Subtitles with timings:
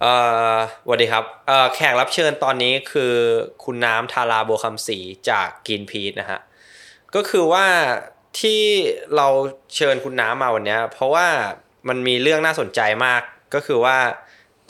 [0.00, 0.14] เอ่
[0.54, 3.14] อสวัสดีครับเอ่อแขกรับเชิญตอนนี้คือ
[3.64, 4.98] คุณน้ำทาราโบคำศรี
[5.30, 6.40] จากกินพีทนะฮะ
[7.14, 7.66] ก็คือว่า
[8.40, 8.62] ที่
[9.16, 9.28] เรา
[9.76, 11.26] เชิญคุณน้ำมาวันเนี้ยเพราะว่า
[11.88, 13.22] มันมีเรื่องน่าสนใจมาก
[13.54, 13.96] ก็คือว่า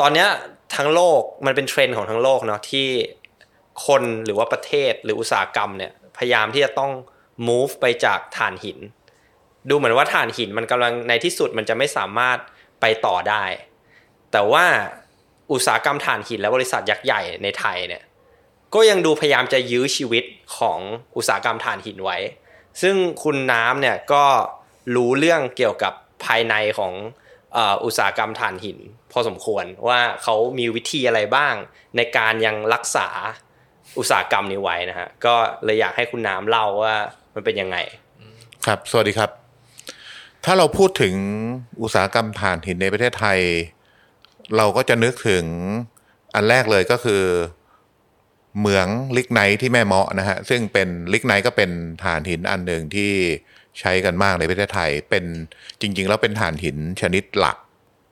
[0.01, 0.29] ตอนเนี้ย
[0.77, 2.89] ทั้งโลกมันเป็นเทรนด์ของทั้งโลกเนาะที่
[3.87, 6.93] คนหรือว่าประเทศหรืออุตสาหกรรมเนี่ยพยายามที่จะต้อง
[7.49, 8.79] move ไปจากถ่านหิน
[9.69, 12.39] ดูเหมือนว่าถ่านหินมันกำลังในที่สุดมันจะไม่สามารถ
[12.81, 13.45] ไปต่อได้
[14.33, 14.65] แต่ว่า
[15.53, 18.03] อุตสาหกรรมถ่านหินและบริษัทยักษ์ใหญ่ในไทยเนี่ย
[18.75, 20.25] ก็ยังดูพยายามจะยื้อชีวิต
[20.59, 20.79] ของ
[21.17, 22.19] อุตสาหกรรมถ่านหินไว้
[22.83, 24.25] ซึ่งคุณน้ำเนี่ยก็
[24.95, 25.93] รู้เรื่องเกี่ยวกับ
[26.25, 26.93] ภายในของ
[27.85, 28.79] อุตสาหกรรมถ่านหิน
[29.13, 31.55] พอสมควรว่าเขามีวิธีอะไรบ้าง
[31.97, 33.09] ในการยังรักษา
[33.99, 35.35] อุตสาหกรรมนี้ไว้นะฮะก็
[35.65, 36.97] เลยอยากให้คุณน้ำเล่าว่า
[37.35, 37.77] มันเป็นยังไง
[38.67, 39.31] ครับ สวัสดีครับ
[40.45, 41.15] ถ้าเราพูดถึง
[41.83, 43.39] อุตสาหกรรมถ่านหินในประเทศไทย
[44.57, 45.45] เราก็จะนึกถึง
[46.35, 47.25] อันแรกเลยก็คือ
[48.59, 48.87] เหมือง
[49.17, 51.71] ลิกไนท์ที่แม่เมาะนะฮะซึ่งเป็นลิกไนท์ก็เป็น
[52.05, 53.13] ถ่านหินอันหนึ่งที่
[53.81, 55.25] ใช้กันมากในประเทศไทย เป็น
[55.81, 57.57] จริง ๆ แล้วเป็นถ่านหินชนิดหลัก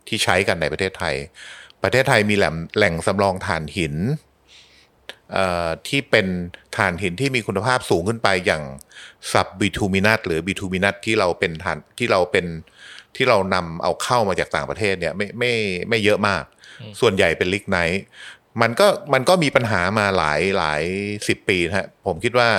[0.08, 1.14] ที่ใช้กันในประเทศไทย
[1.82, 3.94] ประเทศไทยมีแหล่งแหล่งสำรองถ่านหิน
[5.88, 6.26] ที่เป็น
[6.76, 8.62] ถ่านหินที่มีคุณภาพสูงขึ้นไปอย่าง
[9.32, 12.46] ซับบิทูมินัสหรือบิทูมินัสที่เราเป็นถ่านที่เราเป็น
[13.16, 15.52] ที่เรานำเอาเข้ามาจากต่างประเทศเนี่ยไม่ไม่
[15.88, 16.44] ไม่เยอะมาก
[17.00, 18.02] ส่วนใหญ่เป็นลิกไนท์
[18.62, 20.82] มันก็มันก็มีปัญหามาหลายหลาย
[21.28, 22.50] สิบปีนะฮะผมคิดว่า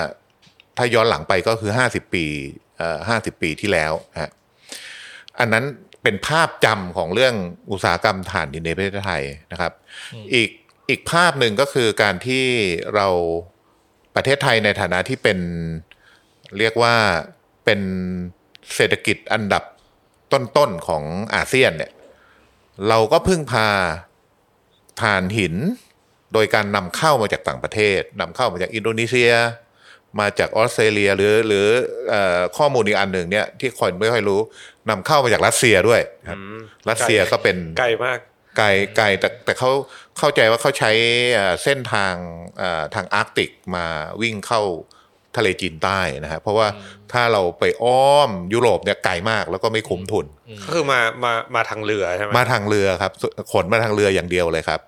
[0.77, 2.25] ถ้าย้อนหลังไปก็คือห้าสิบปี
[2.77, 4.31] เอ่อห้าสิบปีที่แล้วนะฮะ
[5.39, 5.65] อันนั้น
[6.03, 7.35] เป็นภาพจำของเรื่อง
[7.71, 9.71] อุตสาหกรรมถ่านหินในประเทศไทยนะครับ
[10.33, 10.49] อีก
[10.89, 12.45] อีกภาพหนึ่งก็คือการที่
[12.95, 13.07] เรา
[14.15, 15.39] ประเทศไทยในฐานะที่เป็น
[16.57, 16.95] เรียกว่า
[17.65, 17.79] เป็น
[18.75, 19.63] เศรษฐกิจอันดับ
[20.33, 21.03] ต้นๆของ
[21.35, 21.91] อาเซียนเนี่ย
[22.87, 23.67] เราก็พึ่งพา
[25.01, 25.55] ถ่านหิน
[26.33, 29.31] โดยการนำเข้ามาจากต่างประเทศนำเข้ามาจากอินโดนีเซีย
[30.19, 31.65] มาจากออสเตรเลียหรือหรือ
[32.09, 34.39] เอ่อข้อมูลอีกอันหนึ่งเนี่ยที่คนไม่ค่อยรู้
[34.89, 36.37] นำเข้ามาจากรัสเซียด้วยครับ
[36.89, 38.19] รัสเซียก็เป็นไกลมาก
[38.57, 38.67] ไกล
[38.97, 39.71] ไกลแต่แต่เขา
[40.17, 40.91] เข้าใจว่าเขาใช้
[41.33, 42.15] เอ่อเส้นทาง
[42.57, 43.85] เอ่อทางอาร์กติกมา
[44.21, 44.61] วิ่งเข้า
[45.37, 46.67] ทะเลจีนใต้นะฮะเพราะว่า
[47.13, 50.25] ถ้าเราไปอ้อมยุโรปเนี่ยไกลมากแล้วก็ไม่คุ้มทุน
[50.65, 53.11] ก็คือมามามาทางเรือใช่ไหมมาทางเรือครับ
[53.51, 54.81] ขนมาทางเรืออย่างเดียวเลยครับ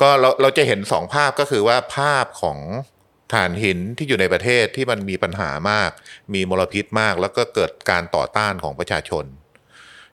[0.00, 2.58] ก็เราเราจะเห็นสองภาพก็คือว่าภาพของ
[3.32, 5.90] ถ่านหินที่อยู่ในประเทศที่มันมีปัญหามาก
[6.34, 9.24] มีมลพิษมาก แล้วก็เกิดการต่อต้านของประชาชน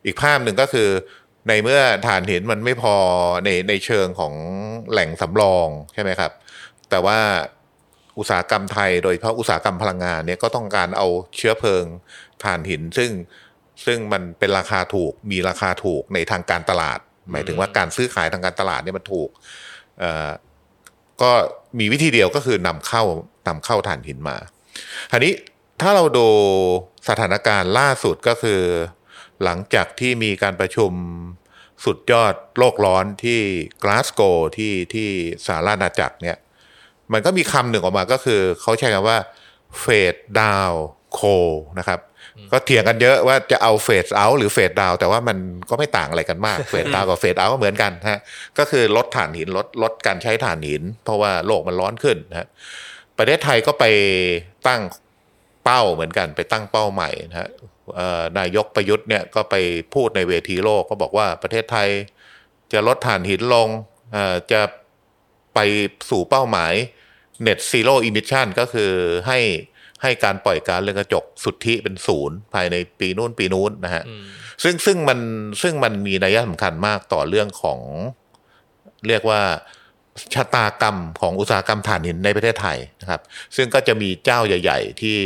[0.05, 0.89] อีกภาพหนึ่งก็คือ
[1.47, 2.95] ในเมื่อถ่านหินมันไม่พอ
[3.45, 4.33] ในในเชิงของ
[4.91, 6.31] แหล่งสำรองใช่ไหมครับ
[6.89, 7.19] แต่ว่า
[8.19, 11.85] อุตสาหกรรมไทย โดยเฉพาะอุตสาหกรรมพลังงานเนี่ยก็ต้องการเอาเชื้อเพลิง
[12.43, 13.11] ถ่านหิน ซึ่ง
[13.85, 16.99] ซึ่งมันเป็นราคาถูกมีราคาถูกในทางการตลาด
[17.31, 19.29] หมายถึงว่าการซื้อขายทางการตลาดเนี่ยมันถูก
[19.99, 20.29] เออ
[21.21, 21.31] ก็
[21.79, 23.03] มีวิธีเดียวก็คือนำเข้า
[23.47, 24.37] นำเข้าถ่านหินมา
[25.11, 25.33] ทีนี้
[25.81, 26.27] ถ้าเราดู
[27.09, 28.61] สถานการณ์ล่าสุดก็คือ
[29.43, 30.91] หลังจากที่มีการประชุม
[31.85, 33.39] สุดยอดโลกร้อนที่
[33.83, 34.21] กลาสโก
[34.57, 35.09] ที่ที่
[35.45, 36.37] สหราชอาณาจักรเนี่ย
[37.13, 39.17] มันก็มีคำหนึ่งออกมาก็คือเขาใช้คำว่า
[39.81, 40.71] เฟดดาว
[41.13, 41.21] โค
[41.79, 41.99] นะครับ
[42.51, 45.37] ก็เถียงกันเยอะว่าจะเอาเฟดเอาหรือเฟดดาวแต่ว่ามัน
[45.69, 48.19] ก็ไม่ต่างอะไรกันมากเฟดดาวกับเฟดเอาก็เหมือนกันฮะ
[48.57, 52.47] ก็คือลดถ่านหินลดลดการใช้ถ่านหิน เพราะว่าโลกมันร้อนขึ้นนะฮะ
[53.17, 53.85] ประเทศไทยก็ไป
[54.67, 54.81] ตั้ง
[55.63, 57.49] เป้าเหมือนกัน ไปตั้งเป้าใหม่นะฮะ
[57.95, 59.55] เอ่อนายกประยุทธ์เนี่ยก็ไป
[59.93, 61.87] พูดในเวทีโลกก็บอกว่าประเทศไทย
[62.73, 63.67] จะลดถ่านหินลง
[64.13, 64.61] เอ่อจะ
[65.55, 65.59] ไป
[66.09, 66.73] สู่เป้าหมาย
[67.45, 68.91] Net Zero Emission ก็คือ
[69.27, 69.39] ให้
[70.01, 74.03] ให้การปล่อยก๊าซเรือนกระจกสุทธิเป็นศูนย์ภายในปีนู้นปีนู้นนะฮะ
[74.63, 75.19] ซึ่งซึ่งมัน
[75.61, 77.79] ซึ่งมันมีนัยสำคัญมากต่อเรื่องของ
[79.07, 79.41] เรียกว่า
[80.33, 83.21] ชะตากรรมของอุตสาหกรรมถ่านหินในประเทศไทยนะครับ
[83.55, 85.17] ซึ่งก็จะมีเจ้าใหญ่ ๆ ที่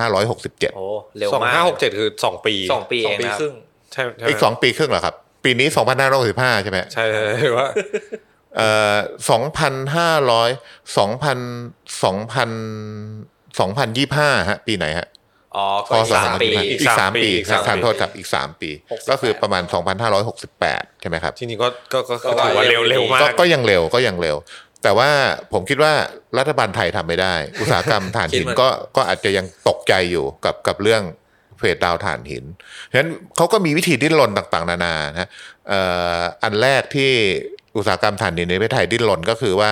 [0.00, 0.86] 2567 โอ้
[1.18, 3.54] เร็วสองมากห้าหกเจ็ดคือสองปีสองปีเองนะครับ ครึ่ง
[3.92, 5.68] ใช่ใช่ไหมอีกสองปีครึ่งเหรอครับ ปีนี้
[6.16, 7.66] 2565 ใช่ไหมใช่ใช่ใช่ว่า
[8.56, 8.96] เอ่อ
[9.30, 10.50] สองพันห้าร้อย
[10.98, 11.38] สองพัน
[12.04, 12.50] สองพัน
[13.60, 15.06] สองพันยี่ห้าฮะ ปีไหนฮะ
[15.56, 18.70] อ๋อพก็อีกศสามปี25อีกสามปีอีกสามปีทานโทษครับอีกสามปี
[19.10, 24.36] ก็คือประมาณสองพันห้าร้อยหกสิบแปดใช่ไหมครับจริงๆก็ก็ก็ก็ก็ถือว่าเร็เร็ววเร็วมาก็กก็ยังเร็วก็ยังเร็ว
[24.82, 25.10] แต่ว่า
[25.52, 25.92] ผมคิดว่า
[26.38, 31.02] รัฐบาลไทยทำไม่ได้ อุตสาหกรรมถ่านหินคิดเหมือนก็ก็อาจจะยังตกใจอยู่กับกับเรื่อง
[31.58, 32.44] เฟสดาวถ่านหิน
[32.90, 35.28] ฉะนั้นเขาก็มีวิธีดิ้นรนต่างๆ นานานะ
[35.68, 35.80] เอ่
[36.18, 37.10] ออันแรกที่
[37.76, 39.70] อุตสาหกรรมถ่านหินในประเทศไทยดิ้นรนก็คือว่า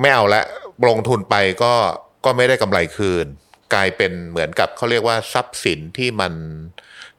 [0.00, 0.42] ไม่เอาละ
[0.88, 1.74] ลงทุนไปก็
[2.24, 3.26] ก็ไม่ได้กำไรคืน
[3.74, 6.34] กลายเป็นเหมือนกับเขาเรียกว่าทรัพย์สินที่มัน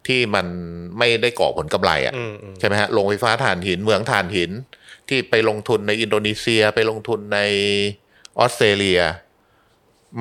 [0.07, 0.47] ที่มัน
[0.97, 4.51] ไม่ได้ก่อผลกำไรอะอืมอืมใช่ไหมฮะโรงไฟฟ้าถ่านหินเมืองถ่านหิน
[5.09, 7.39] ที่ไปลงทุนในอินโดนีเซียไปลงทุนใน
[8.39, 9.01] ออสเตรเลีย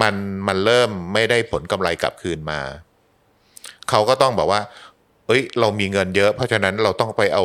[0.03, 0.15] มัน
[0.47, 2.61] มันเริ่มไม่ได้ผลกำไรกลับคืนมา
[3.91, 4.61] เขาก็ต้องบอกว่า
[5.27, 7.45] เอ้ย เรามีเงินเยอะ เพราะฉะนั้นเราต้องไปเอา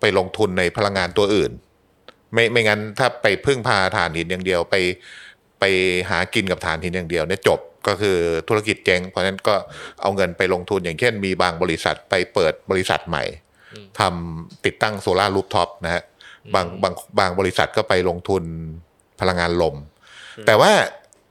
[0.00, 1.50] ไปลงทุนในพลังงานตัวอื่น
[2.34, 4.76] ไม่ไม่งั้นถ้าไปพึ่งพาถ่านหินอย่างเดียวไป
[5.60, 5.64] ไป
[6.10, 8.16] หากินกับถ่านหินอย่างเดียวเนี่ยจบก็คือ
[8.48, 9.54] ธุรกิจเจ๊งเพราะฉะนั้นก็
[10.00, 13.24] เอาเงินไปลงทุนอย่างเช่น มีบางบริษัทไปเปิดบริษัทใหม่
[13.98, 16.02] ทำติดตั้งโซลาร์รูฟท็อปนะฮะ
[16.54, 18.42] บางบางบางบริษัทก็ไปลงทุน
[19.20, 19.74] พลังงานลม
[20.46, 20.72] แต่ว่า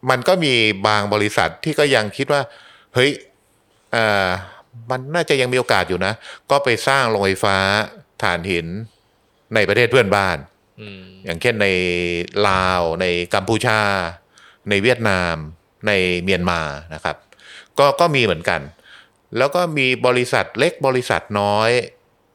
[0.09, 0.53] มันก็มี
[0.87, 2.41] บางบริษัทที่ก็ยังคิดว่า
[2.93, 3.11] เฮ้ย
[3.91, 4.27] เอ่อ
[4.89, 6.13] มันน่าจะยังมีโอกาสอยู่นะ
[6.51, 7.57] ก็ไปสร้างโรงไฟฟ้า
[8.23, 8.67] ถ่านหิน
[9.55, 10.37] ในประเทศเพื่อนบ้าน
[11.25, 11.67] อย่างเช่นใน
[12.47, 13.81] ลาวในกัมพูชา
[14.69, 15.35] ในเวียดนาม
[15.87, 15.91] ใน
[16.23, 16.61] เมียนมา
[16.93, 17.15] นะครับ
[17.79, 18.61] ก็ก็มีเหมือนกัน
[19.37, 21.69] แล้วก็มีบริษัทเล็กบริษัทน้อย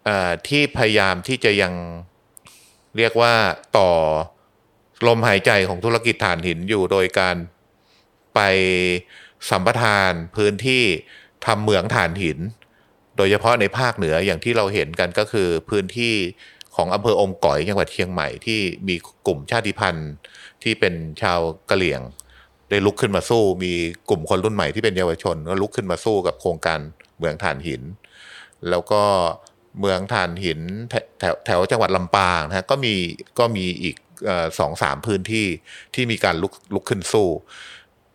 [0.09, 0.11] อ
[0.49, 1.73] ที่พยายามที่จะยัง
[2.97, 3.35] เรียกว่า
[3.79, 3.91] ต่อ
[5.07, 7.37] ลมหายใจของธุรกิจถ่านหินอยู่โดยการ
[8.35, 8.41] ไป
[9.51, 10.85] สัมปทานพื้นที่
[11.47, 12.39] ทำเหมืองถ่านหิน
[13.17, 16.15] โดยเฉพาะในภาคเหนืออย่างที่เราเห็นกันก็คือพื้นที่
[16.77, 18.95] ของอำเภออมก๋อยจังหวัดเชียงใหม่ที่มี
[19.27, 20.11] กลุ่มชาติพันธุ์
[20.63, 21.41] ที่เป็นชาว
[21.71, 22.01] กะเหรี่ยง
[22.71, 23.73] ได้ลุกขึ้นมาสู้ มี
[24.09, 26.79] กลุ่มคนรุ่นใหม่ที่เป็นเยาวชนก็ลุกขึ้นมาสู้กับโครงการ
[27.19, 27.83] เมืองถ่านหิน
[28.71, 29.03] แล้วก็
[29.81, 30.61] เมืองถ่านหิน
[30.91, 32.95] แถแถวแถวจังหวัดลำปางนะฮะก็มี
[33.39, 33.97] ก็มีอีก
[34.59, 35.47] สองสามพื้นที่
[35.95, 37.29] ที่มีการลุกลุกขึ้นสู้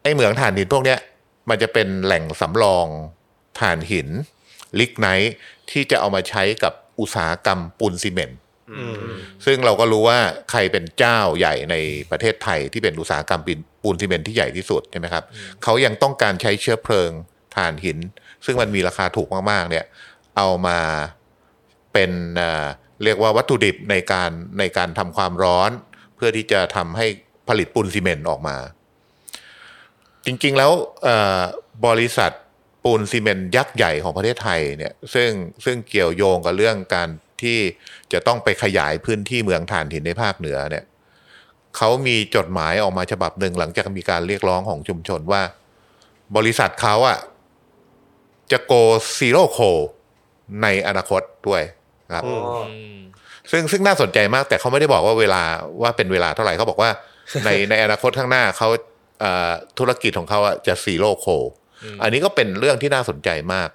[0.04, 1.00] ไอ้เหมืองถ่านหินพวกเนี้ย
[1.50, 2.88] มันจะเป็นแหล่งสำรอง
[3.60, 4.08] ถ่านหิน
[4.80, 5.34] ลิกไนท์
[5.72, 8.40] ที่จะเอามาใช้กับอุตสาหกรรมปูนซีเมนต์
[9.46, 10.20] ซึ่งเราก็รู้ว่า
[10.52, 11.76] ใครเป็นเจ้าใหญ่ใน
[12.12, 15.24] ประเทศไทยที่เป็นอุตสาหกรรมปูนปูนซีเมนต์ที่ใหญ่ที่สุดใช่ไหมครับ
[15.64, 17.12] เขายังต้องการใช้เชื้อเพลิง
[17.56, 17.98] ถ่านหิน
[18.46, 19.86] ซึ่งมันมีราคาถูกมากๆ เนี่ย
[20.38, 20.80] เอามา
[21.94, 22.66] เป็นเอ่อ
[23.04, 25.72] เรียกว่าวัตถุดิบในการในการทำความร้อน
[26.16, 27.08] เพื่อที่จะทำให้
[27.48, 28.58] ผลิตปูนซีเมนต์ออกมา
[30.26, 30.72] จริงๆแล้ว
[31.04, 31.40] เอ่อ
[31.88, 32.32] บริษัท
[32.84, 35.30] ปูนซีเมนต์ยักษ์ใหญ่ของประเทศไทยเนี่ย ซึ่ง
[35.66, 37.10] ซึ่งเกี่ยวโยงกับเรื่องการ
[37.44, 37.60] ที่
[38.14, 40.86] จะต้องไปขยายพื้นที่เหมืองถ่านหินในภาคเหนือเนี่ย
[41.78, 45.42] เขามีจดหมายออกมาฉบับหนึ่งหลังจากมีการเรียกร้องของชุมชนว่า
[46.38, 47.18] บริษัทเขาอะ
[48.52, 48.74] จะ go
[49.18, 49.60] zero coal
[50.64, 51.64] ในอนาคตด้วย
[52.14, 53.00] ครับอืมอืม
[53.52, 55.42] ซึ่งซึ่งน่าสนใจมาก แต่เขาไม่ได้บอกว่าเวลา
[55.82, 56.92] ว่าเป็นเวลาเท่าไหร่เขาบอกว่า
[57.46, 58.70] ในในอนาคตข้างหน้าเขา
[59.22, 61.28] เอ่อธุรกิจของเขาอะจะซีโร่โค
[62.02, 63.70] อันนี้ก็เป็นเรื่องที่น่าสนใจมาก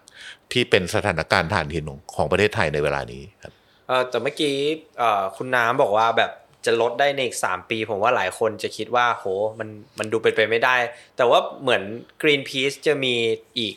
[0.54, 3.52] ที่เป็นสถานการณ์ถ่านหินของของประเทศไทยในเวลานี้ครับ
[3.88, 4.54] เออแต่เมื่อกี้
[4.98, 6.30] เอ่อคุณน้ำบอกว่าแบบ
[6.66, 9.26] จะลดได้ในอีกสามปี ผมว่าหลายคนจะคิดว่าโห
[9.58, 9.68] มัน
[9.98, 10.76] มันดูเป็นไปไม่ได้
[11.16, 11.82] แต่ว่าเหมือน
[12.22, 13.14] Greenpeace จะมี
[13.58, 13.74] อีก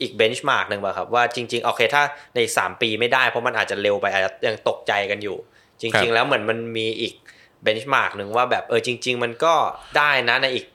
[0.00, 5.36] อีกเบนช์มาร์กหนึ่งป่ะครับ ว่าจริง ๆ โอเคถ้าในอีกสามปีไม่ได้เพราะมันอาจจะเร็วไปอาจจะยังตกใจกันอยู่
[5.80, 7.14] จครัริงบๆแล้วเหมือนมันมีอีก
[7.62, 9.54] เบนช์มาร์กหนึ่งว่าแบบเออจริง ๆ มันก็
[9.96, 10.66] ได้นะในอีก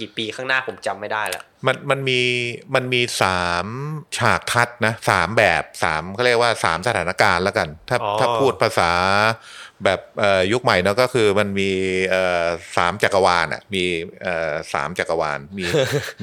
[0.00, 2.20] กี่ปีข้างหน้าผมจำไม่ได้แล้วมันมันมี
[2.74, 3.66] มันมีสาม
[4.18, 8.90] ฉากทัดนะสามแบบสามเขาเรียกว่าสามสถานการณ์แล้วกัน ถ้าอ๋อถ้าพูดภาษา
[9.84, 11.70] แบบเอ่อยุคใหม่เนาะก็คือมันมี
[12.10, 12.44] เอ่อ
[12.76, 13.84] สามจักรวาลอะมี
[14.22, 15.64] เอ่อสามจักรวาลมี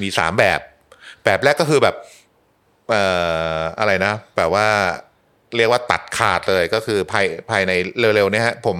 [0.02, 0.60] มีสามแบบ
[1.24, 1.96] แบบแรกก็คือแบบ
[2.90, 3.02] เอ่
[3.56, 4.68] ออะไรนะแบบว่า
[5.56, 7.72] เรียกว่าตัดขาดเลยก็คือภายภายใน
[8.14, 8.76] เร็วๆเนี่ยฮะผม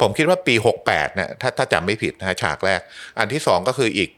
[0.00, 2.80] ผมคิดว่าปีหกแปดเนี่ยถ้าถ้าจำไม่ผิดนะฮะฉากแรก
[3.18, 4.10] อันที่สองก็คืออีก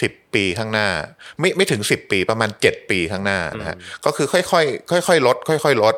[0.00, 0.88] สิบปีข้างหน้า
[1.40, 5.94] ไม่ไม่ถึงสิบปีประมาณเจ็ดปีข้างหน้านะฮะก็คือค่อยๆค่อยๆลด ค่อยๆลด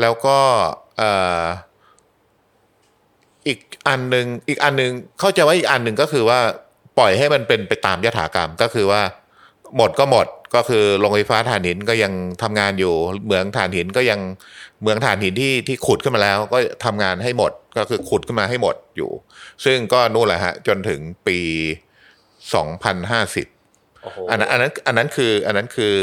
[0.00, 0.38] แล้วก็
[3.46, 6.40] อีกอันหนึ่งอีกอันหนึ่งเข้าใจว่าอีกอันหนึ่งก็คือว่า
[6.98, 9.02] ปล่อยให้มันเป็นไปตามยถากรรมก็คือว่า
[9.76, 14.20] หมดก็หมดก็คือโรงไฟฟ้าถ่านหินก็ยังทำงานอยู่เหมืองถ่านหินก็ยัง
[14.80, 19.10] เหมืองถ่านหินที่ที่ขุดขึ้นมาแล้ว ก็ทำงานให้หมดก็คือขุดขึ้นมาให้หมดอยู่
[19.64, 21.38] ซึ่งก็นู่นแหละฮะ จนถึงปี
[22.54, 23.46] สองพันห้าสิบ
[24.02, 25.96] โอ้โหอันนั้นอันนั้นอันนั้นคืออันนั้นคือ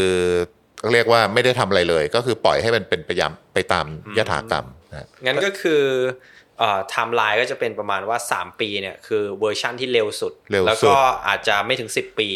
[0.93, 3.85] เรียกว่าไม่ได้ทำอะไรเลย ก็คือปล่อยให้มันเป็นไปยามไปตาม
[4.17, 5.83] ยถากรรมนะงั้นก็คือ
[6.59, 12.29] เอ่อไทม์ไลน์ก็จะเป็นประมาณว่า 3 ปีเนี่ยคือเวอร์ชั่นที่เร็วสุดเร็วแล้วสุดก็อาจจะไม่ถึง 10 ปี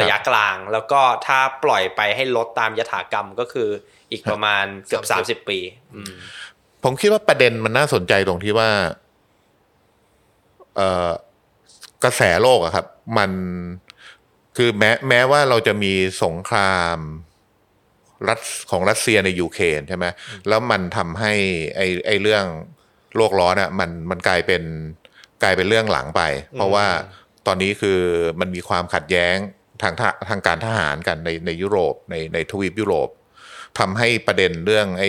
[0.00, 3.68] ระยะกลาง แล้วก็ถ้าปล่อยไปให้ลดตามยถากรรมก็คือ
[4.12, 5.04] อีกประมาณเกือบ
[5.42, 5.58] 30 ปี
[5.94, 6.12] อืม
[6.84, 8.70] ผมคิดว่าประเด็นมันน่าสนใจตรงที่ว่า
[10.76, 11.10] เอ่อ
[12.04, 12.86] กระแสโลกอะครับ
[13.18, 13.30] มัน
[14.56, 15.92] คือแม้แม้ว่าเราจะมี
[16.24, 16.98] สงคราม
[18.28, 20.06] รัสของรัสเซียในยูเครนใช่ไหม
[20.48, 21.32] แล้วมันทำให้
[21.76, 22.44] ไอไอเรื่อง
[23.16, 24.62] โลกร้อนอะมันมันกลายเป็น
[25.42, 26.22] กลายเป็นเรื่องหลังไป
[26.54, 26.86] เพราะว่า
[27.46, 28.00] ตอนนี้คือ
[28.40, 29.36] มันมีความขัดแย้ง
[29.82, 33.08] ทางทะทางการทหารกันในในยุโรปในในทวีปยุโรป
[33.78, 35.04] ทำให้ประเด็นเรื่องไอ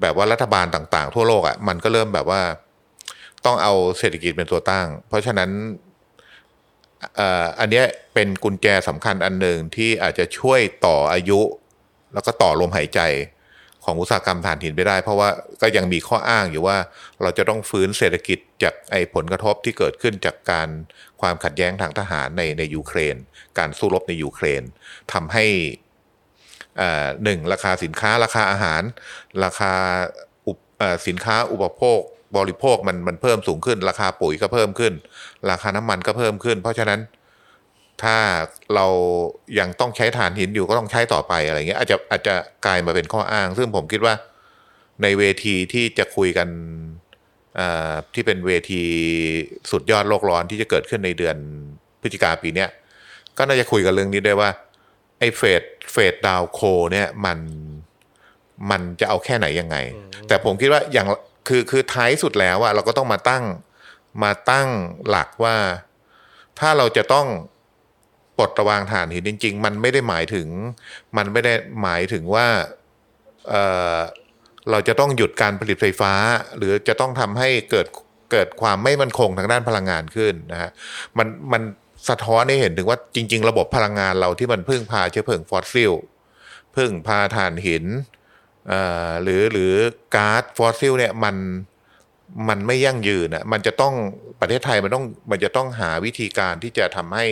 [0.00, 2.40] แบบว่ารัฐบาลต่าง ๆ ทั่วโลกอะ่ะมันก็เริ่มแบบว่า
[3.46, 5.50] ต้องเอาเศรษฐกิจเป็นตัวตั้ง เพราะฉะนั้น
[7.18, 7.82] อ่ออันนี้
[8.14, 11.40] เป็นกุญแจสำคัญอันหนึ่งที่อาจจะช่วยต่ออายุ
[12.14, 13.00] แล้วก็ต่อลมหายใจ
[13.84, 15.28] ของอุตสาหกรรมถ่านหินไปได้ เพราะว่า
[15.62, 16.78] ก็ยังมีข้ออ้างอยู่ว่า
[17.22, 20.68] เราจะต้องฟื้นเศรษฐกิจจากไอ้ผลกระทบที่เกิดขึ้นจากการ
[21.20, 23.16] ความขัดแย้งทางทหารในในยูเครน
[23.58, 24.62] การสู้รบในยูเครน
[25.12, 25.46] ทำให้
[26.80, 28.82] อ่าหนึ่งราคาสินค้าราคาอาหาร
[29.44, 29.72] ราคา
[30.46, 30.58] อุป
[31.06, 32.00] สินค้าอุปโภค
[32.36, 34.92] บริโภคมันมันเพิ่มสูงขึ้น ราคาปุ๋ยก็เพิ่มขึ้น
[35.50, 37.00] ราคาน้ำมันก็เพิ่มขึ้น เพราะฉะนั้น
[38.02, 38.16] ถ้า
[38.74, 38.86] เรา
[39.58, 42.34] ยังต้องใช้ถ่านหินอยู่ก็ต้องใช้ต่อไปอะไรเงี้ยอาจจะอาจจะ
[42.66, 44.14] กลายมาเป็นข้ออ้าง ซึ่งผมคิดว่า
[45.02, 46.48] ในเวทีที่จะคุยกัน
[47.58, 48.82] อ่าที่เป็นเวที
[49.70, 51.36] สุดยอดโลกร้อนที่จะเกิดขึ้นในเดือน
[52.00, 52.68] พฤศจิกาปีเนี้ย
[53.38, 54.50] ก็น่าจะคุยกันเรื่องนี้ด้วยว่า
[55.18, 55.62] ไอ้เฟด
[55.92, 56.60] เฟดดาวโค
[56.92, 57.38] เนี่ยมัน
[58.70, 59.76] มันจะเอาแค่ไหนยังไง
[60.28, 61.06] แต่ผมคิดว่าอย่าง
[61.48, 63.44] คือคือท้ายสุดแล้วอะเราก็ต้องมาตั้ง
[64.24, 64.68] มาตั้ง
[65.08, 65.56] หลักว่า
[66.58, 67.26] ถ้าเราจะต้อง
[68.38, 70.48] ปลดระวางฐานหินจริง ๆ มันไม่ได้หมายถึง
[71.16, 72.46] มันไม่ได้หมายถึงว่า
[73.48, 73.54] เอ
[73.96, 73.98] อ
[74.70, 76.12] เราจะต้องหยุดการผลิตไฟฟ้า
[76.56, 77.86] หรือจะต้องทำให้เกิด
[78.32, 80.70] เกิดความไม่มั่นคงทางด้านพลังงานขึ้นนะฮะ
[81.18, 81.62] มันมัน
[82.08, 85.92] สะท้อนให้เห็นถึงว่าจริง ๆ ระบบพลังงานเราที่มันพึ่งพาเชื้อเพลิงฟอสซิล
[86.76, 89.72] พึ่งพาถ่านหินเหรือหรือ
[90.14, 91.36] ก๊าซฟอสซิลเนี่ยมัน
[92.48, 93.94] มันไม่ยั่งยืนอะมันจะต้อง
[94.40, 97.26] ประเทศไทยมันต้องมันจะต้องหาวิธีการที่จะทำให้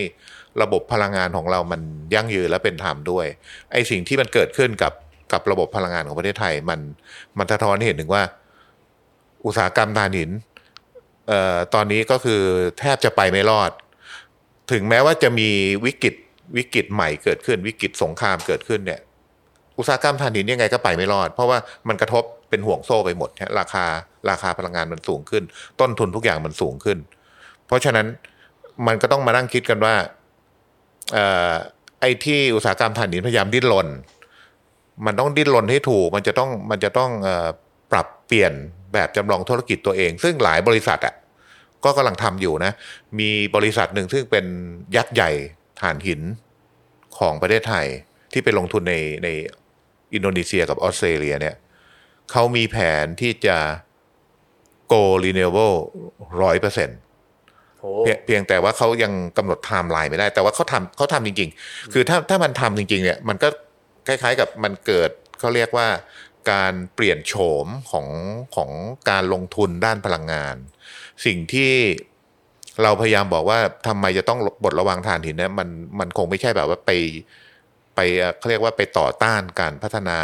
[0.62, 1.80] ระบบพลังงานของเรามัน
[2.14, 3.26] ยั่งยืนและเป็นธรรมด้วย
[3.72, 4.92] ไอ้สิ่งที่มันเกิดขึ้นกับ
[5.32, 6.80] กับระบบพลังงานของประเทศไทย มัน
[7.38, 8.22] มันสะท้อนให้เห็นถึงว่า
[9.46, 10.30] อุตสาหกรรมถ่านหิน
[11.28, 12.42] เอ่อตอนนี้ก็คือ
[12.78, 13.70] แทบจะไปไม่รอด
[14.72, 15.48] ถึงแม้ว่าจะมี
[15.84, 16.14] วิกฤต
[16.56, 19.00] วิกฤตใหม่เกิดขึ้น วิกฤตสงครามเกิดขึ้นเนี่ย
[19.78, 23.84] อุตสาหกรรมถ่านหินยังไงก็ไปไม่รอด เพราะว่ามันกระทบเป็นห่วงโซ่ไปหมดฮะราคา
[24.30, 25.42] ราคาพลังงานมันสูงขึ้น
[25.80, 26.98] ต้นทุนทุกอย่างมันสูงขึ้น
[27.66, 28.06] เพราะฉะนั้น
[28.86, 29.94] มันก็ต้องมานั่งคิดกันว่า
[31.16, 31.18] อ
[31.52, 31.54] อ
[32.00, 33.88] ไอ้ที่อุตสาหกรรมถ่านหินพยายามดิ้นรน
[35.06, 37.28] มันต้องดิ้นรนให้ถูก มันจะต้องมันจะต้องอ
[37.92, 38.52] ปรับเปลี่ยน
[38.92, 41.14] แบบจำลองธุรกิจตัวเอง ซึ่งหลายบริษัทอะ
[41.84, 42.72] ก็กำลังทำอยู่นะ
[43.18, 44.44] มีบริษัทหนึ่งซึ่งเป็น
[44.96, 45.30] ยักษ์ใหญ่
[45.80, 46.20] ถ่านหิน
[47.18, 47.86] ของประเทศไทย
[48.32, 49.28] ที่ไปลงทุนในใน
[50.14, 51.54] อินโดนีเซียกับออสเตรเลียเนี่ย
[52.30, 53.58] เขามีแผนที่จะ
[54.92, 55.76] go renewable
[56.42, 56.98] ร้อยเปอร์เซ็นต์
[57.80, 63.48] โอ้เพียงเพียงแต่ว่าเขายังกำหนดไทม์ไลน์ไม่ได้ แต่ว่าเขาทำเขาทำจริง ๆ คือถ้าถ้ามันทำจริง ๆ เนี่ย มันก็
[64.06, 65.88] คล้ายๆกับมันเกิดเขาเรียกว่า
[66.52, 68.06] การเปลี่ยนโฉมของ
[68.56, 68.70] ของ
[69.10, 70.56] การลงทุนด้านพลังงาน
[71.26, 71.72] สิ่งที่
[72.82, 76.90] เราพยายามบอกว่าทำไมจะต้องบดระวังถ่านหินเนี่ยมันมันคงไม่ใช่แบบว่าไป
[77.94, 80.20] ไปเอ่อเขาเรียกว่าไปต่อต้านการพัฒนา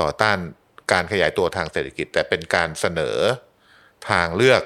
[0.00, 0.38] ต่อต้าน
[0.92, 3.16] การขยายตัวทางเศรษฐกิจ แต่เป็นการเสนอ
[4.10, 4.62] ทางเลือก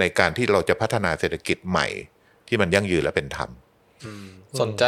[0.00, 1.86] ในการที่เราจะพัฒนาเศรษฐกิจใหม่
[2.48, 3.50] ที่มันยั่งยืนและเป็นธรรม
[4.60, 4.84] สนใจ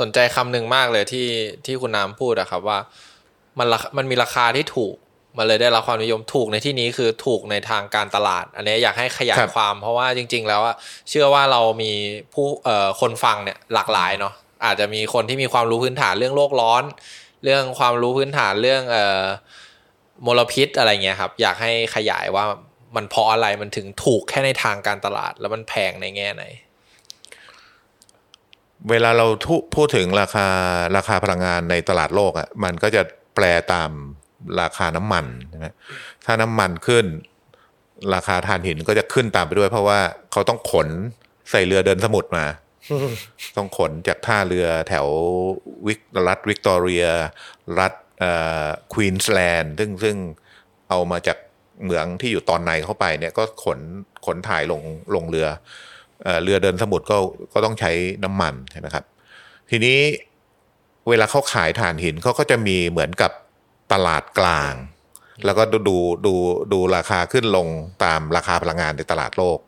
[0.00, 1.28] สนใจคำหนึ่งมากเลยที่
[1.66, 2.78] ที่คุณน้ำพูดอะครับว่า
[3.58, 4.94] มันราคามันมีราคาที่ถูก
[5.38, 10.76] มันเลยได้รับความนิยมถูกในที่นี้คือถูกในทางการตลาด อันนี้อยากให้ขยาคยรับความ เพราะว่าจริง ๆ แล้วอะ
[11.08, 11.92] เชื่อว่าเรามี
[12.34, 16.82] ผู้เอ่อคนฟังเนี่ยหลากหลายเนาะ อาจจะมีคนที่มีความรู้พื้นฐานเรื่องโลกร้อน
[17.44, 19.24] เรื่องความรู้พื้นฐานเรื่องเอ่อ
[20.26, 22.44] มลพิษอะไรเงี้ยครับ อยากให้ขยายว่า
[22.96, 26.44] มันเพราะอะไรมันถึงถูกแค่ในทางการตลาด แล้วมันแพงในแง่ไหน
[28.90, 29.26] เวลาเรา
[29.74, 30.46] พูดถึงราคา
[30.96, 33.02] ราคาพลังงานในตลาดโลกอะ่ะมันก็จะ
[33.34, 33.90] แปลตาม
[34.60, 35.66] ราคาน้ำมันใช่ไหม
[36.24, 37.04] ถ้าน้ำมันขึ้น
[38.14, 39.98] ราคาถ่านหินก็จะขึ้นตามไปด้วย เพราะว่า
[40.32, 40.88] เขาต้องขน
[41.50, 42.44] ใส่เรือเดินสมุทรมา
[43.56, 45.06] ต้องขนจากท่าเรือแถว
[45.86, 47.04] วิกรัฐวิกตอเรีย
[47.78, 47.92] รัฐ
[48.92, 50.16] ควีนสแลนด์ซึ่งซึ่ง
[50.88, 51.38] เอามาจาก
[51.82, 53.78] เหมืองที่อยู่ตอนในเข้าไปเนี่ยก็ขน
[54.26, 54.82] ขนถ่ายลง
[55.14, 55.46] ลงเรือ
[56.22, 57.16] เอเรือเดินสมุทรก็
[57.52, 57.90] ก็ต้องใช้
[58.24, 59.04] น้ำมันใช่ไหมครับ
[59.70, 59.98] ทีนี้
[61.08, 63.32] เวลาเขาขายถ่านหินเขาก็จะมีเหมือนกับ
[63.92, 64.74] ตลาดกลาง
[65.44, 66.34] แล้วก็ดูดูดู
[66.72, 67.68] ดูราคาขึ้นลง
[68.04, 69.58] ตามราคาพลังงานในตลาดโลก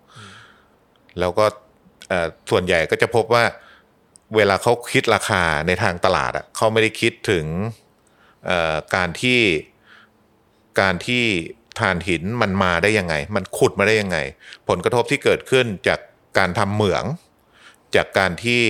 [1.21, 1.45] แล้วก็
[2.51, 3.45] ส่วนใหญ่ก็จะพบว่า
[4.37, 7.47] เวลาเขาคิดราคาในทางตลาดอะเขาไม่ได้คิดถึง
[8.97, 9.41] การที่
[10.81, 11.25] การที่
[11.81, 14.19] ถ่านหินมันมาได้ยังไง มันขุดมาได้ยังไง
[14.69, 16.01] ผลกระทบที่เกิดขึ้นจาก
[16.39, 17.05] การทำเหมือง
[17.97, 18.63] จากการที่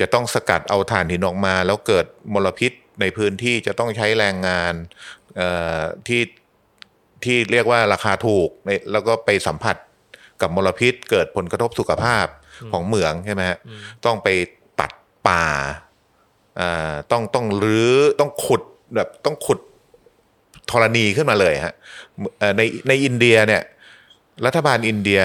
[0.00, 4.74] จะต้องสกัดเอาถ่านหินออกมา แล้วเกิดมลพิษในพื้นที่จะต้องใช้แรงงาน
[6.08, 6.22] ที่
[7.24, 8.48] ที่เรียกว่าราคาถูก
[8.92, 9.76] แล้วก็ไปสัมผัส
[10.40, 12.26] กับมลพิษ เกิดผลกระทบสุขภาพ
[12.72, 13.58] ของเหมืองใช่ไหมฮะ
[14.04, 14.28] ต้องไป
[14.80, 14.90] ตัด
[15.28, 15.44] ป่า
[16.60, 18.62] อ่าต้องต้องรื้อต้องขุด
[18.94, 19.58] แบบต้องขุด
[20.70, 21.74] ธรณีขึ้นมาเลยฮะ
[22.38, 23.62] เอ่อในในอินเดียเนี่ย
[24.46, 25.22] รัฐบาลอินเดีย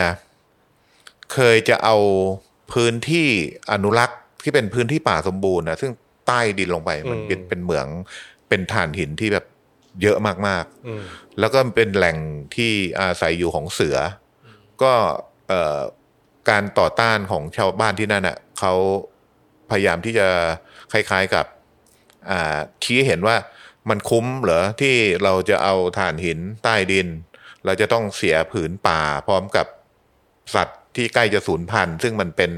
[1.33, 1.97] เคยจะเอา
[2.73, 3.27] พื้นที่
[3.71, 5.91] อนุรักษ์ที่เป็นพื้นที่ป่าสมบูรณ์นะซึ่ง
[6.27, 7.87] ใต้ดินลงไปมันเป็นเป็นเหมือง
[8.49, 9.45] เป็นถ่านหินที่แบบ
[10.01, 12.17] เยอะมากอืมๆแล้วก็เป็นแหล่ง
[12.55, 13.97] ที่อาศัยอยู่ของเสือ
[14.45, 14.47] อ
[14.83, 14.93] ก็
[15.47, 15.79] เอ่อ
[16.49, 18.73] การต่อต้านของชาวบ้านที่นั่นอะเขา
[19.69, 20.27] พยายามที่จะ
[20.91, 21.45] คล้ายๆกับ
[22.83, 23.35] ชี้เห็นว่า
[23.89, 27.07] มันคุ้มเหรอที่เราจะเอาถ่านหินใต้ดิน
[27.65, 29.67] เราจะต้องเสียผืนป่าพร้อมกับ
[30.55, 32.51] สัตว์ที่ใกล้จะสูญพันธุ์ ซึ่งมันเป็น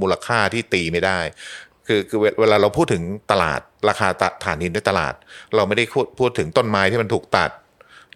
[0.00, 1.18] มูลค่าที่ตีไม่ได้
[1.86, 4.08] คือคือเวลาเราพูดถึงตลาดราคา
[4.44, 5.14] ถ่านหินในตลาด
[5.56, 7.50] เราไม่ได้พูดพูดถึงต้นไม้ที่มันถูกตัด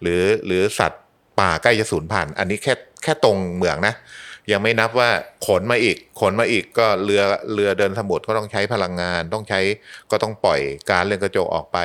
[0.01, 1.01] หรือหรือสัตว์
[1.39, 2.73] ป่าใกล้จะสูญพันธุ์ อันนี้แค่
[3.03, 3.95] แค่ตรงเหมืองนะ
[4.51, 5.09] ยังไม่นับว่า
[5.47, 7.21] ขนมาอีก ขนมาอีกก็เรือ
[7.53, 9.59] เรือเดินสมุทรก็ต้องใช้พลังงาน ต้องใช้
[10.11, 10.59] ก็ต้องปล่อย
[10.91, 11.77] การเรือนกระจกออกไป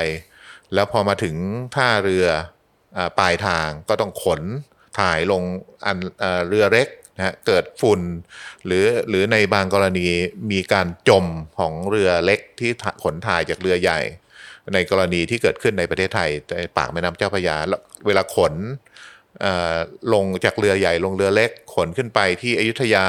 [0.73, 1.35] แล้วพอมาถึง
[1.75, 2.25] ท่าเรือ
[2.97, 4.41] อปลายทางก็ต้องขน
[4.99, 5.43] ถ่ายลง
[5.85, 8.01] อันเอ่อเรือเล็กนะฮะเกิดฝุ่น
[8.65, 10.07] หรือหรือในบางกรณี
[10.51, 11.25] มีการจม
[11.59, 12.71] ของเรือเล็กที่
[13.03, 13.99] ขนถ่ายจากเรือใหญ่
[14.73, 17.55] ในกรณีที่เกิดขึ้นในประเทศไทยในปากแม่น้ำเจ้าพระยา
[18.07, 18.53] เวลาขน
[20.13, 23.05] ลงจากเรือใหญ่ลงเรือเล็กขนขึ้นไปที่อยุธยา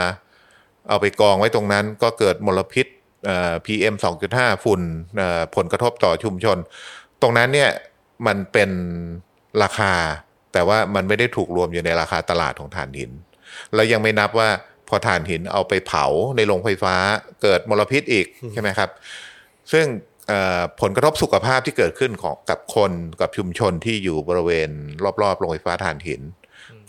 [0.88, 2.86] เอาไปกองไว้ตรงนั้นก็เกิดมลพิษ
[3.24, 3.94] เอ่อ PM
[4.30, 4.80] 2.5 ฝุ่น
[5.56, 6.58] ผลกระทบต่อชุมชน
[7.22, 7.70] ตรงนั้นเนี่ย
[8.26, 8.70] มันเป็น
[9.62, 9.92] ราคา
[10.52, 13.10] แต่ว่ามันไม่ได้ถูกรวมอยู่ในราคาตลาดของถ่านหิน
[13.74, 14.48] แล้วยังไม่นับว่า
[14.88, 16.04] พอถ่านหินเอาไปเผา
[16.36, 16.94] ในโรงไฟฟ้า
[17.42, 18.90] เกิดมลพิษอีกใช่ไหมครับ
[19.72, 19.86] ซึ่ง
[20.80, 24.70] ผลกระทบสุขภาพที่เกิดขึ้นของกับคนกับชุมชนที่อยู่บริเวณ
[25.22, 26.22] รอบๆโรงไฟฟ้าถ่านหิน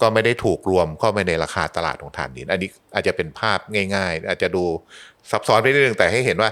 [0.02, 3.60] ก็ไม่ได้ถูกรวมเข้าไปในราคาตลาดของถ่านหิน อันนี้อาจจะเป็นภาพ
[3.95, 4.63] ง่าย ๆ อาจจะดู
[5.32, 6.49] ซับซ้อนไปนิดนึงแต่ให้เห็นว่า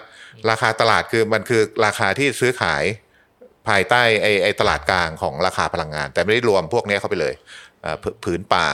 [0.49, 2.83] ราคาตลาดคือมันคือราคาที่ซื้อขาย
[3.67, 7.33] ภายใต้ไอ้ไอ้ตลาดกลางของราคาพลังงาน แต่ไม่ได้รวมพวกนี้เข้าไปเลย
[7.83, 8.67] อ่าผืผืนป่า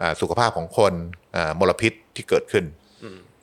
[0.00, 0.92] อ่าสุขภาพของคน
[1.36, 2.64] อ่ามลพิษที่เกิดขึ้น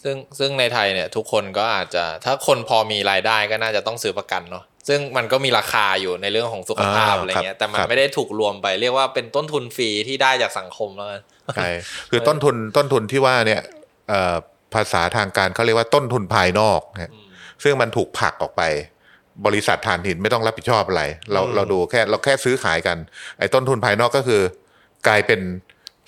[0.04, 11.22] ซึ่งซึ่งในไทยเนี่ยทุกคนก็อาจจะถ้าคนพอมีรายได้ก็น่าจะต้องซื้อประกันเนาะซึ่งมันก็มีราคาอยู่ในเรื่องของสุขภาพอ่าอะไรเงี้ครัยบแต่มันครับไม่ได้ถูกรวมไปเรียกว่าเป็นต้นทุนฟรีที่ได้จากสังคมแล้วกัน
[11.56, 11.70] ใช่
[12.12, 13.62] คือต้นทุนต้นทุนที่ว่าเนี่ย
[14.10, 14.36] เอ่อ
[14.74, 17.14] ภาษาทางการเขาเรียกว่าต้นทุนภายนอกนะ
[17.64, 18.62] ซึ่งมันถูกผลักออกไป
[19.46, 22.98] บริษัทถ่านหินไม่ต้องรับผิดชอบอะไร เราเราดูแค่เราแค่ซื้อขายกัน
[23.40, 24.42] ไอ้ต้นทุนภายนอกก็คือ
[25.08, 25.42] กลายเป็น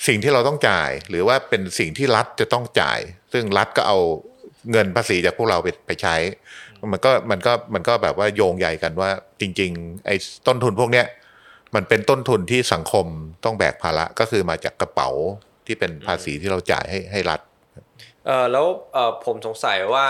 [0.08, 3.00] สิ่งที่เราต้องจ่าย หรือว่าเป็นสิ่งที่รัฐจะต้องจ่าย
[3.34, 3.98] ซึ่งรัฐก็เอา
[4.72, 6.16] เงินภาษีจากพวกเราไปไปใช้
[6.92, 9.10] มันก็มันก็มันก็แบบว่าโยงใหญ่กันว่า
[9.42, 10.16] จริง ๆ ไอ้
[10.48, 11.06] ต้นทุนพวกเนี้ย
[11.76, 13.06] มันเป็นต้นทุนที่สังคม
[13.46, 15.10] ต้องแบกภาระก็คือมาจากกระเป๋า
[15.66, 17.40] ที่เป็นภาษีที่เราจ่ายให้ให้รัฐ
[18.28, 20.06] เออแล้วเออผมสงสัยว่า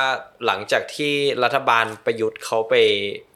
[0.45, 2.75] หลังจากที่รัฐบาลประยุทธ์เขาไป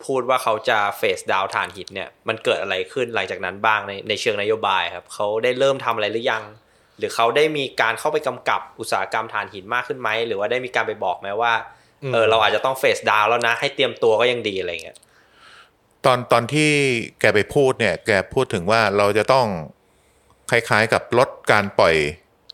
[0.06, 6.44] พูดว่าเขาจะเฟสดาวถ่านหินเนี่ยมันเกิดอะไรขึ้นหลังจากนั้นบ้างในในเชิงนโยบายครับเขาได้เริ่มทำอะไรหรือยัง
[6.98, 11.54] หรือเขาได้มีการเข้าไปกำกับอุตสาหกรรมถ่านหินมากขึ้นไหมหรือว่าได้มีการไปบอกไหมว่า
[12.14, 14.98] เออเราอาจจะต้องเฟสดาวแล้วนะ ให้เตรียมตัวก็ยังดีอะไรเงี้ย
[16.06, 16.72] ตอนตอนที่
[17.20, 19.48] แกไปพูดเนี่ย แกพูดถึงว่าเราจะต้อง
[20.50, 21.96] คล้ายๆกับลดการปล่อย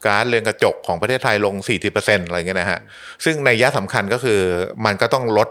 [0.05, 1.55] ก๊าซเรือนกระจกของประเทศไทยลง
[1.91, 2.79] 40%อะไรเงี้ยนะฮะ
[3.25, 4.39] ซึ่งในยะสำคัญก็คือ
[4.85, 5.49] มันก็ต้องลด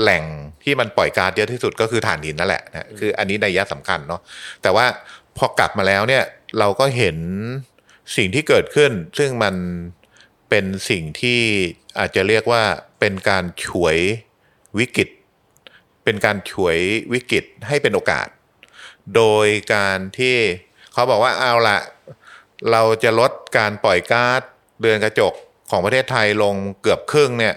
[0.00, 0.24] แหล่ง
[0.64, 4.20] ที่มันปล่อยก๊าซเยอะที่สุดก็คือถ่านหินนั่นแหละนะคืออันนี้ในยยะสำคัญเนาะ
[4.62, 4.86] แต่ว่า
[5.36, 6.24] พอกลับมาแล้วเนี่ย
[6.58, 7.16] เราก็เห็น
[8.16, 9.54] สิ่งที่เกิดขึ้น ซึ่งมัน
[10.50, 11.40] เป็นสิ่งที่
[11.98, 12.62] อาจจะเรียกว่า
[13.00, 13.96] เป็นการฉวย
[14.78, 15.08] วิกฤต
[16.04, 16.78] เป็นการฉวย
[17.12, 18.28] วิกฤตให้เป็นโอกาส
[19.16, 20.36] โดยการที่
[20.92, 21.78] เขาบอกว่าเอาละ
[22.70, 24.42] เราจะลดการปล่อยก๊าซ
[24.80, 25.32] เรือนกระจก
[25.70, 27.54] ของประเทศไทยลงเกือบครึ่งเนี่ย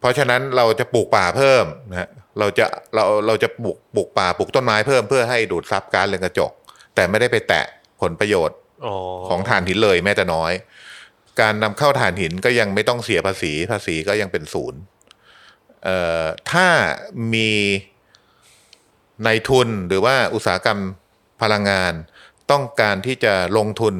[0.00, 6.52] เพราะฉะนั้นเราจะปลูกป่าเพิ่มนะฮะเราจะเราเราจะปลูกปลูกป่าปลูกต้นไม้เพิ่มเพื่อให้ดูดซับก๊าซเรือนกระจก
[6.94, 7.64] แต่ไม่ได้ไปแตะ
[8.00, 8.94] ผลประโยชน์อ๋อ
[9.28, 10.52] ของถ่านหินเลยแม้แต่น้อย
[11.40, 14.80] การนำเข้าถ่านหินก็ยังไม่ต้องเสียภาษีภาษีก็ยังเป็นศูนย์
[15.84, 16.68] เอ่อถ้า
[17.34, 17.50] มี
[19.24, 20.80] ในายทุนหรือว่าอุตสาหกรรม
[21.42, 21.92] พลังงาน
[22.50, 23.94] ต้องการที่จะลงทุน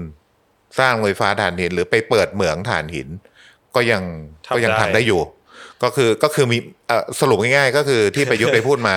[0.79, 3.09] สร้างโรงไฟฟ้าถ่านหิน หรือไปเปิดเหมืองถ่านหิน
[3.75, 4.03] ก็ยัง
[4.55, 5.21] ก็ยังทำได้อยู่
[5.83, 8.97] ก็คือก็คือมีเอ่อสรุปง่ายๆ ก็คือที่ประยุทธ์ไปพูดมา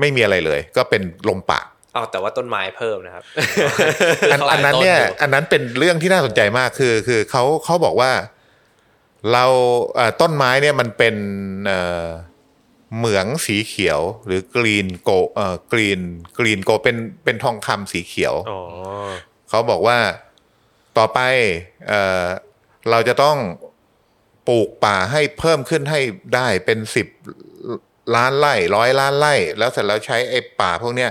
[0.00, 3.24] ไม่มีอะไรเลย ก็เป็นลมปากเอาแต่ว่าต้นไม้เพิ่มนะครับ
[4.32, 8.12] อันอันนั้นเนี่ย อันนั้นเป็นเรื่องที่น่าสนใจมากคือคือเขาเขาบอกว่า
[9.32, 9.44] เรา
[9.94, 11.14] เอ่อต้นไม้เนี่ยมันเป็น
[11.66, 12.06] เอ่อ
[12.96, 16.00] เหมืองสีเขียวหรือกรีนโกเอ่อกรีน
[16.38, 18.60] กรีนโกเป็นเป็นทองคำสีเขียวอ๋อ
[19.48, 19.98] เขาบอกว่า
[21.00, 21.20] ต่อไป
[21.88, 21.92] เอ
[22.90, 23.36] เราจะต้อง
[24.48, 26.00] ปลูกป่าให้เพิ่มขึ้นให้
[26.34, 27.06] ได้เป็นสิบ
[28.16, 31.10] ล้านไร่ร้อยล้านไร่แล้วเสร็จแล้วใช้ไอ้ป่าพวกเนี้ย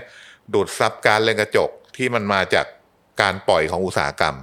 [0.54, 2.66] ดูดซับการเรือนกระจกที่มันมาจาก
[3.22, 4.36] การปล่อยของอุตสาหกรรม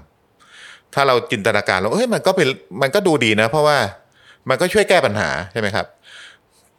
[0.94, 2.48] ถ้าเราจินตนาการแล้วเฮ้ยมันก็เป็น
[2.82, 3.78] มันก็ดูดีนะ เพราะว่า
[4.48, 5.86] มันก็ช่วยแก้ปัญหาใช่ไหมครับ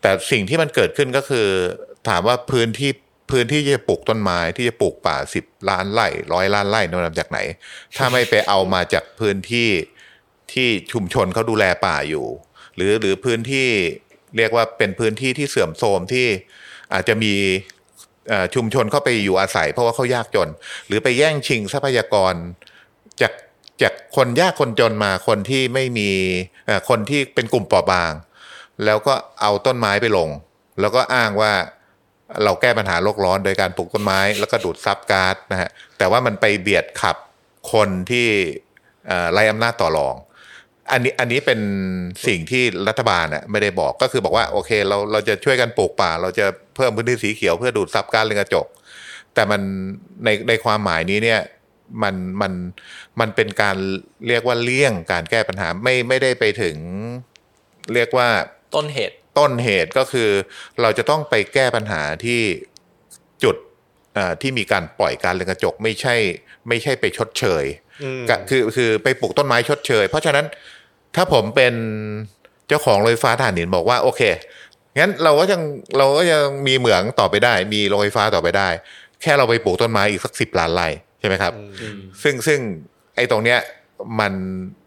[0.02, 1.48] แต่สิ่งที่มันเกิดขึ้นก็คือ
[2.10, 2.92] ถามว่าพื้นที่
[3.32, 7.40] พื้นที่ที่จะปลูกต้นไม้ที่จะปลูกป่าสิบล้านไร่ร้อยล้านไร่นำมาจากไหน
[7.98, 9.70] ถ้าไม่ไปเอามาจากพื้นที่
[10.54, 12.26] ที่ชุมชนเขาดูแลป่าอยู่
[12.76, 13.68] หรือหรือพื้นที่
[14.38, 16.28] เรียกว่าเป็นพื้นที่ที่เสื่อมโทรมที่
[16.94, 17.34] อาจจะมี
[18.56, 20.50] ชุมชนเข้าไปอยู่อาศัย เพราะว่าเขายากจน
[20.88, 22.34] หรือไปแย่งชิงทรัพยากร
[23.22, 23.34] จาก
[23.82, 26.10] จากคนยากคนจนมาคนที่ไม่มี
[26.90, 28.14] คนที่เป็นกลุ่มเปราะบาง
[28.86, 30.30] แล้วก็เอาต้นไม้ไปลง
[30.80, 31.54] แล้วก็อ้างว่า
[32.44, 37.18] เราแก้ปัญหาโลกร้อนโดยการปลูกต้นไม้แล้วก็ดูดซับก๊าซนะฮะแต่ว่ามันไปเบียดขับ
[37.74, 38.28] คนที่
[39.08, 40.16] เอ่อไร้อำนาจต่อรอง
[40.92, 41.60] อันนี้อันนี้เป็น
[42.28, 48.68] สิ่งที่รัฐบาลน่ะไม่ได้บอกก็คือบอกว่าโอเคเราเราจะช่วยกันปลูกป่า เราจะเพิ่มพื้นที่สีเขียวเพื่อดูดซับก๊าซเรือนกระจก
[49.34, 49.62] แต่มัน
[50.26, 51.42] ในในความหมายนี้เนี่ย
[52.04, 52.54] มันมัน
[53.20, 53.78] มันเป็นการ
[54.28, 56.78] เรียกว่าเลี่ยงการแก้ปัญหาไม่ไม่ได้ไปถึง
[57.94, 58.28] เรียกว่า
[58.76, 60.30] ต้นเหตุ ต้นเหตุก็คือ
[60.82, 62.42] เราจะต้องไปแก้ปัญหาที่
[63.44, 63.56] จุด
[64.14, 66.16] เอ่อที่มีการปล่อยการเรือนกระจกไม่ใช่
[66.68, 67.66] ไม่ใช่ไปชดเชย
[68.04, 70.46] อืมก็คือคือไปปลูกต้นไม้ชดเชย เพราะฉะนั้น
[71.16, 71.74] ถ้าผมเป็น
[72.68, 74.22] เจ้าของโรงไฟฟ้าถ่านหินบอกว่าโอเค
[75.00, 75.62] งั้นเราก็ยัง
[75.98, 78.70] เราก็ยังมีเหมืองต่อไปได้ มีโรงไฟฟ้าต่อไปได้
[79.22, 80.88] แค่เราไปปลูกต้นไม้อีกสักสิบล้านไร่
[81.20, 81.54] ใช่ไหมครับ
[82.24, 82.60] ซึ่งซึ่ง
[83.16, 83.60] ไอ้ตรงเนี้ย
[84.20, 84.87] มันเอ่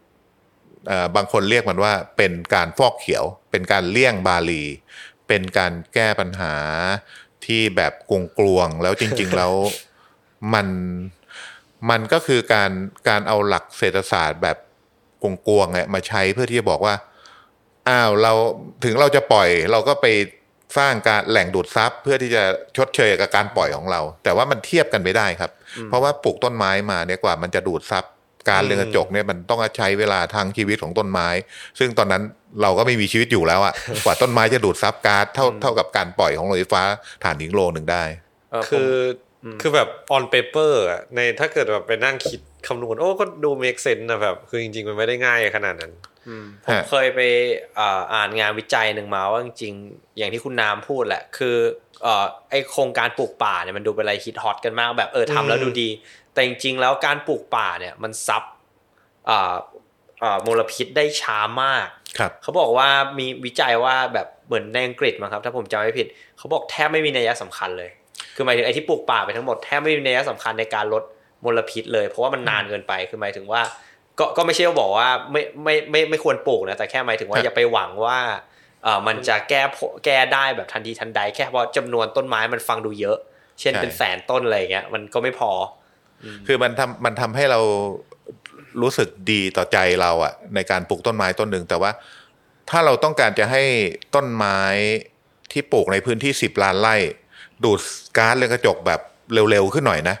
[1.15, 4.63] บางคนเรียกมันว่าเป็นการฟอกเขียว เป็นการเลี่ยงบาลี
[5.27, 6.55] เป็นการแก้ปัญหา
[7.45, 9.53] ที่แบบกงกลวงแล้วจริง ๆ แล้ว
[10.53, 10.67] มัน
[11.89, 12.71] มันก็คือการ
[13.09, 14.57] การเอาหลักเศรษฐศาสตร์แบบ
[15.23, 16.95] กงกลวงเนี่ยมาใช้เพื่อที่จะบอกว่า
[17.89, 18.33] อ้าวเรา
[18.83, 20.07] ถึงเราจะปล่อยเราก็ไป
[20.77, 22.43] สร้างการแหล่งดูดซับเพื่อที่จะ
[22.77, 25.51] ชดเชยกับการปล่อยของเรา แต่ว่ามันเทียบกันไม่ได้ครับ
[25.87, 28.05] เพราะว่าปลูกต้นไม้มาเนี่ยกว่ามันจะดูดซับ
[28.49, 31.27] การเรือนกระจกเนี่ยมันต้องใช้เวลาทางชีวิตของต้นไม้
[31.79, 32.23] ซึ่งตอนนั้น
[32.61, 33.73] เราก็ไม่มีชีวิตอยู่แล้วอะ
[34.05, 36.83] กว่าต้นไม้จะดูดซับก๊าซเท่าเท่ากับการปล่อยของโรงไฟฟ้า
[37.23, 38.03] ถ่านหินโลหนึ่งได้
[38.51, 38.91] เออผมคือ
[39.43, 45.93] อคือแบบ on paper อะในถ้าเกิดแบบไปนั่งคิดคำนวณโอ้ก็ดู make sense นะแบบคือจริง ๆ มันไม่ได้ง่ายขนาดนั้น
[46.65, 47.19] ผมฮะเคยไป
[47.79, 51.55] อ่าอ่านงานวิจัยหนึ่งมาว่าจริงๆอย่างที่คุณน้ำพูดแหละ คือ
[52.03, 55.89] เอ่อไอโครงการปลูกป่าเนี่ยมันดูเป็นอะไรฮิตฮอตกันมากแบบเออทำแล้วดูดี
[56.33, 58.43] แต่จริงๆแล้วการปลูกป่าเนี่ยมันซับ
[59.29, 59.55] อ่า
[60.23, 62.89] อ่ามลพิษได้ช้ามากครับเขาบอกว่า
[63.19, 67.89] มีวิจัยว่าแบบเหมือนในอังกฤษมั้งครับ ถ้าผมจำไม่ผิด เขาบอกแทบไม่มีนัยสำคัญเลย
[68.35, 71.03] คือหมายถึงไอ้ที่ปลูกป่าไปทั้งหมดแทบไม่มีนัยสำคัญในการลด
[71.45, 73.61] มลพิษเลย เพราะว่ามันนานเกินไปคือหมายถึงว่า
[74.19, 78.19] ก็ก็ไม่ใช่ว่าบอกว่าไม่ไม่ไม่ไม่ควรปลูกนะแต่แค่หมายถึงว่าครับอย่าไปหวังว่า
[78.83, 83.17] เออมันจะแก้ผแก้ได้แบบทันทีทันใด แค่เพราะจำนวนต้นไม้มันฟังดูเยอะ
[83.59, 85.51] เช่นเป็นแสนต้นอะไรอย่างเงี้ยมันก็ไม่พอ
[86.47, 87.59] คือมันทำมันทำให้เรา
[88.81, 91.91] รู้สึกดีต่อใจเราอะในการปลูกต้นไม้ต้นหนึ่งแต่ว่า
[92.69, 93.63] ถ้าเราต้องการจะให้
[94.15, 94.59] ต้นไม้
[95.51, 96.95] ที่ปลูกในพื้นที่สิบล้านไร่
[97.63, 97.79] ดูด
[98.17, 99.01] ก๊าซเรือนกระจกแบบ
[99.33, 100.15] เร็วๆขึ้นหน่อยนะ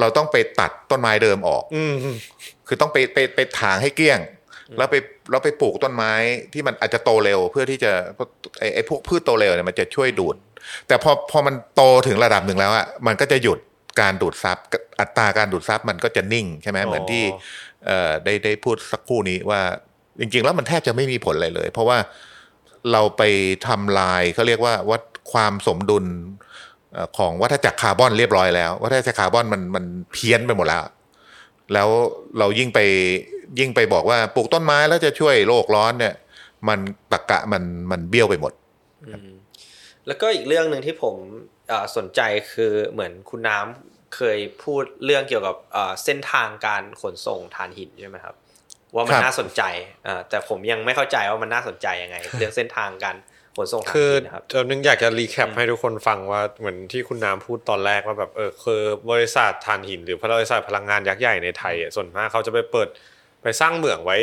[0.00, 1.94] เราต้องไปตัดต้นไม้เดิมออกอืม
[2.66, 4.20] คือต้องไปไปไปถางให้เกลี้ยง
[4.78, 4.94] แล้วไป
[5.30, 6.12] แล้วไปปลูกต้นไม้
[6.52, 7.92] ที่มันอาจจะโตเร็ว เพื่อที่จะ
[8.58, 10.36] ไอไอพวกพืชโตเร็วเนี่ยมันจะช่วยดูด
[10.88, 13.58] แต่พอพอมันโตถึงระดับหนึ่งแล้วอะมันก็จะหยุด
[14.00, 14.58] การดูดซับ
[15.00, 17.24] อัตราการดูดซับมันก็จะนิ่งใช่ไหมอ๋อเหมือนที่
[17.86, 19.60] เอ่อได้ได้พูดสักครู่นี้ว่า
[20.20, 21.98] จริง ๆ แล้วมันแทบจะไม่มีผลอะไรเลย เพราะว่า
[22.92, 23.22] เราไป
[23.66, 26.04] ทำลายเขาเรียกว่าวัดความสมดุล
[26.92, 30.84] เอ่อของวัฏจักรคาร์บอนเรียบร้อยแล้ววัฏจักรคาร์บอนมันมันเพี้ยนไปหมดแล้ว
[31.72, 31.88] แล้ว
[32.38, 32.80] เรายิ่งไป
[33.58, 36.14] ยิ่งไปบอกว่าปลูกต้นไม้แล้วจะช่วยโลกร้อนเนี่ย
[36.68, 36.78] มัน
[37.12, 38.52] ตะกะมันมันเบี้ยวไปหมด
[40.06, 41.16] แล้วก็อีกเรื่องหนึ่งที่ผม
[41.59, 41.59] เอ่อ
[41.96, 42.20] สนใจ
[42.52, 48.34] คือเหมือนคุณน้ำเคยพูดเรื่องเกี่ยวกับเอ่อเส้นทางการขนส่งถ่านหินใช่ไหมครับ
[48.94, 49.62] ว่ามันครับน่าสนใจ
[50.06, 53.16] อ่าแต่ผมยังไม่เข้าใจว่ามันน่าสนใจยังไง เรื่องเส้นทางการ
[53.56, 58.80] ขนส่งถ่านคือหินนะครับเดี๋ยวนึงอยากจะรีแคปให้ทุกคนฟังว่าเหมือนที่คุณน้ำพูดตอนแรกว่าแบบเออคือ
[59.10, 62.88] บริษัทถ่านหิน หรือบริษัทพลังงานยักษ์ใหญ่ในไทยอะส่วนมากเขาจะไปเปิด
[63.42, 64.18] ไปสร้างเหมืองไว้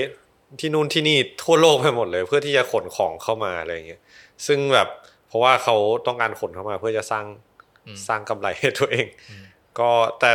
[0.59, 4.01] ที่นู่นที่นี่ทั่วโลกไปหมดเลย เพื่อที่จะขนของเข้ามาอะไรอย่างเงี้ย
[4.47, 5.06] ซึ่งแบบเพ
[5.37, 5.75] ราะว่าเขา
[6.07, 7.25] ต้องการขนเข้ามาเพื่อจะสร้าง
[8.07, 9.07] สร้างกำไรให้ตัวเอง
[9.79, 10.31] ก็แต่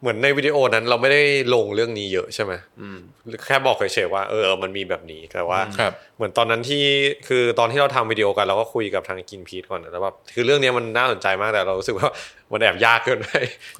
[0.00, 1.22] เหมือนในวิดีโอนั้นเราไม่ได้
[1.54, 2.98] ลงเรื่องนี้เยอะใช่ไหมอืม
[3.46, 6.84] แค่บอกเฉยๆว่าเออมันมีแบบนี้แต่ว่าครับเหมือนตอนนั้นที่
[7.28, 12.08] คือตอนที่เราทำวิดีโอกันเราก็คุยกับทางกินพีทก่อนนะแล้วแบบคือเรื่องเนี้ยมันน่าสนใจมากแต่เรารู้สึกว่า
[12.52, 13.30] มันแอบยากเกินไป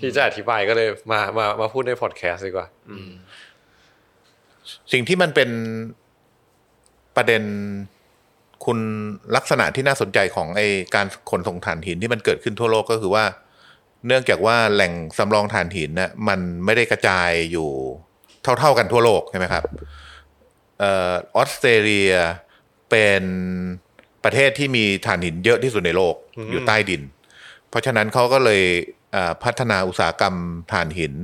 [0.00, 2.66] ที่จะอธิบายก็เลยมามามาพูดในพอดแคสต์ดีกว่า
[4.92, 5.50] สิ่งที่มันเป็น
[7.16, 7.42] ประเด็น
[8.64, 8.78] คุณ
[9.36, 10.62] ลักษณะที่น่าสนใจของไอ
[10.94, 13.24] การขนส่งถ่านหินที่มันเกิดขึ้นทั่วโลกก็คือว่า
[14.06, 17.70] เนื่องจากว่าแหล่งสำรองถ่านหินน่ะมันไม่ได้กระจายอยู่
[18.58, 19.64] เท่า ๆกันทั่วโลกใช่ไหมครับ
[20.78, 22.12] เอ่อออสเตรเลีย
[22.90, 23.22] เป็น
[24.24, 27.02] ประเทศที่มีถ่านหินเยอะที่สุดในโลกอืมอยู่ใต้ดิน
[27.68, 28.62] เพราะฉะนั้นเขาก็เลย
[29.12, 30.34] เอ่อพัฒนาอุตสาหกรรม
[30.72, 31.14] ถ่านหิน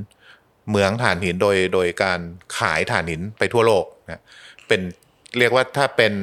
[0.69, 2.19] เหมืองถ่านหินโดยโดยการ
[2.57, 4.21] ขายถ่านหินไปทั่วโลกนะ
[4.67, 4.81] เป็น
[5.37, 6.13] เรียกว่าถ้าเป็น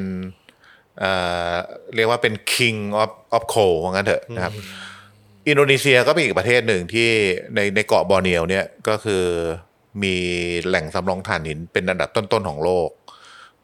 [1.00, 1.12] เอ่
[1.52, 1.54] อ
[1.94, 4.52] เรียกว่าเป็น king of of coal ว่างั้นเถอะนะครับ
[5.48, 7.08] อินโดนีเซียก็เป็นอีกประเทศหนึ่งที่
[7.54, 9.24] ในในเกาะบอร์เนียวเนี่ยก็คือ
[10.02, 10.16] มี
[10.66, 12.90] แหล่งสำรองถ่านหินเป็นอันดับต้นๆของโลก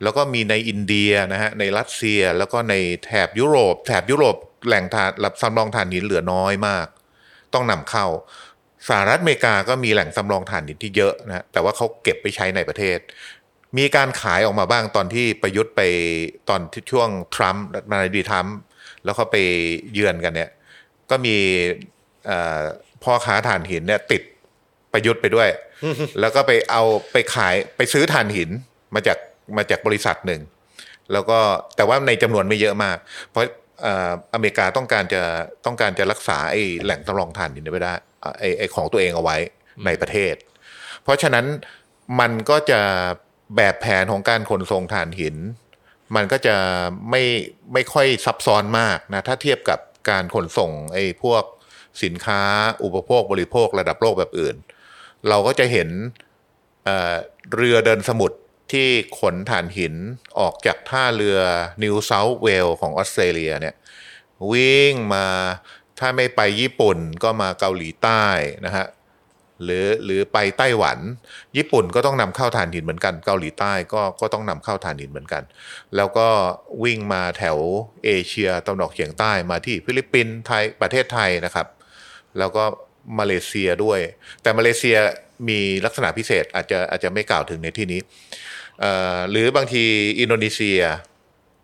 [0.03, 6.87] แล้วก็มีในอินเดียนะฮะในรัสเซียแล้วก็ในแถบยุโรป แถบยุโรปแหล่งถ่านรับสำรองถ่านหินเหลือน้อยมาก
[7.55, 8.07] ต้องนำเข้า
[8.89, 12.99] สหรัฐอเมริกาก็มีแหล่งสำรองถ่านหินที่เยอะนะฮะแต่ว่าเขาเก็บไปใช้ในประเทศ
[13.79, 15.83] มีการขายออกมาบ้างตอนที่ประยุทธ์ไป
[16.49, 18.57] ตอนที่ช่วงทรัมป์นานาดีทรัมป์
[19.05, 19.37] แล้วเขาไป
[19.93, 20.51] เยือนกันเนี่ย
[21.11, 21.37] ก็มี
[22.27, 22.63] เอ่อ
[23.03, 24.23] พ่อค้าถ่านหินเนี่ยติด
[24.93, 25.49] ประยุทธ์ไปด้วย
[26.21, 28.51] แล้วก็ไปเอาไปขายไปซื้อถ่านหิน
[28.95, 29.19] มาจาก
[29.57, 30.41] มาจากบริษัทหนึ่ง
[31.13, 31.39] แล้วก็
[31.77, 32.97] แต่ว่าในจำนวนไม่เยอะมาก
[33.31, 33.45] เพราะ
[33.83, 35.23] เอ่ออเมริกาต้องการจะ
[35.67, 37.93] ต้องการจะรักษาไอ้แหล่งสำรองถ่านหินไว้ได้
[38.25, 39.37] อะไอ้ไอ้ของตัวเองเอาไว้
[39.87, 40.35] ในประเทศ
[41.03, 41.47] เพราะฉะนั้น
[42.21, 42.81] มันก็จะ
[43.57, 45.37] แบบแผนของการขนส่งถ่านหิน
[46.17, 46.57] มันก็จะ
[47.11, 47.23] ไม่
[47.73, 49.79] ไม่ค่อยซับซ้อนมากนะถ้าเทียบกับ
[50.11, 51.45] การขนส่งไอ้พวก
[52.03, 52.43] สินค้า
[52.85, 54.57] อุปโภคบริโภคระดับโลกแบบอื่น
[55.29, 55.89] เราก็จะเห็น
[56.85, 57.15] เออ
[57.55, 58.39] เรือเดินสมุทร
[58.73, 58.89] ที่
[59.21, 59.95] ขนถ่านหิน
[60.41, 61.39] ออกจากท่าเรือ
[61.83, 63.75] นิวเซาท์เวลของออสเตรเลียเนี่ย
[64.51, 65.27] วิ่งมา
[65.99, 68.25] ถ้าไม่ไปญี่ปุ่นก็มาเกาหลีใต้
[68.67, 68.87] นะฮะ
[69.65, 70.99] หรือหรือไปไต้หวัน
[71.57, 75.43] ญี่ปุ่นก็ต้องนำเข้าถ่านหินเหมือนกัน เกาหลีใต้ก็ก็ต้องนำเข้าถ่านหินเหมือนกัน
[75.97, 76.29] แล้วก็
[76.85, 77.59] วิ่งมาแถว
[78.05, 81.67] เอเชียตะวันออกเฉียงใต้มาที่ฟิลิปปินส์ไทยประเทศไทยนะครับ
[82.39, 82.65] แล้วก็
[83.19, 84.01] มาเลเซียด้วย
[84.43, 84.97] แต่มาเลเซีย
[85.49, 88.01] มีลักษณะพิเศษอาจจะอาจจะไม่กล่าวถึงในที่นี้
[88.81, 89.85] เอ่อหรือบางที
[90.21, 90.81] อินโดนีเซีย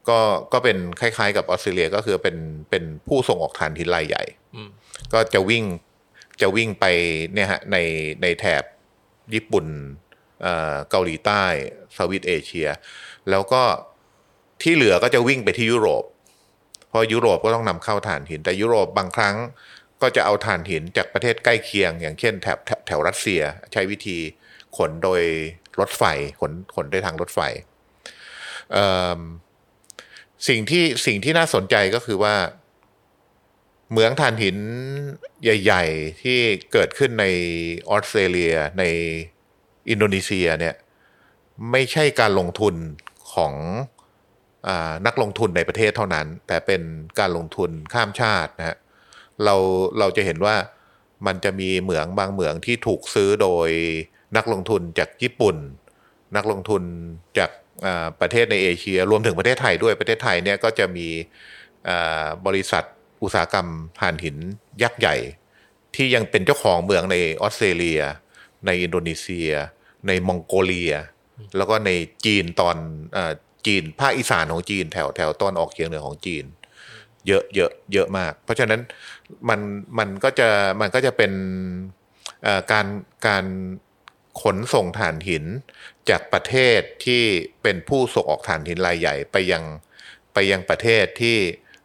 [0.09, 0.21] ก็
[0.53, 2.37] ก็เป็นคล้ายๆ กับออสเตรเลียก็คือเป็น
[2.71, 4.23] เป็นผู้ส่งออกถ่านหินรายใหญ่
[4.55, 4.69] อืม
[5.13, 5.65] ก็จะวิ่ง
[6.41, 6.85] จะวิ่งไป
[7.35, 7.77] เนี่ยฮะใน
[8.23, 8.63] ในแถบ
[9.35, 9.67] ญี่ปุ่น
[10.43, 11.45] เอ่อเกาหลีใต้
[11.97, 12.69] สวิตเอเชีย
[13.31, 13.63] แล้วก็
[14.63, 16.05] ที่เหลือก็จะวิ่งไปที่ยุโรป
[16.89, 19.37] เพราะยุโรปก็ต้องนำเข้าถ่านหิน แต่ยุโรปบางครั้ง
[20.03, 24.19] ก็จะเอาถ่านหินจากประเทศใกล้เคียง อย่างเช่นแถบแถวรัสเซียใช้วิธี
[24.77, 25.23] ขนโดย
[25.81, 26.03] รถไฟ
[26.41, 27.41] ขนขนด้วยทางรถไฟ
[30.49, 32.35] สิ่งที่สิ่งที่น่าสนใจก็คือว่า
[33.91, 34.57] เหมืองถ่านหิน
[35.43, 36.39] ใหญ่ ๆ ที่
[36.73, 37.27] เกิดขึ้นใน
[37.91, 38.85] ออสเตรเลียใน
[39.91, 40.75] อินโดนีเซียเนี่ย
[41.71, 42.75] ไม่ใช่การลงทุน
[43.33, 43.55] ของ
[44.69, 44.71] อ
[45.07, 46.83] นักลงทุนในประเทศเท่านั้น แต่เป็น
[47.19, 48.77] การลงทุนข้ามชาตินะฮะ
[49.45, 49.55] เรา
[49.99, 50.57] เราจะเห็นว่า
[51.27, 53.71] มันจะมีเหมืองบางเหมืองที่ถูกซื้อโดย
[54.37, 55.57] นักลงทุนจากญี่ปุ่น
[56.37, 56.83] นักลงทุน
[57.39, 57.51] จาก
[58.21, 61.09] ประเทศในเอเชีย รวมถึงประเทศไทยด้วยประเทศไทยเนี่ยก็จะมี
[62.47, 62.85] บริษัท
[63.23, 63.69] อุตสาหกรรม
[64.01, 64.37] ถ่านหิน
[64.83, 65.17] ยักษ์ใหญ่
[65.95, 68.01] ที่ยังเป็นเจ้าของเมืองในออสเตรเลีย
[68.67, 69.51] ในอินโดนีเซีย
[70.07, 70.95] ในมองโกเลีย
[71.57, 71.91] แล้วก็ใน
[72.25, 72.77] จีนตอน
[73.17, 73.19] อ
[73.67, 76.45] จีนภาคอีสานของจีนแถวแถวตอนออกเฉียงเหนือของจีน
[77.27, 78.81] เยอะเยอะเยอะมาก เพราะฉะนั้น
[79.49, 79.61] มัน
[79.99, 80.49] มันก็จะ
[80.81, 81.33] มันก็จะเป็น
[82.73, 82.87] การ
[83.27, 83.45] การ
[84.43, 85.45] ขนส่งถ่านหิน
[86.11, 87.23] จากประเทศที่
[87.63, 89.65] เป็นผู้ส่งออกถ่านหินรายใหญ่ไปยัง
[90.33, 91.37] ไปยังประเทศที่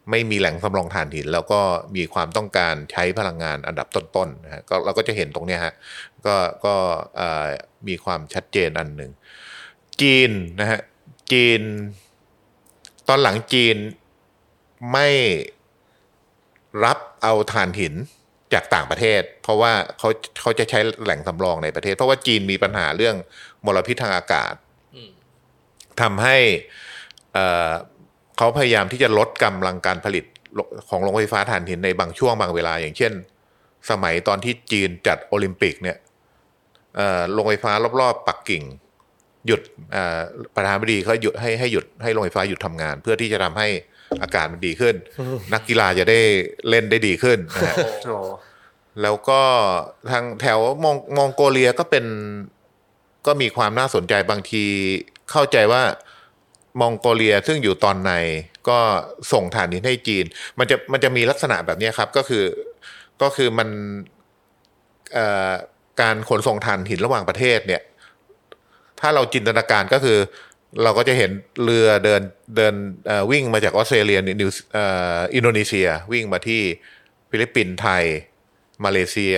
[0.09, 1.61] ไม่มีแหล่งสำรองถ่านหิน แล้วก็
[1.95, 5.73] มีความต้องการใช้พลังงานอันดับต้นๆนะฮะก็เราก็จะเห็นตรงเนี้ยฮะ
[6.25, 6.35] ก็
[6.65, 6.75] ก็
[7.17, 7.47] เอ่อ
[7.87, 9.11] มีความชัดเจนอันหนึ่ง
[10.01, 10.79] จีนนะฮะ
[11.31, 11.61] จีน
[13.07, 13.77] ตอนหลังจีน
[14.91, 15.09] ไม่
[16.85, 17.93] รับเอาถ่านหิน
[18.53, 20.09] จากต่างประเทศ เพราะว่าเขา
[20.41, 23.15] เขาจะใช้แหล่งสำรองในประเทศ เพราะว่าจีนมีปัญหาเรื่อง
[23.65, 24.53] มลพิษทางอากาศ
[26.01, 26.37] ทำให้
[28.41, 30.25] เอ่อเขาพยายามที่จะลดกำลังการผลิต
[30.89, 33.13] ของโรงไฟฟ้าถ่านหินในบางช่วงบางเวลา อย่างเช่น
[33.89, 35.97] สมัยตอนที่จีนจัดโอลิมปิกเนี่ย
[36.97, 38.63] เอ่อโรงไฟฟ้ารอบๆ ปักกิ่ง
[39.47, 40.19] หยุดเอ่อ
[40.55, 43.67] ประธานาธิบดีเขาหยุดให้ให้หยุดให้โรงไฟฟ้าหยุดทำงาน เพื่อที่จะทำให้
[44.21, 44.95] อากาศมันดีขึ้น
[45.53, 46.19] นักกีฬาจะได้
[46.69, 47.75] เล่นได้ดีขึ้นนะฮะ
[48.05, 48.17] โอ้
[49.01, 49.41] แล้วก็
[50.11, 52.05] ทางแถวมองมองโกเลียก็เป็น
[53.27, 54.63] ก็มีความน่าสนใจบางที
[55.31, 55.83] เข้าใจว่า
[56.79, 58.11] มองโกเลียซึ่งอยู่ตอนใน
[58.69, 58.79] ก็
[59.31, 60.25] ส่งฐานหินให้จีน
[60.59, 62.45] มันจะมันจะมีลักษณะแบบนี้ครับ ก็คือ
[63.21, 63.69] ก็คือมัน
[66.01, 67.81] การขนส่งถ่านหินระหว่างประเทศเนี่ย
[68.99, 70.17] ถ้าเราจินตนาการก็คือ
[70.83, 71.31] เราก็จะเห็น
[71.63, 72.21] เรือเดิน
[72.55, 72.73] เดิน
[73.31, 74.51] วิ่งมาจากออสเตรเลียนิว
[75.35, 76.61] อินโดนีเซีย วิ่งมาที่
[77.29, 78.03] ฟิลิปปินส์ไทย
[78.85, 79.35] มาเลเซีย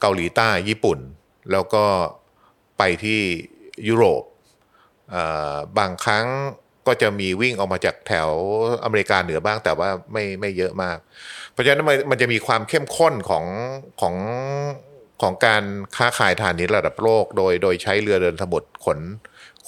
[0.00, 0.98] เกาหลีใต้ญี่ปุ่น
[1.52, 1.84] แล้วก็
[2.78, 3.20] ไปที่
[3.88, 4.22] ยุโรป
[5.78, 6.26] บางครั้ง
[6.86, 8.30] ก็จะมีวิ่งออกมาจากแถว
[8.84, 10.98] อเมริกาเหนือบ้างแต่ว่าไม่ไม่เยอะมาก
[11.52, 13.44] เพราะฉะนั้นมันจะมีความเข้มข้นของ
[14.00, 14.14] ของ
[15.22, 15.64] ของการ
[15.96, 18.98] ค้าขายถ่านหินระดับโลก โดยโดยใช้เรือเดินสมุทรขน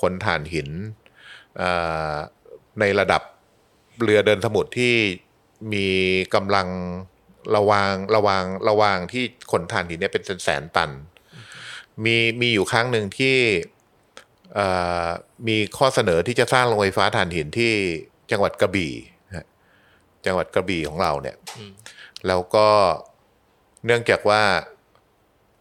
[0.01, 0.69] ขนถ่านหิน
[2.81, 3.23] ในระดับ
[4.03, 4.95] เรือเดินสมุทรที่
[5.73, 5.89] มี
[6.35, 6.69] กำลัง
[7.57, 10.91] ระวางระวางระวางที่ขนถ่านหินเนี่ยเป็นแสนตัน
[12.05, 13.37] มีมีอยู่ครั้งหนึ่งที่
[15.49, 17.73] มีข้อเสนอที่จะสร้างโรงไฟฟ้าถ่านหินที่
[18.31, 18.93] จังหวัดกระบี่
[19.29, 19.47] นะฮะ
[20.27, 21.37] จังหวัดกระบี่ของเราเนี่ย
[22.27, 22.69] แล้วก็
[23.87, 24.43] เนื่องจากว่า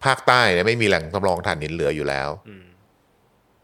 [0.04, 2.66] ภาคใต้เนี่ยไม่มีแหล่งสำรองถ่านหินเหลืออยู่แล้วอืม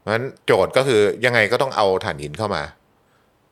[0.00, 2.62] เพราะฉะนั้นโจทย์ก็คือยังไงก็ต้องเอาถ่านหินเข้ามา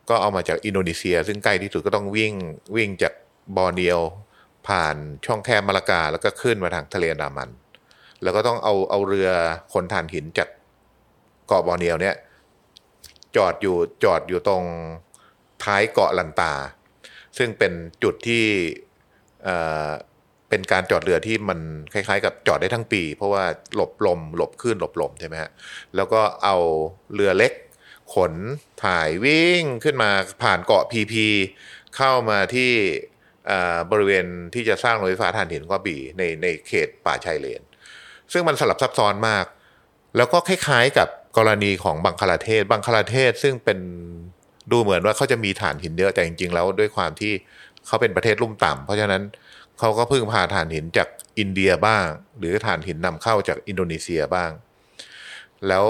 [0.08, 2.32] ก็เอามาจากอินโดนีเซีย ซึ่งใกล้ที่สุดก็ต้องวิ่ง
[2.76, 3.12] วิ่งจาก
[3.56, 4.00] บอร์เนียว
[4.68, 7.50] ผ่านช่องแคบมาลากา แล้วก็ขึ้นมาทางทะเลอันดามัน
[8.22, 9.30] แล้วก็ต้องเอาเอาเรือ
[9.72, 10.48] ขนถ่านหินจาก
[11.46, 12.16] เกาะบอร์เนียวเนี่ย
[13.36, 14.64] จอดอยู่จอดอยู่ตรง
[15.64, 16.52] ท้ายเกาะลันตา
[17.38, 18.44] ซึ่งเป็นจุดที่
[19.44, 19.88] เอ่อ
[20.48, 21.58] เป็นการจอดเรือที่มัน
[21.92, 25.50] คล้ายๆ กับจอดได้ทั้งปี เพราะว่าหลบลมหลบคลื่นหลบลมใช่ไหมฮะ
[25.96, 26.56] แล้วก็เอา
[27.14, 27.52] เรือเล็ก
[28.14, 28.32] ขน
[28.84, 30.10] ถ่ายวิ่งขึ้นมา
[30.42, 31.26] ผ่านเกาะพีพี
[31.96, 32.72] เข้ามาที่
[33.90, 37.62] บริเวณที่จะสร้างรงไฟฟ้าถ่านหินกระบี่ในในเขตป่าชายเลน
[38.32, 39.46] ซึ่งมันสลับซับซ้อนมาก
[40.16, 43.78] แล้วก็คล้ายๆกับ กรณีของบังคลาเทศ บังคลาเทศซึ่งเป็น
[44.70, 47.32] ดูเหมือนว่าเขาจะมีถ่านหินเยอะแต่จริงๆแล้วด้วยความที่
[47.86, 49.22] เขาเป็นประเทศลุ่มต่ำเพราะฉะนั้น
[49.78, 52.06] เขาก็พึ่งพาถ่านหินจากอินเดียบ้าง
[52.38, 54.50] หรือถ่านหินนำเข้าจากอินโดนีเซียบ้าง
[55.68, 55.86] แล้ว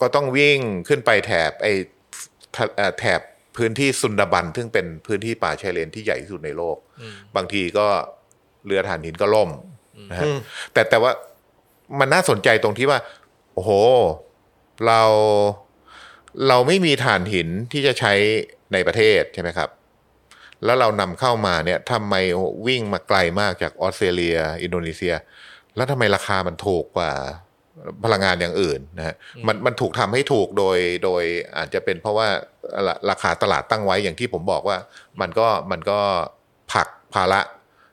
[0.00, 0.58] ก็ต้องวิ่ง
[0.88, 1.72] ขึ้นไปแถบไอ้
[2.54, 3.20] ทะเอ่อแถบ
[3.56, 6.76] พื้นที่ซุนดาบัน ซึ่งเป็นพื้นที่ป่าชายเลนที่ใหญ่ที่สุดในโลก
[7.36, 7.86] บางทีก็
[8.66, 9.50] เรือถ่านหินก็ล่ม
[10.10, 10.26] นะฮะ
[10.72, 11.12] แต่แต่ว่า
[12.00, 12.98] มันน่าสนใจตรงที่ว่า
[13.54, 13.70] โอ้โห
[14.86, 15.02] เรา
[16.48, 18.12] เราไม่มีถ่านหินที่จะใช้
[18.72, 19.70] ในประเทศใช่ไหมครับ
[20.64, 22.14] แล้วเรานำเข้ามาเนี่ยทำไม
[22.66, 25.14] วิ่งมาไกลมากจากออสเตรเลีย อินโดนีเซีย
[25.76, 27.12] แล้วทำไมราคามันถูกกว่า
[28.04, 31.22] พลังงานอย่างอื่นนะฮะมันมันถูกทำให้ถูกโดยโดย
[31.56, 32.28] อาจจะเป็นเพราะว่า
[32.86, 34.78] ราราคาตลาดตั้งไว้อย่างที่ผมบอกว่า
[35.20, 35.98] มันก็มันก็
[36.72, 37.40] ผลักภาระ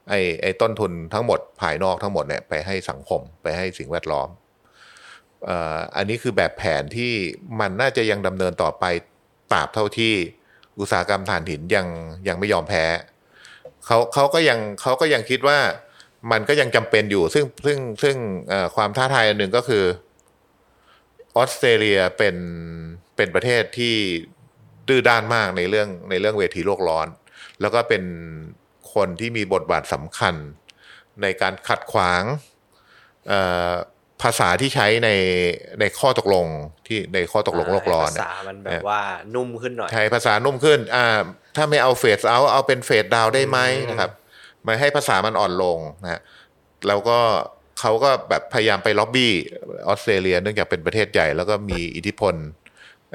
[0.10, 7.14] ไอ้ไอ้ต้นทุนทั้งหมดภายนอกทั้งหมดเนี่ยไปให้สังคมไปให้สิ่งแวดล้อมเอันนี้คือแบบแผนที่
[7.60, 8.84] มันน่าจะยังดำเนินต่อไป
[9.52, 10.14] ตราบเท่าที่
[10.80, 11.88] อุตสาหกรรมถ่านหินยัง
[12.28, 12.86] ยังไม่ยอมแพ้
[13.86, 15.60] เขาเขาก็ยังเขาก็ยังคิดว่า
[16.32, 18.16] มันก็ยังจำเป็นอยู่ ซึ่งซึ่งซึ่ง
[18.76, 19.84] ความท้าทายอันหนึ่งก็คือ
[21.38, 22.36] ออสเตรเลียเป็น
[23.16, 23.96] เป็นประเทศที่
[24.88, 27.08] ดื้อด้านมากในเรื่องในเรื่องเวทีโลกร้อน
[27.62, 28.04] แล้วก็เป็น
[28.94, 30.36] คนที่มีบทบาทสำคัญ
[31.22, 32.24] ในการขัดขวาง
[33.28, 35.10] เภาษาที่ใช้ใน
[35.80, 36.46] ในข้อตกลง
[36.88, 39.02] ที่ในข้อตกลงโลกร้อนภาเนี่ยษามันแบบว่า
[39.36, 41.06] นุ่มขึ้นหน่อยใช้ภาษานุ่มขึ้นอ่า
[41.56, 43.60] ถ้าไม่เอาเฟสเอาเอาเป็นเฟสดาวได้ไหม
[43.90, 44.12] นะครับ
[44.64, 46.22] ไม่ให้ภาษามันอ่อนลงนะฮะ
[46.88, 47.20] แล้วก็
[47.80, 49.34] เขาก็แบบพยายามไปล็อบบี้
[49.88, 52.36] ออสเตรเลียเนื่องจากเป็นประเทศใหญ่ แล้วก็มีอิทธิพล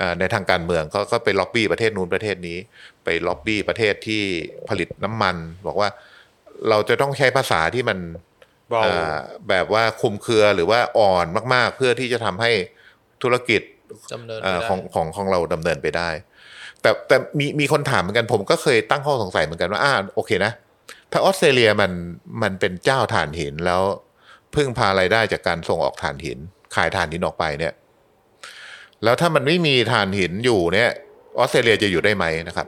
[0.00, 2.58] อ่าในทางการเมืองเขาก็ไปล็อบบี้ประเทศนู้นประเทศนี้
[3.04, 4.22] ไปล็อบบี้ประเทศที่
[4.68, 5.36] ผลิตน้ำมัน
[5.66, 5.88] บอกว่า
[6.68, 8.29] เราจะต้องใช้ภาษาที่มันเบาอ่า
[9.48, 12.50] แบบว่าคลุมเครือหรือว่าอ่อนมาก ๆ เพื่อที่จะทำให้
[13.22, 13.60] ธุรกิจ
[14.14, 16.08] ดำเนินเอ่ไม่อได้ของของของเราดำเนินไปได้
[16.82, 20.52] แต่แต่มีมีคนถามเหมือนกันผมก็เคยตั้งข้อสงสัยเหมือนกันว่าอ่าโอเคนะ
[21.12, 21.92] ถ้าออสเตรเลียมัน
[22.42, 23.82] มันเป็นเจ้าถ่านหินแล้ว
[24.54, 26.38] พึ่งพารายได้จากการส่งออกถ่านหิน
[26.74, 27.72] ขายถ่านหินออกไปเนี่ย
[29.04, 30.90] แล้วถ้ามันไม่มีถ่านหินอยู่เนี่ย
[31.38, 32.66] ออสเตรเลียจะอยู่ได้ไหมนะครับ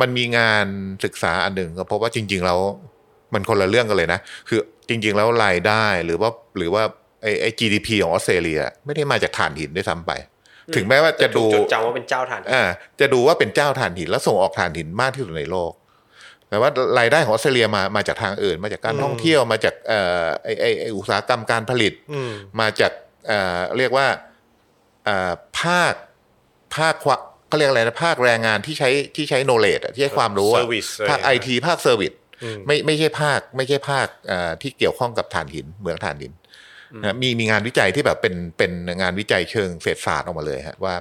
[0.00, 0.66] มันมีงาน
[1.04, 2.58] ศึกษาอันหนึ่งก็พบว่าจริง ๆ แล้ว
[3.34, 6.82] มันคนละเรื่องกันเลยนะ คือ จริง ๆ แล้วรายได้หรือว่าหรือว่า
[7.22, 10.12] ไอ้ไอ้ GDP ของออสเตรเลีย ไม่ได้มาจากถ่านหินด้วยซ้ำไป
[10.74, 12.64] ถึงแม้ว่าจะดูจดจำว่าเป็นเจ้าฐานอ่า
[13.00, 15.72] จะดูว่าเป็นเจ้าถ่านหินแล้วส่งออกถ่านหินมากที่สุดในโลก
[16.48, 22.92] แต่ว่ารายได้ของออสเตรเลียมามาจากทางอื่น มาจากการท่องเที่ยวมาจากเอ่อไอไอไออุตสาหกรรมการผลิตอืมมาจาก
[23.28, 24.06] เอ่อเรียกว่า
[25.04, 25.94] เอ่อภาค
[26.76, 27.16] ภาคควะ
[27.48, 32.17] เขาเรียกอะไรนะภาคแรงงานที่ใช้ที่ใช้โนเลดที่ใช้ความรู้อะ Service ภาคอะไรไออย่างเงี้ยทีภาคเซอร์วิสอืม
[32.66, 36.32] ไม่ไม่ใช่ภาคไม่ใช่ภาคเอ่อที่เกี่ยวข้องกับถ่านหินเหมืองถ่านหิน
[37.04, 38.72] นะมีมีงานวิจัยที่แบบเป็นเป็น
[39.02, 40.94] งานวิจัยเชิงเศรษฐศาสตร์ออกมาเลยฮะว่า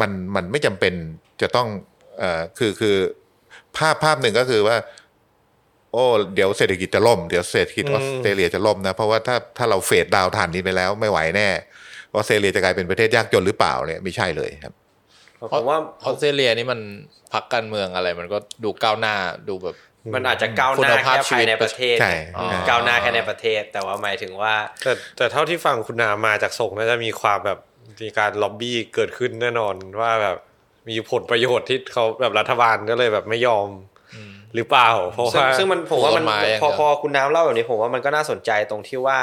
[0.00, 0.94] มันมันไม่จำเป็น
[1.42, 1.68] จะต้อง
[2.18, 2.96] เอ่อคือคือ
[3.76, 4.76] ภาพภาพหนึ่งก็คือว่า
[5.92, 11.48] โอ้เดี๋ยวเศรษฐกิจจะล่มเดี๋ยวเศรษฐกิจออสเตรเลียจะล่มนะ เพราะว่าถ้าถ้าเราเฟดดาวน์ถ่านนี้ไปแล้วไม่ไหวแน่
[12.14, 14.74] ออสเตรเลียจะกลายเป็นประเทศยากจนหรือเปล่าเนี่ยไม่ใช่เลยครับ
[15.52, 16.80] ผมว่าออสเตรเลียนี่มัน
[17.32, 19.14] พักการเมืองอะไร มันก็ดูก้าวหน้า
[19.48, 19.76] ดูแบบ
[20.14, 27.58] มันอาจจะก้าวหคุณน้าภาพแค่ชีภาวิยตในประเทศใช่อืมอ่าก้าวหน้าแค่ในประเทศ แต่ว่าหมายถึงว่า แต่แต่เท่าที่ฟังคุณนามาจากส่งน่าจะมีความแบบ
[28.02, 30.36] มีการล็อบบี้เกิดขึ้นแน่นอนว่าแบบ
[30.88, 33.68] มีผลประโยชน์ที่เขาแบบรัฐบาลก็เลยแบบไม่ยอม
[34.54, 39.20] หรือเปล่า เพราะซึ่งว่าซึ่งมันผมว่ามันผลไม้อย่างพอเดียวพอคุณน้ำเล่าแบบนี้ผมว่ามันก็น่าสนใจตรงที่ว่า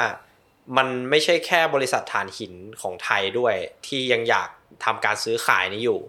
[0.76, 2.52] มันไม่ใช่แค่บริษัทถ่านหิน
[2.82, 3.54] ของไทยด้วย
[3.86, 4.48] ที่ยังอยาก
[4.84, 6.00] ทำการซื้อขายนี้อยู่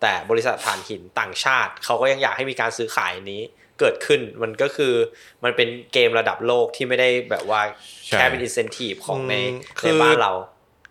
[0.00, 3.42] แต่บริษัทถ่านหินต่างชาติเขาก็ยังอยากให้มีการซื้อขายนี้
[3.79, 4.93] เกิดขึ้น มันก็คือ
[5.43, 7.61] มันเป็นเกมระดับโลกที่ไม่ได้แบบว่า
[8.07, 10.33] ใช่ แค่เป็นอินเซนティブของใน อืมคื ใน อ บ้านเรา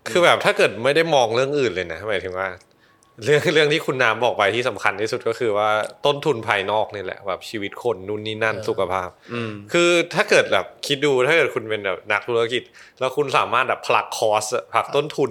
[0.09, 2.48] คือแบบถ้าเกิดไม่ได้มองเรื่องอื่นเลยนะหมายถึงว่า
[3.24, 5.70] เรื่องเรื่องที่คุณน้ำบอกไปที่สำคัญที่สุดก็คือว่า
[6.05, 12.64] ต้นทุนภายนอกนี่แหละแบบชีวิตคนนู่นนี่นั่นสุขภาพอืมคือถ้าเกิดแบบคิดดูถ้าเกิดคุณเป็นแบบนักธุรกิจ
[12.99, 15.30] แล้วคุณสามารถแบบผลักคอสอะผลักต้นทุน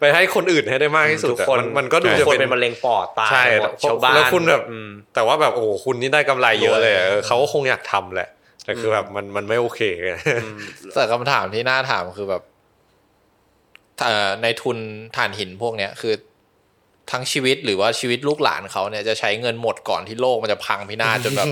[0.00, 8.28] ไปให้คนอื่นให้ได้มากที่สุดทุกอะคนมันมันก็ดูทุจะกคนเป็นเป็นมะเร็งปอดตายใช่หมดชาวบ้านแล้วคุณแบบอืมแต่ว่าแบบโอ้โหคุณนี่ได้กำไรเยอะเลยอะรวยเออเขาก็คงอยากทำแหละ
[8.64, 10.12] แต่คือแบบมันมันไม่โอเคไง
[10.94, 12.42] แต่คำถามที่น่าถามคือแบบ
[14.02, 14.78] เอ่อในทุน
[15.16, 16.14] ถ่านหินพวกเนี้ยคือ
[17.10, 21.46] ทั้งชีวิตหรือว่าชีวิตลูกหลานเขาเนี่ยจะใช้เงินหมดก่อนที่โลกมันจะพังพินาศจนแบบ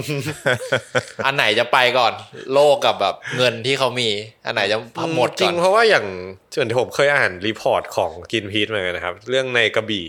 [1.26, 2.12] อันไหนจะไปก่อน
[2.54, 4.08] โลกกับแบบเงินที่เขามี
[4.46, 4.78] อันไหนจะ
[5.16, 6.06] หมดก่อนจริงเพราะว่าอย่าง
[6.54, 10.06] ส่วนที่ผมเคยอ่าน report ของ Greenpeace เหมือนกันนะครับ เรื่องในกระบี่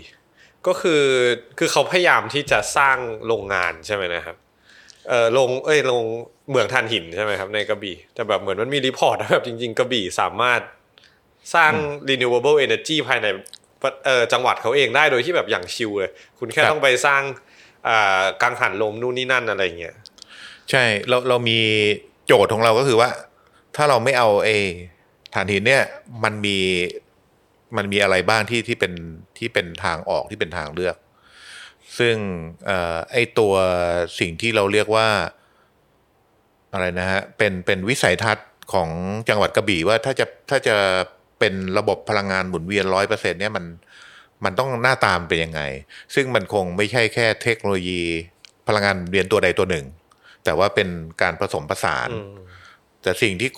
[0.66, 1.02] ก็คือ
[1.58, 2.96] คือเขาพยายามที่จะสร้าง
[3.26, 4.36] โรงงานใช่ไหมนะครับ
[5.08, 6.02] เออลงเอ้ยลง
[6.48, 10.60] เหมืองถ่านหินใช่ไหมครับในกระบี่ แต่แบบเหมือนมันมี report ว่าแบบจริง ๆ กระบี่สามารถ
[11.54, 11.72] สร้าง
[12.08, 13.59] renewable energy ภายในเออ
[14.32, 17.22] จังหวัดเขาเองได้โดยที่แบบอย่างชิลเลย คุณแค่ครับต้องไปสร้าง
[17.88, 19.94] อ่ากังหันลมนู่นนี่นั่นอะไรอย่างเงี้ย
[20.70, 21.58] ใช่เราเรามี
[22.26, 23.10] โจทย์ของเราก็คือว่า
[23.76, 24.50] ถ้าเราไม่เอาเอ
[25.34, 25.84] ฐานหินเนี่ย
[26.24, 26.58] มันมี
[27.76, 28.92] มันมีอะไรบ้างที่ที่เป็น
[29.38, 30.96] ที่เป็นทางออกที่เป็นทางเลือก
[31.98, 32.16] ซึ่ง
[32.66, 33.54] เอ่อไอตัว
[34.18, 35.08] สิ่งที่เราเรียกว่า
[36.72, 38.88] อะไรนะฮะเป็นเป็นวิสัยทัศน์ของ
[39.28, 40.76] จังหวัดกระบี่ว่าถ้าจะถ้าจะ
[41.40, 43.64] เป็นระบบพลังงานหมุนเวียนร้อยเปอร์เซ็นเนี่ยมัน
[44.44, 45.60] มันต้องหน้าตามเป็นยังไง
[46.14, 48.00] ซึ่งมันคงไม่ใช่แค่เทคโนโลยี
[48.68, 49.86] พลังงานหมุนเวียนตัวใดตัวหนึ่ง
[50.44, 50.88] แต่ว่าเป็น
[51.22, 52.08] การผสมผสาน
[53.02, 53.50] แต่สิ่งที่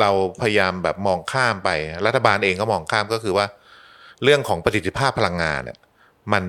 [0.00, 0.10] เรา
[0.40, 1.70] พยายามแบบมองข้ามไป
[2.06, 3.46] รัฐบาลเองก็มองข้ามก็คือว่า
[4.22, 5.78] เรื่องของประสิทธิภาพพลังงานเนี่ย
[6.32, 6.44] มัน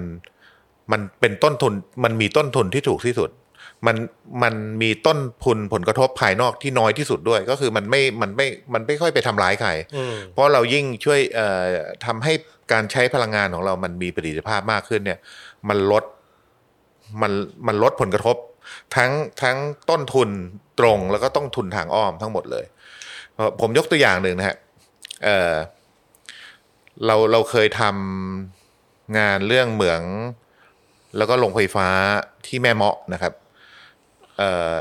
[0.91, 1.73] มันเป็นต้นทุน
[2.03, 3.29] มันมีต้นทุนที่ถูกที่สุด
[3.87, 3.97] มัน
[4.43, 11.63] มันมีต้นทุนผลกระทบภายนอกที่น้อยที่สุดด้วย ก็คือมันไม่มันไม่มันไม่ค่อยไปทำร้ายใครอืมเพราะเรายิ่งช่วยเอ่อ
[12.05, 12.33] ทำให้
[12.71, 15.19] การใช้พลังงานของเรามันมีประสิทธิภาพมากขึ้นเนี่ย
[15.69, 16.03] มันลด
[17.21, 17.31] มัน
[17.67, 18.35] มันลดผลกระทบ
[18.95, 19.11] ทั้ง
[19.41, 19.57] ทั้ง
[19.89, 20.29] ต้นทุน
[20.79, 22.65] ตรงแล้วก็ต้นทุนทางอ้อมทั้งหมดเลย
[23.35, 24.57] เอ่อผมยกตัวอย่างหนึ่งนะฮะ
[25.23, 25.53] เอ่อ
[27.05, 30.01] เราเราเคยทำงานเรื่องเหมือง
[31.17, 31.87] แล้วก็โรงไฟฟ้า
[32.45, 33.33] ที่แม่เมาะนะครับ
[34.37, 34.75] เออ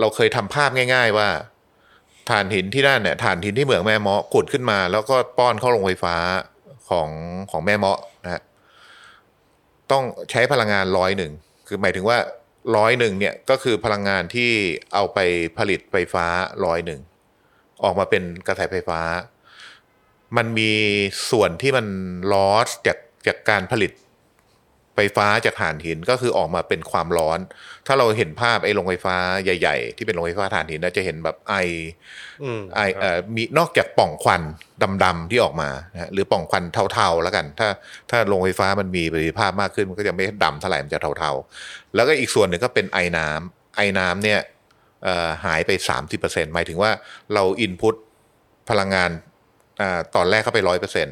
[0.00, 1.28] เราเคยทำภาพง่าย ๆ ว่า
[2.30, 6.16] ถ่านหินที่นั่นเนี่ยถ่านหินที่เหมืองแม่เมาะขุดขึ้นมา แล้วก็ป้อนเข้าโรงไฟฟ้า
[6.88, 7.08] ของ
[7.50, 8.42] ของแม่เมาะนะฮะ
[9.92, 11.32] ต้องใช้พลังงานร้อยหนึ่ง
[11.66, 12.18] คือหมายถึงว่า
[12.76, 14.50] ร้อยหนึ่งเนี่ยก็คือพลังงานที่
[14.94, 15.18] เอาไป
[15.58, 16.26] ผลิตไฟฟ้า
[16.64, 17.00] ร้อยหนึ่ง
[17.84, 19.00] ออกมาเป็นกระแสไฟฟ้า
[20.36, 20.72] มันมี
[21.30, 21.86] ส่วนที่มัน
[22.32, 23.90] ลอสจากจากการผลิต
[24.96, 27.38] ไฟฟ้าจากถ่านหินก็คือออกมาเป็นความร้อน
[27.86, 31.54] ถ้าเราเห็นภาพไอ้โรงไฟฟ้าใหญ่ ๆ ที่เป็นโรงไฟฟ้าถ่านหินเราจะเห็นแบบไอ
[32.42, 34.42] อืมไอเอ่อมีนอกจากปล่องควัน
[35.04, 37.68] ดำๆที่ออกมานะฮะหรือปล่องควันเทาๆแล้วกัน ถ้า
[38.10, 44.40] ถ้าโรงไฟฟ้ามันมีประสิทธิภาพมากขึ้นมันก็จะไม่ดำเท่าไหร่มันจะเทาๆ แล้วก็อีกส่วนหนึ่งก็เป็นไอน้ำไอน้ำเนี่ย
[45.04, 45.70] เอ่อหายไป
[46.12, 46.90] 30%หมายถึงว่า
[47.34, 47.94] เราอินพุต
[48.70, 49.10] พลังงาน
[49.80, 51.08] อาตอนแรกเข้าไปร้อยเปอร์เซ็น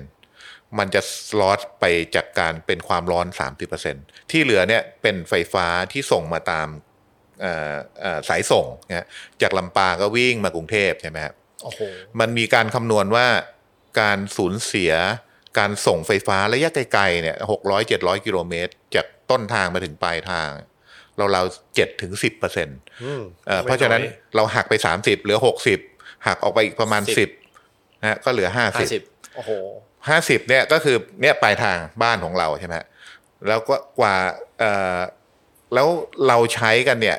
[0.78, 1.02] มันจะ
[1.40, 3.26] ลอสไปจากการเป็นความร้อน
[3.78, 6.68] 30%ที่เหลือเนี่ยเป็นไฟฟ้าที่ส่งมาตาม
[7.40, 9.06] เอ่อเอ่อสายส่งนะฮะ
[9.42, 11.80] จากลำปางก็วิ่งมากรุงเทพใช่ไหมครับโอ้โห
[12.20, 13.26] มันมีการคำนวณว่า
[14.00, 14.92] การสูญเสีย
[15.58, 20.48] การส่งไฟฟ้าระยะไกลๆเนี่ยหกร้อยเจ็ดร้อยกิโลเมตร จากต้นทางมาถึงปลายทาง
[21.16, 21.42] เราเรา
[21.74, 23.22] เจ็ดถึงสิบเปอร์เซ็นต์อืม
[23.62, 24.02] เพราะฉะนั้น
[24.36, 25.78] เราหักไปสามสิบเหลือหกสิบ
[26.26, 27.30] หักออกไปอีกประมาณสิบ
[28.00, 29.02] นะฮะก็เหลือห้าห้าสิบสิบ
[29.34, 29.50] โอ้โห
[30.08, 32.76] ห้าสิบเนี่ยก็คือเนี่ยปลายทางบ้านของเราใช่ไหม
[33.48, 34.16] แล้วก็กว่า
[34.58, 34.64] เอ
[34.96, 34.98] อ
[35.74, 35.88] แล้ว
[36.26, 37.18] เราใช้กันเนี่ย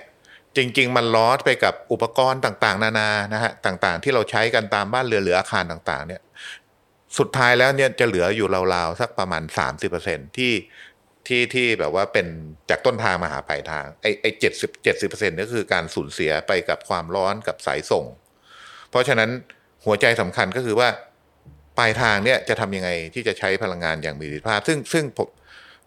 [0.58, 6.22] จริง ๆ มันลอสไปกับอุปกรณ์ต่างๆ นานานะฮะต่างๆ ที่เราใช้กันตามบ้านเรือหรืออาคารต่างๆ เนี่ย
[7.18, 10.54] สุดท้ายแล้วเนี่ยจะเหลืออยู่ราวๆสักประมาณสามสิบเปอร์เซ็นที่
[11.28, 12.28] ที่ที่แบบว่าเป็น
[12.70, 18.06] จากต้นทางมาหาปลายทางไอ้ไอ้เจ็ดสิบเจ็ดสิบเปอร์เซ็นต์ก็คือการสูญเสียไปกับความร้อนกับสายส่ง
[18.90, 19.30] เพราะฉะนั้น
[19.86, 20.90] หัวใจสำคัญก็คือว่า
[21.82, 25.28] ลายทางเนี่ยจะทำยังไงที่จะใช้พลังงานอย่างมีประสิทธิภาพ ซึ่งซึ่งผม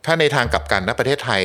[0.05, 1.43] ถ้าในทางกลับกันนะประเทศไทย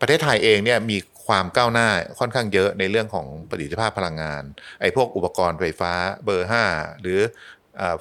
[0.00, 1.88] ประเทศไทยเองเนี่ยมีความก้าวหน้า
[2.18, 4.42] ค่อนข้างเยอะในเรื่องของประสิทธิภาพพลังงาน
[4.80, 5.92] ไอ้พวกอุปกรณ์ไฟฟ้า
[6.24, 7.18] เบอร์ 5 หรือ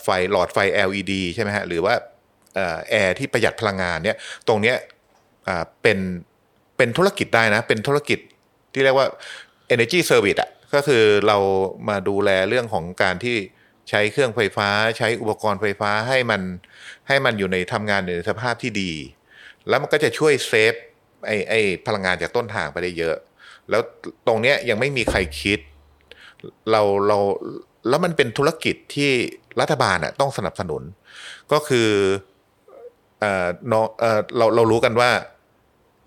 [0.04, 1.94] ไฟหลอดไฟ LED ใช่ไหมฮะหรือว่า
[2.90, 4.78] แอร์ที่ประหยัดพลังงานเนี่ยตรงเนี้ย
[5.82, 6.00] เป็น
[6.78, 8.20] เป็นธุรกิจได้นะ เป็นธุรกิจ
[8.74, 9.08] ที่เรียกว่า
[9.74, 11.38] energy service อะก็คือเรา
[11.90, 13.38] มาดูแลเรื่องของการที่
[13.90, 16.42] ใช้เครื่องไฟฟ้าใช้อุปกรณ์ไฟฟ้าให้มัน
[17.08, 18.92] ให้มันอยู่ในทำงานในสภาพที่ดี
[19.68, 20.74] แล้วมันก็จะช่วยเซฟ
[21.28, 23.16] ไอ้ไอ้พลังงานจากต้นทางไปได้เยอะ
[23.70, 23.82] แล้ว
[24.28, 25.60] ตรงเนี้ยยังไม่มีใครคิด
[26.72, 27.18] เราเรา
[27.90, 29.12] แล้วมันเป็นธุรกิจที่
[29.60, 30.84] รัฐบาลอะต้องสนับสนุน
[31.52, 31.90] ก็คือ
[33.20, 35.12] เออเนาะเออเราเรารู้กันว่า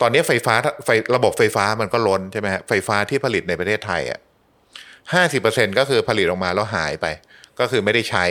[0.01, 0.55] ตอนนี้ไฟฟ้า
[0.85, 4.21] ไฟระบบไฟฟ้ามันก็ล้นใช่ไหมฮะไฟฟ้าที่ผลิตในประเทศไทยอะ
[5.13, 7.07] ห้าสิบเปอร์เซ็นก็คือผลิตออกมาแล้วหายไป
[7.61, 8.25] ก็คือไม่ได้ใช้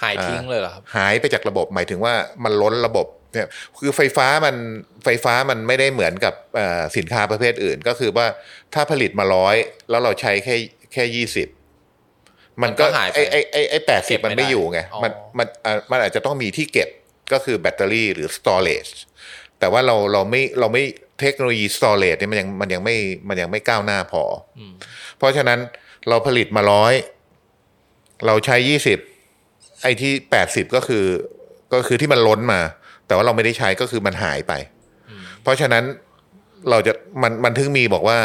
[0.00, 2.14] หายทิ้งเลยเหรอครับหายไปจากระบบหมายถึงว่า
[2.44, 4.56] มันล้นระบบเนี่ยคือไฟฟ้ามัน
[5.04, 8.26] ไฟฟ้ามันไม่ได้เหมือนกับเอ่อสินค้าประเภทอื่น ก็คือว่า
[8.74, 9.56] ถ้าผลิตมาร้อย
[9.90, 10.56] แล้วเราใช้แค่
[10.92, 11.48] แค่ยี่สิบ
[12.62, 16.88] มันก็มันก็หายไปไอไอไอไอแปดเก็สิบบไม่มันไม่ได้อยู่ไงอ๋อมันมันอะมันอาจจะต้องมีที่เก็บ
[17.32, 18.92] ก็คือแบตเตอรี่หรือ storage
[19.58, 20.84] แต่ว่าเราเราไม่เราไม่
[21.20, 22.96] เทคโนโลยี storage เนี่ยมันยังมันยังไม่
[23.28, 24.22] มันยังไม่ก้าวหน้าพอ
[24.58, 24.72] อม
[25.18, 25.58] เพราะฉะนั้น
[26.08, 26.94] เราผลิตมาร้อย
[28.26, 28.98] เราใช้ยี่สิบ
[29.82, 31.04] ไอ้ที่แปดสิบก็คือ
[31.72, 32.60] ก็คือที่มันล้นมา
[33.06, 34.52] แต่ว่าเราไม่ได้ใช้ก็คือมันหายไป
[35.42, 35.84] เพราะฉะนั้น
[36.70, 38.18] เราจะมันมันถึงมีบอกว่า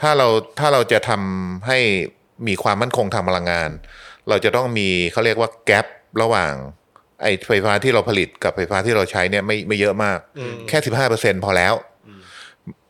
[0.00, 0.28] ถ้าเรา
[0.58, 1.78] ถ้าเราจะทำให้
[2.48, 3.70] มีความมั่นคงทางพลังงาน
[4.28, 5.86] เราจะต้องมีเขาเรียกว่าแกลบ
[6.22, 6.52] ระหว่าง
[7.22, 10.18] ไอ้ไฟฟ้าที่เราผลิตกับไฟฟ้าที่เราใช้เนี่ยไม่ไม่เยอะมาก
[10.68, 11.74] แค่สิบห้าเปอร์เซ็นพอแล้ว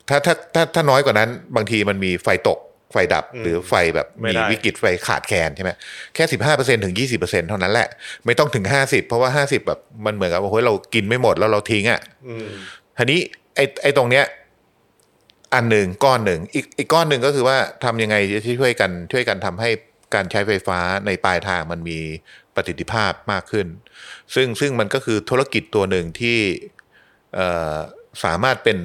[0.09, 2.59] ถ้าถ้าถ้าถ้าน้อยกว่านั้น บางทีมันมีไฟตก
[2.91, 5.71] ไฟดับหรือไฟแบบไม่มีได้วิกฤตไฟขาดแคลนใช่ไหม
[6.15, 7.87] แค่สิบห้าเปอร์เซ็นถึงยี่สิบเปอร์เซ็นเท่านั้นแหละ
[8.25, 12.47] ไม่ต้องถึงห้าสิบเพราะว่าห้าสิบแบบมันเหมือนกับว่าเฮ้ยเรากินไม่หมดแล้วเราทิ้งอะอืม
[12.97, 13.19] ทีนี้
[13.55, 14.25] ไอ้ไอ้ตรงเนี้ย
[15.53, 18.15] อันหนึ่งก้อนหนึ่งอีกอีกก้อนหนึ่งก็คือว่าทำยังไง
[18.45, 19.69] ที่ช่วยกันช่วยกันทำให้
[20.13, 21.99] การใช้ไฟฟ้าในปลายทางมันมี
[22.55, 23.67] ประสิทธิภาพมากขึ้น
[24.35, 26.37] ซึ่งซึ่งมันก็คือธุรกิจตัวหนึ่งที่
[27.35, 27.75] เอ่อ
[28.23, 28.77] สามารถเป็น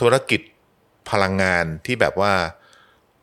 [0.00, 0.40] ธุรกิจ
[1.10, 2.32] พลังงานที่แบบว่า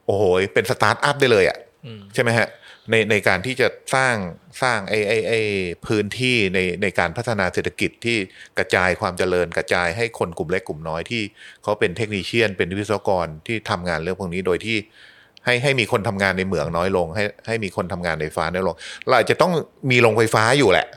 [0.08, 2.48] โอ้โหเป็นสตาร์ทอัพได้เลยอะ่ะอืมใช่ไหมฮะ
[2.92, 4.16] ในในการที่จะสร้าง
[4.62, 5.42] สร้างไอ้ไอ้ไอ้
[5.86, 8.18] พื้นที่ในในการพัฒนาเศรษฐกิจที่
[8.58, 11.24] กระจายความเจริญกระจายให้คนกลุ่มเล็กกลุ่มน้อยที่
[11.64, 14.78] เขาเป็นเทคนิชเชียน เป็นวิศวกรที่ทำงานเรื่องพวกนี้โดยที่
[15.46, 19.52] ให้ให้มีคนทำงานในเหมืองน้อยลง ให้ให้มีคนทำงานในไฟฟ้าน้อยลง เราอาจจะต้อง
[19.92, 20.88] มีโรงไฟฟ้าอยู่แหละ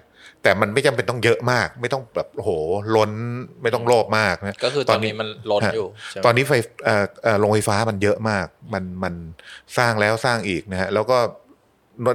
[0.42, 2.50] แต่มันไม่จำเป็นต้องเยอะมาก ไม่ต้องแบบโอ้โห
[2.96, 3.10] ล้น
[3.62, 6.52] ไม่ต้องโลภมากนะก็คือตอนนี้มันล้นอยู่ใช่ไหมตอนนี้ไฟ
[6.84, 9.14] เอ่อเอ่อโรงไฟฟ้ามันเยอะมาก มันมัน
[9.78, 11.18] สร้างแล้วสร้างอีกนะฮะแล้วก็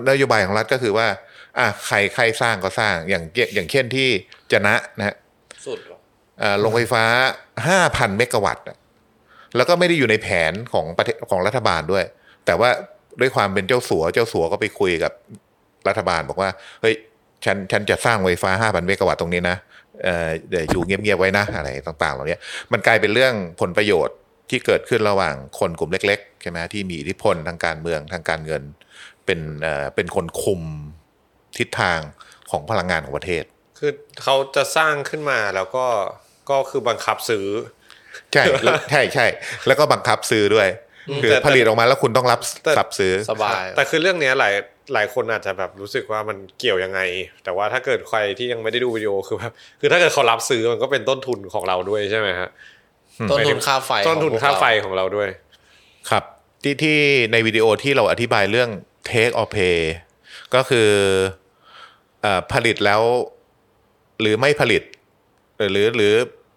[0.09, 1.07] นโยบายของรัฐก็คือว่า
[1.59, 3.23] อะใครใครสร้างก็สร้างอย่าง
[3.55, 4.09] อย่างเช่นที่
[4.51, 5.15] จะนะนะฮะ
[5.67, 5.97] สุดเหรอ
[6.39, 7.03] เอ่อโรงไฟฟ้า
[7.67, 8.77] ห้าพันเมกะวัตต์อะ
[9.55, 12.05] แล้วก็ไม่ได้อยู่ในแผนของประเทศของรัฐบาลด้วย
[12.45, 12.69] แต่ว่า
[13.19, 15.13] ด้วยความเป็นเจ้าสัว เจ้าสัวก็ไปคุยกับ
[15.87, 16.49] รัฐบาลบอกว่า
[16.81, 16.95] เฮ้ย
[17.45, 19.57] ฉันฉันจะสร้างไฟฟ้าห้าพันเมกะวัตต์ตรงนี้นะ
[20.03, 22.37] เอ่อเดี๋ยวอยู่เงียบๆไว้นะอะไรต่างๆเหล่านี้
[22.71, 24.15] มันกลายเป็นเรื่องผลประโยชน์
[24.49, 28.63] ที่เกิดขึ้นระหว่างคนกลุ่มเล็กๆใช่ไหมที่มีอิทธิพลทางการเมืองทางการเงิน
[29.25, 30.61] เป็นเอ่อเป็นคนคุม
[31.57, 31.99] ทิศทาง
[32.51, 33.43] ของพลังงานของประเทศ
[33.79, 33.91] คือ
[34.23, 35.85] เขาจะสร้างขึ้นมาแล้วก็
[36.49, 37.47] ก็คือบังคับซื้อ
[38.33, 39.25] ใช่แล้วใช่ใช่
[39.67, 40.67] แล้วก็บังคับซื้อด้วย
[41.23, 44.53] คือแต่ผลิตออกมาแล้วคุณต้องรับแต่สับซื้อสบายแต่คือเรื่องเนี้ยหลาย
[44.93, 46.99] หลายคนอาจจะแบบรู้สึกว่ามันเกี่ยวยังไง
[47.43, 52.49] แต่ว่าถ้าเกิดใครที่ยังไม่ได้ดูวิดีโอคือแบบคือถ้าเกิดเขารับซื้อมันก็เป็นต้นทุนของเราด้วยใช่ไหมฮะ
[53.31, 55.29] ต้นทุนค่าไฟต้นทุนของพวกค่าเรไฟของเราด้วย
[56.09, 56.23] ครับ
[56.63, 56.99] ที่ที่
[57.31, 58.69] ในวิดีโอที่เราอธิบายเรื่อง
[59.09, 59.79] take or pay
[60.55, 60.89] ก็คือ
[62.21, 63.01] เออผลิตแล้ว
[64.21, 64.81] หรือไม่ผลิต
[65.71, 66.13] หรือหรือ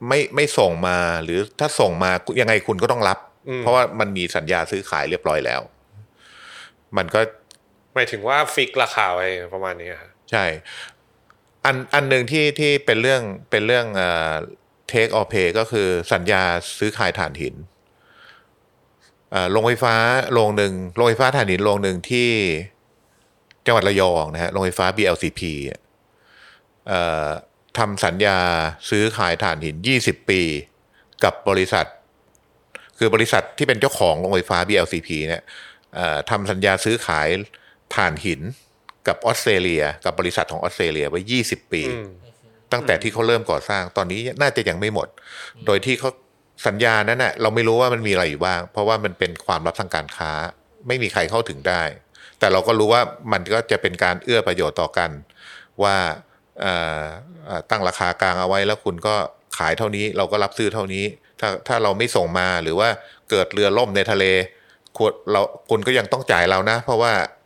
[0.08, 2.10] ไม่ไม่ส่งมา หรือถ้าส่งมา
[2.40, 3.18] ยังไงคุณก็ต้องรับ
[3.48, 5.60] อืมเพราะว่ามันมีสัญญาซื้อขายเรียบร้อยแล้ว
[6.96, 7.47] มันก็ห
[7.98, 10.44] มายถึงว่าฟิกราคาไว้ประมาณนี้ฮะใช่
[11.64, 14.32] อันอันหนึ่งที่ที่เป็นเรื่องเป็นเรื่องเอ่อ
[14.92, 16.42] take or pay ก็คือสัญญา
[16.78, 17.54] ซื้อขายถ่านหิน
[19.30, 19.94] เอ่อโรงไฟฟ้า
[20.32, 22.30] โรงหนึ่งโรงไฟฟ้าถ่านหินโรงหนึ่งที่
[23.66, 25.40] จังหวัดระยองนะฮะโรงไฟฟ้า BLCP
[26.88, 27.28] เอ่อ
[27.78, 28.38] ทำสัญญา
[28.90, 30.42] ซื้อขายถ่านหิน 20 ปี
[31.24, 31.86] กับบริษัท
[32.98, 35.42] คือบริษัทที่เป็นเจ้าของโรงไฟฟ้า BLCP เนี่ย
[35.94, 37.28] เอ่อทำสัญญาซื้อขาย
[37.94, 38.40] ถ่านหิน
[39.08, 42.08] กับออสเตรเลีย กับบริษัทของออสเตรเลียไว้ 20 ปีอืม
[42.72, 45.08] ตั้งแต่ที่เขาเริ่มก่อสร้างตอนนี้น่าจะยังไม่หมด
[45.66, 46.10] โดยที่เขา
[46.66, 50.32] สัญญานั้นน่ะเราไม่รู้ว่ามันมีอะไรอยู่บ้าง เพราะว่ามันเป็นความลับทางการค้า
[50.88, 51.82] ไม่มีใครเข้าถึงได้
[52.38, 55.10] แต่เราก็รู้ว่ามันก็จะเป็นการเอื้อประโยชน์ต่อกัน
[55.82, 55.96] ว่า
[56.60, 57.02] เอ่อ
[57.46, 59.14] เอ่อตั้งราคากลางเอาไว้แล้วคุณก็
[59.58, 61.04] ขายเท่านี้เราก็รับซื้อเท่านี้
[61.40, 62.88] ถ้าถ้าเราไม่ส่งมาหรือว่า
[63.30, 64.24] เกิดเรือล่มในทะเล
[64.96, 67.37] คุณเราคุณก็ยังต้องจ่ายเรานะ เพราะว่าเอ่อ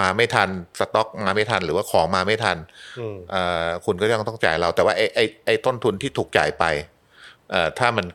[0.00, 2.56] มาไม่ทันสต็อกมาไม่ทัน หรือว่าของมาไม่ทัน
[2.98, 6.64] อืมเอ่อคุณก็ยังต้องจ่ายเรา แต่ว่าไอ้ไอ้ไอ้ต้นทุนที่ถูกจ่ายไป
[7.50, 8.06] เอ่อถ้ามัน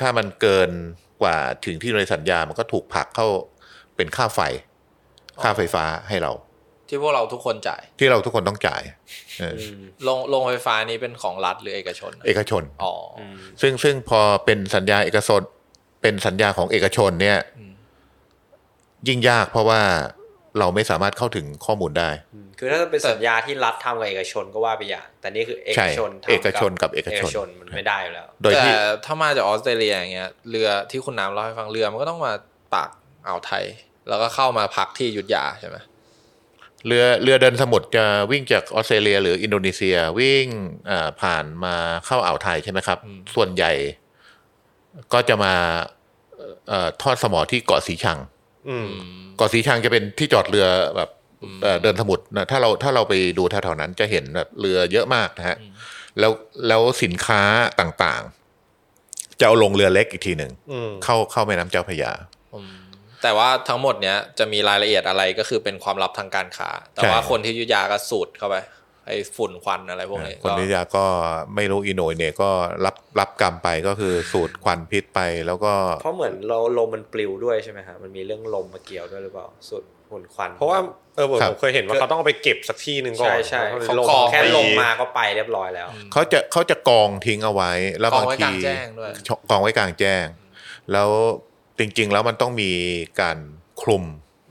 [0.00, 0.70] ถ้ามันเกิน
[1.22, 3.26] กว่าถึงที่ในสัญญามันก็ถูกผลักเข้า
[3.96, 4.40] เป็นค่าไฟ
[5.42, 6.32] ค่าไฟฟ้าให้เรา
[6.88, 8.82] ที่พวกเราทุกคนจ่าย ที่เราทุกคนต้องจ่าย
[9.40, 9.56] เออ
[10.04, 13.20] โรงโรงไฟฟ้านี้เป็นของรัฐหรือเอกชน เอกชนอ๋ออ
[13.60, 15.40] ซึ่งซึ่งพอเป็นสัญญาเอกชน
[16.02, 17.38] เป็นสัญญาของเอกชนเนี่ย
[19.08, 19.82] ยิ่งยากเพราะว่า
[20.58, 22.10] เราไม่สามารถเข้าถึงข้อมูลได้
[22.58, 28.74] คือถ้าเป็นสัญญาที่รัฐทำกับเอกชนก็ว่าไปอย่าง แต่นี่คือเอกชนทำเอกชนกับเอกชนมันไม่ได้อยู่แล้วโดยแต่ที่
[29.04, 32.32] ถ้ามาจากออสเตรเลียอย่างเงี้ยเรือที่คุณน้ำเล่าให้ฟังเรือมันก็ต้องมา
[32.74, 32.90] ปาก
[33.26, 33.64] อ่าวไทย
[34.08, 35.76] แล้วก็เข้ามาพักที่อยุธยาใช่ไหม
[36.86, 40.46] เรือเรือเดินสมุทรจะวิ่งจากออสเตรเลีย หรืออินโดนีเซียวิ่ง
[40.90, 41.74] อ่าผ่านมา
[42.06, 42.98] เข้าอ่าวไทยใช่ไหมครับ
[43.34, 43.72] ส่วนใหญ่
[45.12, 45.54] ก็จะมา
[46.68, 48.33] เอ่อทอดสมอที่เกาะสีชังอืม
[49.36, 51.10] เกาะสีชังจะเป็นที่จอดเรือแบบ
[51.62, 55.56] เอ่อเดินสมุทรนะถ้าเราถ้าเราไปดูแถวๆนั้นจะเห็นแบบเรือเยอะมากนะฮะ
[56.18, 56.32] แล้ว
[56.68, 57.42] แล้วสินค้า
[57.80, 62.12] ต่างๆ จะเอาลงเรือเล็กอีกทีหนึ่งอืมเข้าเข้าแม่น้ำเจ้าพระยา
[63.22, 68.56] แต่ว่าทั้งหมดเนี้ยจะมีรายละเอียดอะไรก็คือเป็นความลับทางการค้า แต่ว่าใช่คนที่อยุธยาก็สูดเข้าไป
[69.06, 71.04] ไอ้ฝุ่นควันอะไรพวกนี้คนก็นิยาก็
[71.54, 72.50] ไม่รู้อีโหนยเนี่ยก็
[72.84, 80.78] รับรับกรรมไปก็คือสูดควันพิษไปแล้วก็ เพราะเหมือนเราลมมันปลิวด้วยใช่ไหมฮะมันมีเรื่องลมมาเกี่ยวด้วยหรือเปล่าสุดฝุ่นควัน เพราะว่า
[81.16, 89.10] เออผมครับผมเคยเห็นว่าเขาต้องเอาไปเก็บสักที่หนึ่งก่อนใช่ใช่แล้วเขาก็ขอไปแค่ลงไปมาก็ไปเรียบร้อยแล้วเขาจะเขาจะกองทิ้งเอาไว้ แล้วกองบางไว้กทีลางแจ้งด้วย
[89.50, 90.26] กองไว้กลางแจ้ง
[90.92, 91.10] แล้ว
[91.78, 92.70] จริง ๆ แล้วมันต้องมี
[93.20, 93.38] การ
[93.82, 94.04] คลุม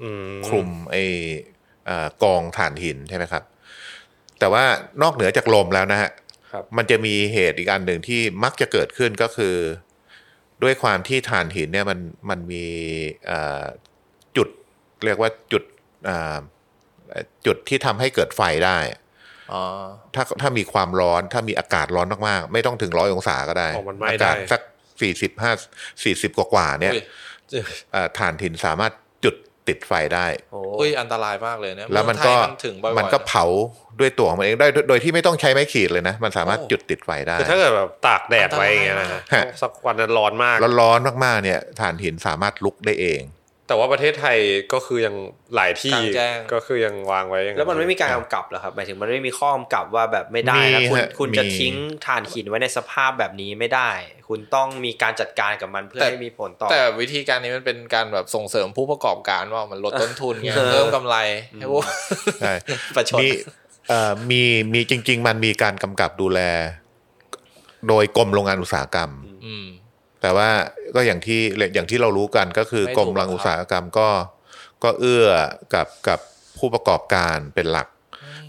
[0.04, 1.04] อืมคลุมไอ้
[1.90, 3.44] อ่ากองถ่านหินใช่ไหมครับ
[4.44, 4.66] แต่ว่า
[5.02, 6.10] นอกเหนือจากลมแล้วนะฮะ
[6.52, 9.56] ครับมันจะมีเหตุอีกอันหนึ่งที่มักจะเกิดขึ้นก็คือ
[10.64, 12.66] ด้วยความที่ถ่านหินเนี่ยมันมันมี
[13.30, 13.64] อ่า
[14.38, 14.48] จุด
[15.06, 15.64] เรียกว่าจุด
[16.10, 16.36] อ่า
[17.46, 18.78] จุดที่ทำให้เกิดไฟได้
[19.54, 19.64] อ๋อ
[20.16, 24.62] ถ้าถ้ามีความร้อนถ้ามีอากาศร้อนมากๆ ไม่ต้องถึงร้อยองศาก็ได้อ๋อมันไหม้อากาศได้สัก
[25.02, 25.52] สี่สิบห้า
[26.04, 27.04] สี่สิบกว่าๆเนี่ยอุ้ย
[27.96, 29.03] อ่าถ่านหินสามารถจุด
[29.68, 33.46] ติดไฟได้โอ้อุ้ยอันตรายมากเลยเนี่ยแล้วมันก็เองไทยถึงบ่อยๆมันก็เผา
[34.00, 43.22] ด้วยตัวของมันเองได้โดยโดยที่ไม่ต้องใช้ไม้ขีดเลยนะ มันสามารถโอ้จุดติดไฟได้คือถ้าเกิดแบบตากแดดไว้อย่างเงี้ยนะฮะฮะสักวันนั้นร้อนมากร้อนๆมากๆเนี่ยถ่านหินสามารถลุกได้เอง
[43.68, 44.38] แต่ว่าประเทศไทย
[44.74, 45.16] ก็คือยัง
[45.56, 53.90] หลายที่กลางแจ้งก็คือยังวางไว้อย่างแล้วมันไม่มีการกำกับเหรอครับหมายถึงมันไม่มีข้อกำกับว่าแบบไม่ได้มีนะคุณฮะคุณจะมีทิ้งถ่านหินไว้ในสภาพแบบนี้ไม่ได้
[54.28, 61.16] คุณต้องมีการจัดการกับมันเพื่อแต่ให้มีผลต่อแต่วิธีการนี้มันเป็นการแบบส่งเสริมผู้ประกอบการว่ามันลดต้นทุนไงเออเพิ่มกำไร
[61.58, 61.84] ให้พวก
[62.40, 62.54] ใช่
[62.96, 63.28] ประชดมี
[63.90, 64.42] เอ่อมี
[64.74, 66.40] มีจริง ๆ มันมีการกำกับดูแล
[67.88, 69.12] โดยกรมโรงงานอุตสาหกรรม
[69.46, 69.66] อืม
[70.24, 70.50] แต่ว่า
[70.96, 71.42] ก็อย่างที่
[71.76, 74.10] อย่างที่เรารู้กันก็คือไม่กรถูมกโรงงานอุตสาหกรรมก็
[74.84, 75.28] ก็เอื้อ
[75.74, 76.20] กับกับ
[76.58, 77.88] ผู้ประกอบการเป็นหลัก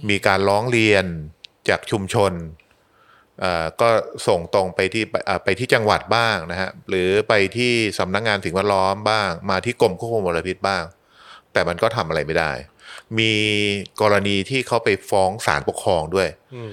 [0.09, 1.05] มีการร้องเรียน
[1.69, 2.33] จากชุมชน
[3.41, 3.89] เอ่อก็
[4.29, 10.85] ส่งตรงไปที่ไปเอ่อไปที่จังหวัดบ้างนะฮะหรือไปที่สำนักงานสิ่งแวดล้อมบ้าง มาที่กรมควบคุมมลพิษบ้าง
[11.53, 12.53] แต่มันก็ทำอะไรไม่ได้
[13.19, 13.33] มี
[14.01, 16.73] กรณีที่เขาไปฟ้องศาลปกครองด้วยอืม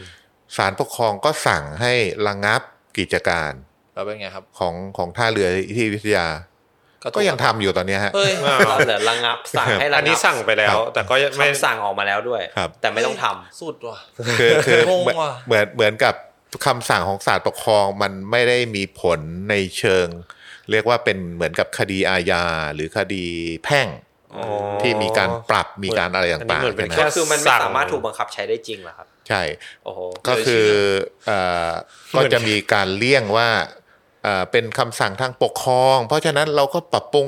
[0.58, 1.93] ศาลปกครองก็สั่งให้
[2.28, 2.62] ระงับ
[2.97, 3.52] กิจการ
[3.94, 6.28] แล้วเป็นไงครับ ของของท่าเรือที่อยุธยา
[7.16, 13.98] ก็ยังทำอยู่ตอนเนี้ยฮะเฮ้ยอ้าวเราแต่ระงับสั่งให้ระงับอันนี้สั่งไปแล้ว แต่ก็ยังไม่คำสั่งออกมาแล้วด้วยครับแต่ไม่ต้องทำสุดว่ะ
[14.39, 16.16] คือคืองงเหมือนว่ะเหมือนเหมือนกับ
[16.66, 19.20] คำสั่งของศาลปกครองมันไม่ได้มีผล
[19.50, 20.08] ในเชิง
[20.72, 23.26] เรียกว่าเป็นเหมือนกับคดีอาญาหรือคดี
[23.66, 23.88] แพ่ง
[24.36, 24.46] อ๋อ
[24.82, 29.42] ที่มีการปรับมีการอะไรอันนี้ต่างเหมือนๆเป็นใช่ไหมแค่ก็คือมันไม่สั่งสามารถถูกบังคับใช้ได้จริงเหรอครับ ใช่
[29.84, 30.66] โอ้โหก็คือ
[31.26, 31.39] เอ่
[31.70, 31.72] อ
[32.16, 33.50] ก็จะมีการเลี่ยงว่า
[34.24, 37.28] เอ่อเป็นคำสั่งทางปกครอง เพราะฉะนั้นเราก็ปรับปรุง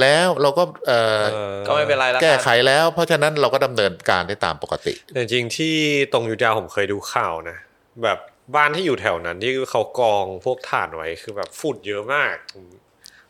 [0.00, 5.74] แล้วเราก็เอ่อเออก็ไม่เป็นไรแล้วแก้ไขแล้ว เพราะฉะนั้นเราก็ดำเนินการได้ตามปกติแต่จริงๆที่
[6.12, 7.56] ตรงอยุธยาผมเคยดูข่าวนะ
[8.04, 8.18] แบบ
[8.56, 12.36] บ้านที่อยู่แถวนั้นที่เขากองพวกถ่านไว้คือแบบฝุ่นเยอะมาก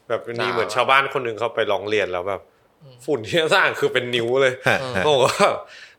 [0.09, 2.43] แบบมีเหมือนชาวบ้านคนหนึ่งเขาไปร้องเรียนแล้วแบบ
[3.07, 5.25] ฝุ่นที่สร้างคือเป็นนิ้วเลยฮะฮะโอ้โห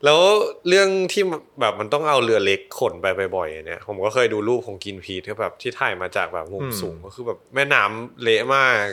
[0.04, 0.20] แล้ว
[0.68, 1.22] เรื่องที่
[1.60, 8.86] แบบมันต้องเอาเรือเล็กขนไปบ่อยๆเนี่ย ผมก็เคยดูรูปของกินพีทก็แบบที่ถ่ายมาจากแบบมุมสูงก็คือแบบแม่น้ำเละมาก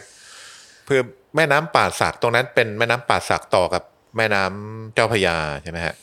[0.86, 1.02] เพื่อ
[1.36, 3.84] แม่น้ำป่าสักตรงนั้นเป็นแม่น้ำป่าสักต่อกับ
[4.18, 5.96] แม่น้ำเจ้าพระยาใช่ไหมฮะ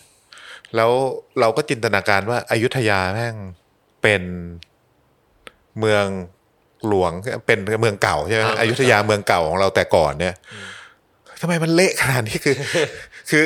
[0.76, 0.90] แล้ว
[1.40, 3.36] เราก็จินตนาการว่าอายุทยาแม่ง
[4.02, 4.22] เป็น
[5.78, 6.06] เมือง
[6.86, 7.12] หลวง
[7.46, 10.34] เป็นเมืองเก่าใช่ไหมอ่าอยุธยาเมืองเก่าของเราแต่ก่อนเนี่ย
[11.40, 12.56] ทำไมมันเละขนาดนี้คือ
[13.30, 13.44] คือ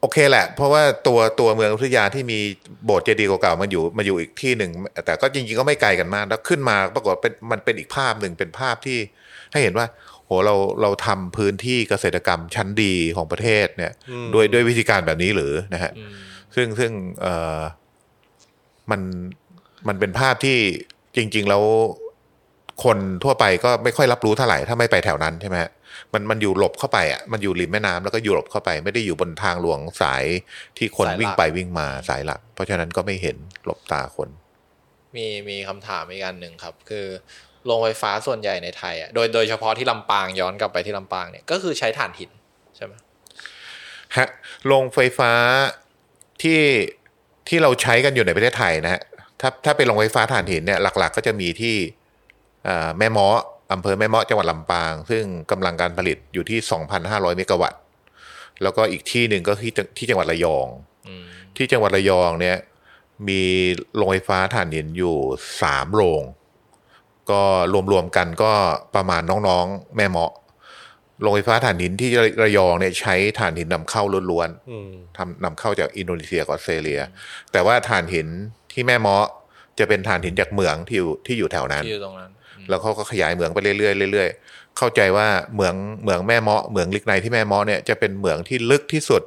[0.00, 2.38] โอเคแหละ เพราะว่าตัวตัวเมืองอยุธยาที่มี
[2.84, 4.70] โบสถ์เจดีย์เก่าๆมันอยู่มาอยู่อีกที่หนึ่ง
[5.04, 8.98] แต่ก็จริงๆก็ไม่ไกลกันมาก แล้วขึ้นมาปรากฏเป็นมันเป็นอีกภาพหนึ่งเป็นภาพที่
[9.52, 9.86] ให้เห็นว่า
[10.26, 16.12] โหเราเราทำพื้นที่เกษตรกรรมชั้นดีของประเทศเนี่ยอืมด้วยด้วยวิธีการแบบนี้หรือนะฮะอืม
[16.54, 16.90] ซึ่งซึ่ง
[17.20, 17.60] เอ่อ
[18.90, 19.00] มัน
[19.88, 20.58] มันเป็นภาพที่
[21.16, 21.62] จริง ๆ แล้ว
[22.84, 25.70] คนทั่วไปก็ไม่ค่อยรับรู้เท่าไหร่ถ้าไม่ไปแถวนั้นใช่ไหมฮะ
[26.12, 30.24] มันมันอยู่หลบเข้าไปอะมันอยู่ริมแม่น้ำแล้วก็อยู่หลบเข้าไป ไม่ได้อยู่บนทางหลวงสาย
[30.76, 34.28] ที่คนสายหลักวิ่งไปวิ่งมาสายหลัก เพราะฉะนั้นก็ไม่เห็นหลบตาคน
[35.16, 37.06] มีมีคำถามอีกอันหนึ่งครับ คือ
[37.66, 42.30] โรงไฟฟ้าส่วนใหญ่ในไทยอะโดยโดยเฉพาะที่ลำปางย้อนกลับไปที่ลำปางเนี่ยก็คือใช้ถ่านหิน
[42.76, 42.92] ใช่ไหม
[44.16, 44.28] ฮะ
[44.66, 45.32] โรงไฟฟ้า
[46.42, 46.60] ที่
[47.48, 49.02] ที่เราใช้กันอยู่ในประเทศไทยนะฮะ
[49.40, 51.97] ถ้าถ้าเป็นโรงไฟฟ้าถ่านหินเนี่ยหลัก ๆ ก็จะมีที่อ่า
[52.98, 53.38] แม่เมาะ
[53.72, 56.58] อำเภอแม่เมาะจังหวัดลำปาง ซึ่งกำลังการผลิตอยู่ที่
[56.98, 57.80] 2,500 เมกะวัตต์
[58.62, 60.68] แล้วก็อีกที่หนึ่งก็ที่จังที่จังหวัดระยอง
[61.08, 61.24] อืม
[61.56, 62.56] ที่จังหวัดระยองเนี่ย
[63.28, 63.42] มี
[63.96, 65.16] โรงไฟฟ้าถ่านหินอยู่
[65.62, 66.22] สามโรง
[67.30, 67.42] ก็
[67.92, 68.52] รวมๆกันก็
[68.94, 70.32] ประมาณน้องๆ แม่เมาะ
[71.22, 72.10] โรงไฟฟ้าถ่านหินที่
[72.42, 77.00] ระยองเนี่ยใช้ถ่านหินนำเข้าล้วนอืมๆทำนำเข้าจากอินโดนีเซียกับออสเตรเลีย
[77.52, 78.28] แต่ว่าถ่านหิน
[78.72, 79.26] ที่แม่เมาะ
[79.78, 82.37] จะเป็นถ่านหินจากเหมืองที่อยู่ที่อยู่แถวนั้นที่อยู่ตรงนั้นอืม
[82.68, 89.22] แล้วเขาก็ขยายเหมืองไปเรื่อยๆเรื่อยๆเข้าใจว่าเหมืองเหมืองแม่เมาะเหมืองลิกไนท์ที่แม่เมาะเนี่ยจะเป็นเหมืองที่ลึกที่สุด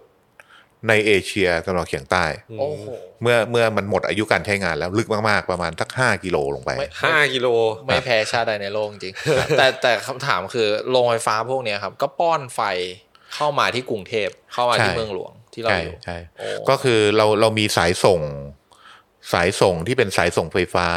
[0.89, 2.25] ในเอเชียตะวันออกเฉียงใต้
[2.59, 2.83] โอ้โห
[3.21, 7.47] เมื่อเมื่อมันหมดอายุการใช้งานแล้วลึกมากๆ ประมาณสักห้ากิโลลงไปไม่ห้ากิโล
[7.85, 9.13] ไม่แพ้ชาติใดในโลกจริง
[9.57, 12.61] แต่แต่คำถามคือโรงไฟฟ้าพวกเนี้ยครับ ก็ป้อนไฟ
[13.35, 18.21] เข้ามาที่กรุงเทพเข้ามาที่ใช่เมืองหลวงที่เราใช่อยู่ใช่โอ้ก็คือเราเรามีสายส่ง
[19.33, 20.87] สายส่งที่เป็นสายส่งไฟฟ้า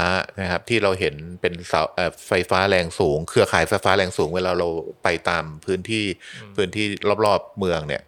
[0.41, 4.68] นะครับ ที่เราเห็นเป็นเสาเอ่อไฟฟ้าแรงสูง เครือข่ายไฟฟ้าแรงสูง เวลาเรา
[5.03, 6.05] ไปตามพื้นที่
[6.57, 6.87] พื้นที่
[7.25, 8.03] รอบๆเมืองเนี่ย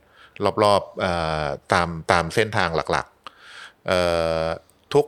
[0.65, 1.13] รอบๆเอ่
[1.45, 4.01] อตามตามเส้นทางหลักๆเอ่
[4.43, 4.47] อ
[4.93, 5.07] ทุก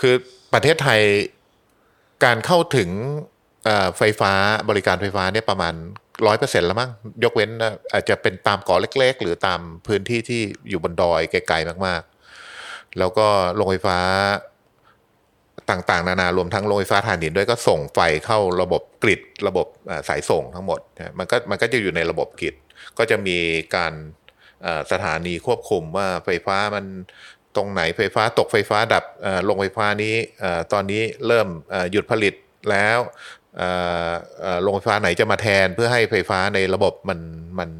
[0.00, 0.14] คือ
[0.52, 1.00] ประเทศไทย
[2.24, 2.90] การเข้าถึง
[3.64, 4.32] เอ่อไฟฟ้า
[4.70, 5.74] บริการไฟฟ้าเนี่ยประมาณ
[6.26, 6.90] ร้อยเปอร์เซ็นต์แล้วมั้ง
[7.24, 12.15] ยกเว้นนะอาจจะเป็นตามเกาะเล็ก ๆ หรือตามพื้นที่ที่อยู่บนดอยไกลๆมากๆ
[12.98, 13.98] แล้วก็โรงไฟฟ้า
[15.70, 19.66] ต่างๆ นานารวมทั้งโรงไฟฟ้าถ่านหินด้วยก็ส่งไฟเข้าระบบกริดระบบ
[20.08, 20.80] สายส่งทั้งหมด
[21.18, 22.54] มันก็มันก็จะอยู่ในระบบกริด
[22.98, 23.38] ก็จะมี
[23.76, 23.92] การ
[24.92, 26.84] สถานีควบคุมว่าไฟฟ้ามัน
[27.56, 29.04] ตรงไหนไฟฟ้าตกไฟฟ้าดับ
[29.44, 30.14] โรงไฟฟ้านี้
[30.72, 31.48] ตอนนี้เริ่ม
[31.92, 32.34] หยุดผลิต
[32.70, 32.98] แล้ว
[34.62, 37.20] โรงไฟฟ้าไหนจะมาแทนเพื่อให้ไฟฟ้าในระบบมัน
[37.58, 37.70] มัน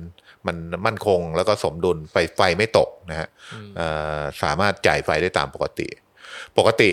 [0.48, 3.28] มันมั่นคงแล้วก็สมดุลไฟไฟไม่ตกนะฮะ
[3.76, 3.88] เอ่
[4.18, 5.88] อสามารถจ่ายไฟได้ตามปกติ
[6.58, 6.90] ปกติ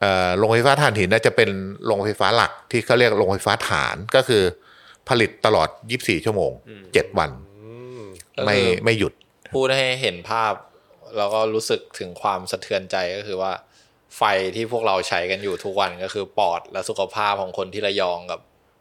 [0.00, 1.50] เอ่อโรงไฟฟ้าถ่านหินน่าจะเป็น
[1.86, 4.42] โรงไฟฟ้าหลักที่เขาเรียกโรงไฟฟ้าฐานก็คือ
[5.08, 6.52] ผลิตตลอด 24 ชั่วโมง
[6.84, 7.30] 7 วัน
[7.62, 8.02] อืม
[8.44, 9.12] ไม่ก็คือไม่หยุด
[9.54, 10.52] พูดให้เห็นภาพ
[11.16, 13.52] แล้วก็รู้สึกถึงความสะเทือนใจก็คือว่า
[14.16, 14.22] ไฟ
[14.54, 18.40] ที่พวกเราใช้กันอยู่ทุกวันก็คือปอดและสุขภาพของคนที่ระยองกับ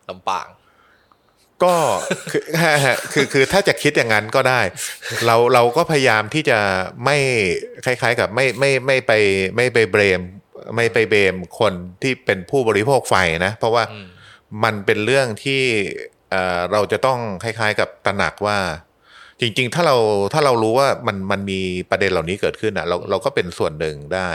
[0.10, 0.48] ลำปาง
[1.64, 1.76] ก็
[2.32, 2.44] คือ
[3.14, 4.62] คือคือถ้าจะคิดอย่างนั้นก็ได้
[5.26, 6.60] เราเราก็พยายามที่จะ
[7.06, 7.18] ไม่
[7.86, 9.12] คล้ายๆกับไม่ไม่ไม่ไป
[9.56, 10.22] ไม่ไปเบรม
[10.76, 14.08] ไม่ไปเบรมคนที่เป็นผู้บริโภคไฟนะ เพราะว่าอืม
[14.64, 15.64] มันเป็นเรื่องที่
[16.32, 18.60] เอ่อเราจะต้องคล้ายๆ กับตระหนักว่า
[19.42, 19.98] จริง ๆ ถ้าเรา
[20.34, 21.60] ถ้าเรารู้ว่ามันมันมี
[21.90, 24.32] ประเด็นเหล่านี้เกิดขึ้นอะ เราเราก็เป็นส่วนหนึ่งได้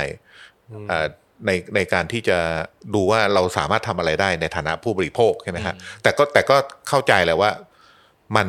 [0.89, 1.07] เอ่อ
[1.47, 2.39] ในในการที่จะ
[2.95, 6.57] ดูว่าเราสามารถทำอะไรได้ในฐานะผู้บริโภคใช่ไหมฮะแต่ก็แต่ก็
[6.89, 7.51] เข้าใจแหละว่า
[8.37, 8.49] มัน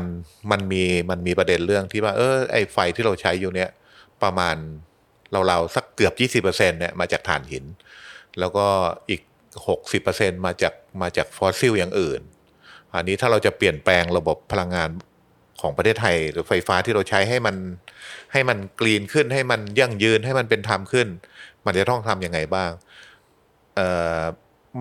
[0.52, 3.70] มันมีมันมีประเด็นเรื่องที่ว่า เออไอไฟที่เราใช้อยู่เนี่ย
[4.24, 4.56] ประมาณ
[5.32, 7.66] เราๆสักเกือบยี่สิบเปอร์เซ็นเนี่ยมาจากถ่านหิน
[8.40, 8.68] แล้วก็
[9.10, 9.22] อีก
[9.68, 12.22] หกสิบเปอร์เซ็นมาจากมาจากฟอสซิลอย่างอื่น
[12.94, 14.90] อันนี้ถ้าเราจะเปลี่ยนแปลงระบบพลังงาน
[15.62, 17.56] ของประเทศไทย หรือไฟฟ้าที่เราใช้ให้มัน
[18.34, 21.08] ให้มันกรีนขึ้นให้มันยั่งยืนให้มันเป็นธรรมขึ้น
[21.68, 22.72] มันจะต้องทำยังไงบ้าง
[23.76, 23.88] เอ่
[24.20, 24.22] อ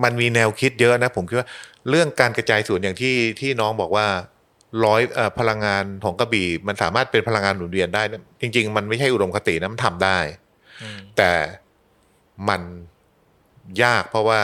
[0.03, 1.47] มันมีแนวคิดเยอะนะ ผมคิดว่า
[1.89, 4.07] เรื่องการกระจายส่วนอย่างที่ที่น้องบอกว่า
[4.85, 10.19] ร้อยเอ่อพลังงานของกระบี่ มันสามารถเป็นพลังงานหมุนเวียนได้นะจริง ๆ มันไม่ใช่อุดมคตินะมันทำได้
[11.17, 11.31] แต่
[12.49, 12.61] มัน
[13.83, 14.41] ยากเพราะว่า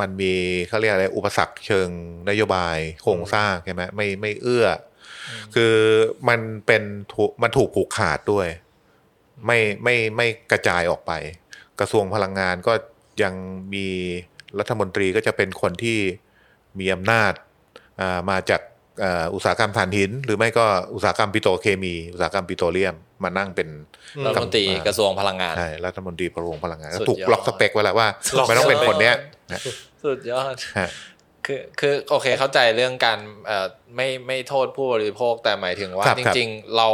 [0.00, 0.34] มันมี
[0.68, 1.88] เขาเรียกอะไรอุปสรรคเชิง
[2.28, 5.74] นโยบายโครงสร้างใช่ไหมไม่ไม่เอื้ออคือ
[6.28, 6.82] มันเป็น
[7.12, 8.48] ถูกมันถูกผูกขาดด้วย
[9.46, 11.12] ไม่ไม่ไม่กระจายออกไป
[11.80, 12.72] กระทรวงพลังงานก็
[13.22, 13.34] ยัง
[13.74, 13.86] มี
[14.58, 15.98] รัฐมนตรีก็จะเป็นคนที่
[16.78, 17.32] มีอำนาจ
[18.00, 18.60] อ่ามาจาก
[19.04, 23.68] อ่าอุตสาหกรรมถ่านหิน หรือไม่ก็อุตสาหกรรมปิโตรเคมี อุตสาหกรรมปิโตรเลียมมานั่งเป็น
[24.26, 28.08] รัฐมนตรีกระทรวงพลังงานใช่รัฐมนตรีกระทรวงพลังงานก็สุดยอดถูกล็อกสเปคไว้แล้วว่า
[28.38, 29.14] ล็อกมันต้องเป็นคนเนี้ย
[29.52, 29.60] นะ
[30.04, 30.90] สุดยอดฮะ
[31.46, 33.66] คือคือโอเคเข้าใจเรื่องการเอ่อ
[33.96, 36.88] ไม่ไม่โทษผู้บริโภคแต่หมายถึงว่าครับจครับริง ๆ เรา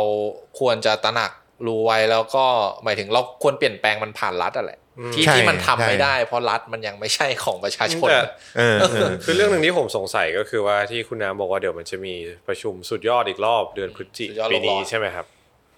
[0.60, 1.30] ควรจะตระหนัก
[1.66, 2.44] รู้ไว้แล้วก็
[2.84, 4.78] หมายถึงเราควรเปลี่ยนแปลงมันผ่านรัฐอะแหละ
[5.14, 8.20] ที่ใช่ที่มันทำใช่ไม่ได้ เพราะรัฐมันยังไม่ใช่ของประชาชนแต่
[8.58, 12.14] เออเออคือเรื่องหนึ่งที่ผมสงสัยก็คือว่าที่คุณน้ำบอกว่าเดี๋ยวมันจะมี
[12.48, 15.26] ประชุมสุดยอดอีกรอบเดือนพฤศจิสุดยอดปีนี้โลกร้อนใช่ไหมครับ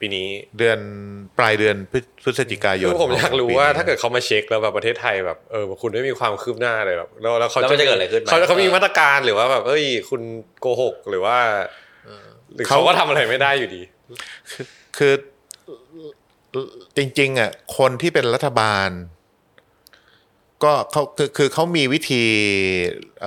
[0.00, 0.28] ปีนี้
[0.58, 0.78] เดือน
[1.38, 10.22] ปลายเดือนพฤพฤศจิกายคืนอผมอยากรู้ว่าถ้าเกิดเขามาเช็คแล้วแบบประเทศไทยแบบเออคุณไม่มีความคืบหน้าเลยแบบแล้วแล้วเขาแล้วมันจะเกิดอะไรขึ้นไหมเขาเขามีมาตรการหรือว่าแบบเอ้ย คุณ
[10.60, 11.36] โกหกหรือว่า
[12.54, 13.82] หรือเขาก็ทำอะไรไม่ได้อยู่ดี
[14.98, 15.12] คือ
[16.96, 18.88] จริง ๆ อะ คนที่เป็นรัฐบาล
[20.64, 22.24] ก็เขาคือคือเขามีวิธี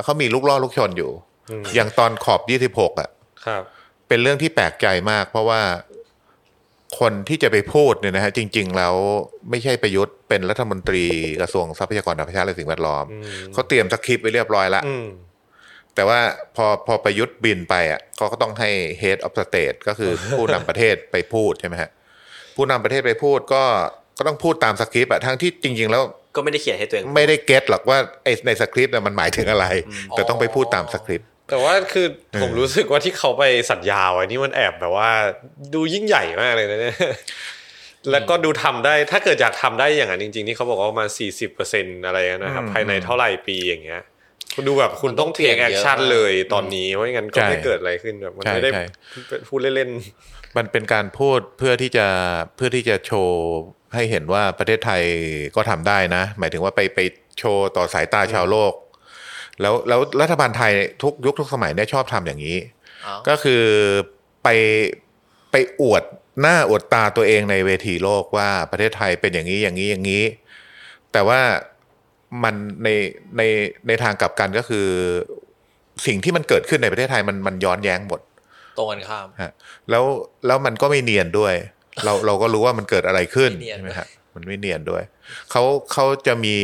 [0.04, 1.12] เขามีลูกล่อลูกชนอยู่
[1.52, 3.10] อืมอย่างตอนขอบยี่สิบหกอะ
[3.46, 3.64] ครับ
[4.08, 5.62] เป็นเรื่องที่แปลกใจมาก เพราะว่า
[7.00, 8.96] คนที่จะไปพูดเนี่ยนะฮะจริง ๆ แล้ว
[9.50, 11.06] ไม่ใช่ประยุทธ์เป็นรัฐมนตรี
[11.42, 15.08] กระทรวงทรัพยากรธรรมชาติและสิ่งแวดล้อมอืมเขาเตรียมสคริปต์ไว้เรียบร้อยแล้วอืม
[15.96, 16.20] แต่ว่า
[16.56, 18.70] พอพอประยุทธ์บินไปอะเขาก็ต้องให้
[19.02, 21.90] head of state ก็คือผู้นำประเทศไปพูดใช่ไหมฮะ
[22.56, 23.64] ผู้นำประเทศไปพูดก็
[24.18, 26.04] ก็ต้องพูดตามสคริปต์อะทั้งที่จริง ๆ แล้ว
[26.36, 29.66] ก็ไม่ได้เขียนให้ตัวเองไม่ได้เก็ตหรอกว่าไอ้ในสคริปต์น่ะมันหมายถึงอะไร
[30.12, 35.10] แต่ต้องไปพูดตามสคริปต์แต่ว่าคือเออผมรู้สึกว่าที่เขาไปสัญญาไว้นี่มันแอบแบบว่า
[35.74, 36.96] ดูยิ่งใหญ่มากเลยนะเนี่ย
[38.12, 44.02] แล้วก็ดูทำได้ถ้าเกิดอยากทำได้อย่างนั้นจริง ๆ ที่เขาบอกว่าประมาณสี่สิบเปอร์เซ็นอะไรนะครับ ภายในเท่าไหร่ปีอย่างเงี้ย
[44.56, 48.72] คุณดูแบบคุณต้อง take action เลยตอนนี้เพราะงั้นก็ไม่เกิดอะไรขึ้นแบบมันไม่ได้
[49.48, 49.90] พูดเล่น
[50.58, 52.08] มันเป็นการพูดเพื่อที่จะ
[52.56, 53.40] เพื่อที่จะโชว์
[53.94, 55.02] ให้เห็นว่าประเทศไทย
[55.56, 57.00] ก็ทำได้นะ หมายถึงว่าไปไป
[57.40, 58.74] โชว์ต่อสายตาชาวโลก
[59.62, 60.72] แล้วแล้วรัฐบาลไทย
[61.04, 62.58] ทุกยุคทุกสมัยเนี่ยชอบทำอย่างนี้
[63.06, 63.64] อ้าวก็คือ
[64.44, 64.48] ไป
[65.52, 66.04] ไปอวด
[66.42, 70.24] หน้าอวดตาตัวเองในเวทีโลกว่าประเทศไทยเป็นอย่างนี้อย่างนี้อย่างนี้
[71.12, 71.42] แต่ว่า
[72.44, 72.90] มันใน
[73.38, 73.42] ใน
[73.88, 74.88] ในทางกลับกันก็คือ
[76.06, 78.22] สิ่งที่มันเกิดขึ้นในประเทศไทยมันมันย้อนแย้งหมด
[78.78, 79.52] ตรงกันข้ามฮะ
[79.90, 80.04] แล้ว
[80.48, 81.56] แล้วมันก็ไม่เนียนด้วย
[82.04, 85.04] เราเราก็รู้ว่ามันเกิดอะไรขึ้นไม่เนียนใช่ไหมฮะมันไม่เนียนด้วย
[85.52, 86.58] เขาเขาจะมี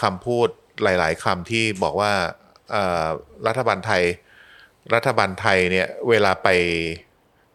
[0.00, 0.48] คำพูด
[0.82, 2.12] หลาย ๆคำที่บอกว่า
[2.72, 3.06] เอ่อ
[3.46, 4.02] รัฐบาลไทย
[4.94, 6.48] รัฐบาลไทยเนี่ยเวลาไป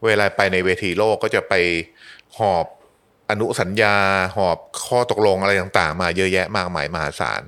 [0.06, 1.54] เวลาไปในเวทีโลกก็จะไป
[2.38, 2.66] หอบ
[3.30, 3.96] อนุสัญญา
[4.38, 7.42] หอบข้อตกลงอะไรต่างๆ มาเยอะแยะมากมายมหาศาล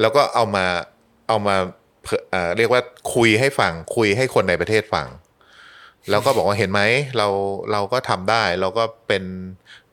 [0.00, 0.66] แล้วก็เอามา
[1.28, 1.56] เอามา
[2.04, 2.82] เผยเอ่อเรียกว่า
[3.14, 5.06] คุยให้ฟังคุยให้คนในประเทศฟัง
[6.10, 6.80] แล้วก็บอกว่าเห็นไหม
[7.18, 7.28] เรา
[7.72, 9.24] เราก็ทำได้เราก็เป็น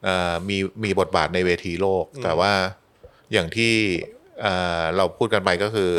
[0.04, 2.52] เอ่อมีมีบทบาทในเวทีโลก แต่ว่า
[3.34, 3.74] อย่างที่
[4.42, 5.92] เอ่อเราพูดกันไปก็คือ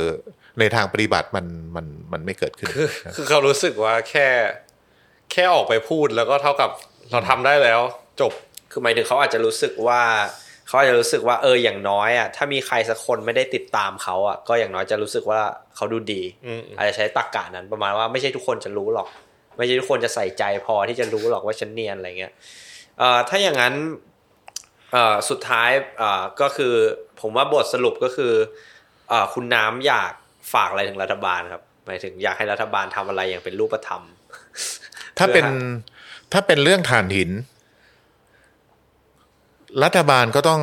[0.60, 1.46] ในทางปฏิบัติมัน
[1.76, 4.28] มันมันไม่เกิดขึ้นๆคือคือเขารู้สึกว่าแค่
[5.32, 6.70] แค่ออกไปพูดแล้วก็เท่ากับ
[7.10, 7.80] เราทำได้แล้ว
[8.20, 8.32] จบ
[8.70, 10.02] คือหมายถึงเขาอาจจะรู้สึกว่า
[10.66, 15.40] เขาอาจจะรู้สึกว่าเอออย่างน้อยอะถ้ามีใครสักคนไม่ได้ติดตามเขาอะก็อย่างน้อยจะรู้สึกว่า
[15.76, 19.08] เขาดูดีอืมอาจจะใช้ตรกกะนั้นประมาณว่าไม่ใช่ทุกคนจะรู้หรอก
[19.56, 22.32] ไม่ใช่ทุกคนจะใส่ใจพอที่จะรู้หรอกว่าฉันเนียนอะไรเงี้ย
[22.98, 23.74] เอ่อถ้าอย่างนั้น
[24.92, 26.74] เอ่อสุดท้ายเอ่อก็คือ
[27.20, 28.32] ผมว่าบทสรุปก็คือ
[29.08, 30.12] เอ่อคุณน้ำอยาก
[30.52, 34.02] ฝากอะไรถึงรัฐบาลครับหมายถึงอยากให้รัฐบาลทำอะไรอย่างเป็นรูปธรรม
[35.18, 35.46] ถ้าเป็น
[36.32, 37.30] ถ้าเป็นเรื่องถ่านหิน
[39.84, 40.62] รัฐบาลก็ต้อง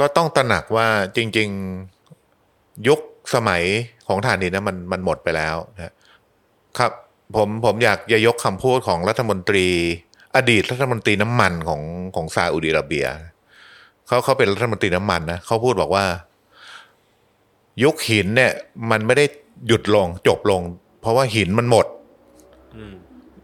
[0.00, 1.48] ก็ต้องตระหนักว่าจริง
[2.18, 3.00] ๆยุค
[3.34, 3.62] สมัย
[4.06, 5.94] ของถ่านหินนะมันมันหมดไปแล้วนะ
[6.78, 6.92] ครับ
[7.36, 9.66] ผมผมอยากจะยกคำพูดของรัฐมนตรี
[10.36, 11.82] อดีตรัฐมนตรีน้ำมันของ
[12.14, 13.06] ของซาอุดิอาระเบีย
[14.06, 16.04] เขาเขาเป็นรัฐมนตรีน้ำมันนะเขาพูดบอกว่า
[17.82, 18.52] ยุคหินเนี่ย
[18.90, 19.24] มันไม่ได้
[19.66, 20.60] หยุดลงจบลง
[21.00, 21.86] เพราะว่าหินมันหมด
[22.76, 22.94] อืม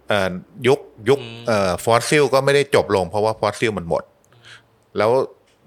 [0.09, 0.33] เอ่อ
[0.67, 0.79] ยุค
[1.09, 4.03] ยุคเอ่อฟอสซิลก็ไม่ได้จบลง เพราะว่าฟอสซิลมันหมด
[4.97, 5.11] แล้ว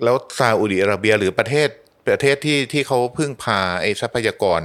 [0.04, 1.70] แล้วซาอุดิอาระเบียหรือประเทศ
[2.08, 4.62] ประเทศที่ที่เขาพึ่งพาไอ้ทรัพยากร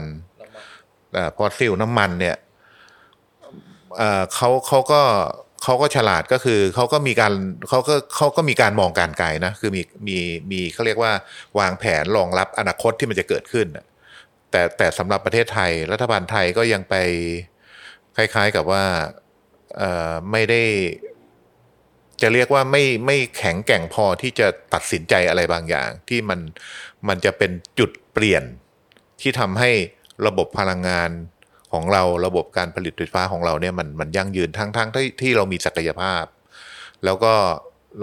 [1.13, 2.37] เอ่อฟอสซิลน้ำมันเนี่ย
[4.35, 5.03] เขาเขาก็
[5.63, 7.33] เขาก็ฉลาดก็คือเขาก็มีการ
[7.69, 10.19] เขาก็เขาก็มีการมองการไกลนะคือมีมี
[10.51, 11.13] มีเขาเรียกว่า
[11.59, 13.67] วางแผนรองรับอนาคตที่มันจะเกิดขึ้น
[14.51, 16.95] แต่แต่สำหรับประเทศไทย รัฐบาลไทยก็ยังไป
[18.17, 18.85] คล้าย ๆกับว่า
[20.33, 20.63] ไม่ได้
[22.23, 26.41] จะเรียกว่าไม่ไม่แข็งแกร่งพอที่จะตัดสินใจอะไรบางอย่าง ที่มัน
[27.09, 28.45] มันจะเป็นจุดเปลี่ยน
[29.21, 29.71] ที่ทำให้
[30.27, 31.11] ระบบพลังงาน
[31.75, 36.25] ของเราระบบการผลิตไฟฟ้าของเราเนี่ยมันมันยั่งยืนทั้งทั้งที่ที่เรามีศักยภาพ
[37.05, 37.33] แล้วก็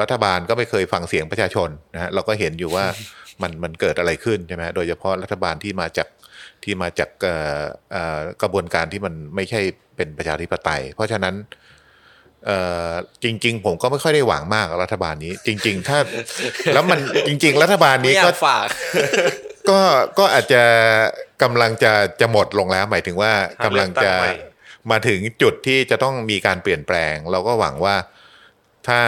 [0.01, 2.86] รัฐบาลก็ไม่เคยฟังเสียงประชาชนนะฮะเราก็เห็นอยู่ว่า
[3.41, 6.07] มันมันเกิดอะไรขึ้นใช่ไหมโดยเฉพาะรัฐบาลที่มาจาก
[6.63, 7.61] ที่มาจากเอ่อ
[7.91, 9.61] เอ่อกระบวนการที่มันไม่ใช่
[9.95, 11.36] เป็นประชาธิปไตย เพราะฉะนั้น
[12.45, 12.57] เอ่
[12.89, 12.91] อ
[13.24, 15.97] จริง ๆ ผมก็ไม่ค่อยได้หวังมากกับรัฐบาลนี้ จริง ๆ ถ้า
[16.74, 18.67] แล้วมันจริง ๆ รัฐบาลไม่นี้อยาก็กฝาก
[19.70, 19.82] ก็
[20.20, 20.64] ก็อาจจะ
[21.43, 23.34] กำลังจะจะหมดลงแล้ว หมายถึงว่า
[23.66, 24.34] กำลังจะหาเลือกตั้งใหม่
[24.91, 27.95] มาถึงจุดที่จะต้องมีการเปลี่ยนแปลง เราก็หวังว่า
[28.88, 29.01] ถ้า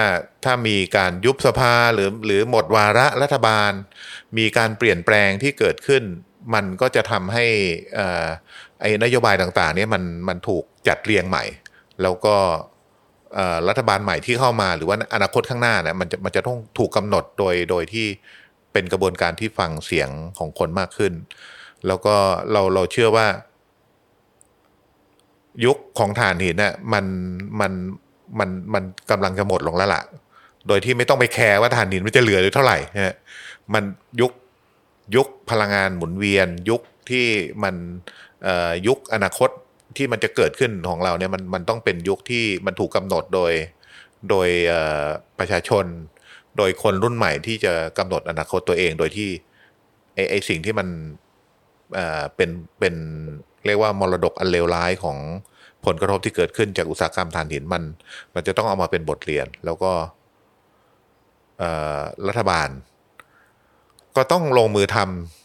[0.46, 3.72] ถ้ามีการยุบสภาหรือหรือหมดวาระรัฐบาล
[4.38, 6.04] มีการเปลี่ยนแปลงที่เกิดขึ้น
[6.54, 7.46] มันก็จะทำให้
[7.96, 8.26] เอ่อ
[8.82, 11.44] ไอ้นโยบายต่างๆเนี่ยมันมันถูกจัดเรียงใหม่
[12.02, 12.36] แล้วก็
[13.36, 18.08] เอ่อรัฐบาลใหม่ที่เข้ามาหรือว่าอนาคตข้างหน้าเนี่ยมันจะมันจะต้องถูกกำหนดโดยโดยที่
[18.74, 21.14] เป็นกระบวนการที่ฟังเสียงของคนมากขึ้น
[21.88, 22.16] แล้วก็
[22.52, 23.28] เราเราเชื่อว่า
[25.66, 27.06] ยุคของถ่านหินน่ะมัน
[27.60, 27.72] มัน
[28.40, 30.04] มันมันกำลังจะหมดลงแล้วล่ะ
[30.68, 33.16] โดยที่ไม่ต้องไปแคร์ว่าถ่านหินมันจะเหลือหรือเท่าไหร่นะฮะ
[33.74, 33.84] มัน
[34.22, 34.32] ยุค
[35.16, 37.28] ยุคพลังงานหมุนเวียน ยุคที่
[37.64, 37.76] มัน
[38.44, 39.50] เอ่อยุคอนาคต
[39.98, 43.54] ที่มันจะเกิดขึ้นของเราเนี่ยมันมันต้องเป็นยุคที่มันถูกกำหนดโดย
[44.30, 44.50] โดย
[45.40, 45.86] ประชาชน
[46.58, 49.30] โดยคนรุ่นใหม่ที่จะกำหนดอนาคตตัวเองโดยที่
[50.16, 50.88] ไอไอสิ่งที่มัน
[51.96, 52.50] เอ่อเป็น
[52.80, 52.96] เป็น
[53.66, 55.18] เรียกว่ามรดกอันเลวร้ายของ
[55.86, 57.84] ผลกระทบที่เกิดขึ้นจากอุตสาหกรรมถ่านหินมัน
[58.34, 59.92] มันจะต้องเอามาเป็นบทเรียน แล้วก็
[62.28, 62.70] รัฐบาล
[64.16, 64.98] ก็ต้องลงมือท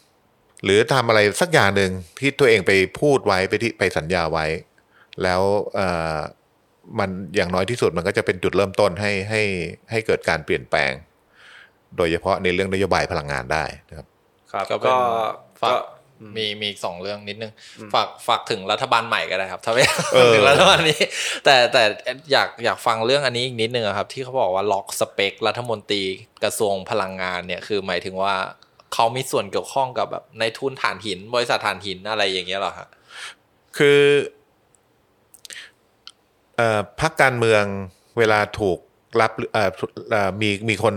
[0.09, 4.47] ำหรือทำอะไรสักอย่างหนึ่งที่ตัวเองไปพูดไว้ไปที่ไปสัญญาไว้
[5.23, 5.43] แล้ว
[6.99, 9.43] มันอย่างน้อยที่สุดมันก็จะเป็นจุดเริ่มต้นให้ให้
[9.91, 10.93] ให้เกิดการเปลี่ยนแปลง
[11.97, 14.07] โดยเฉพาะในเรื่องนโยบายพลังงานได้นะครับ
[14.53, 14.97] ครับก็เป็นก็
[15.61, 15.81] ฝาก็ก
[16.37, 17.53] มีมีอีกสองเรื่องนิดนึง
[17.95, 19.85] ฝากฝากถึงรัฐบาลใหม่ก็ได้ครับถ้าไม่
[20.15, 21.01] เออถึงรัฐบาลนี้
[21.45, 21.83] แต่แต่
[22.33, 26.03] อยากอยากฟังเรื่องอันนี้อีกนิดนึงอะครับ ที่เขาบอกว่าล็อกสเปครัฐมนตรี
[26.45, 28.35] กระทรวงพลังงานเนี่ยคือหมายถึงว่า
[28.95, 32.89] เขามีส่วนเกี่ยวข้องกับแบบในทุนถ่านหิน บริษัทถ่านหินอะไรอย่างเงี้ยเหรอฮะ
[33.79, 34.38] คือเอ่อ
[37.01, 37.63] พักการเมือง
[38.19, 38.79] เวลาถูก
[39.21, 39.71] รับเอ่อ
[40.11, 40.95] เอ่อมีมีคน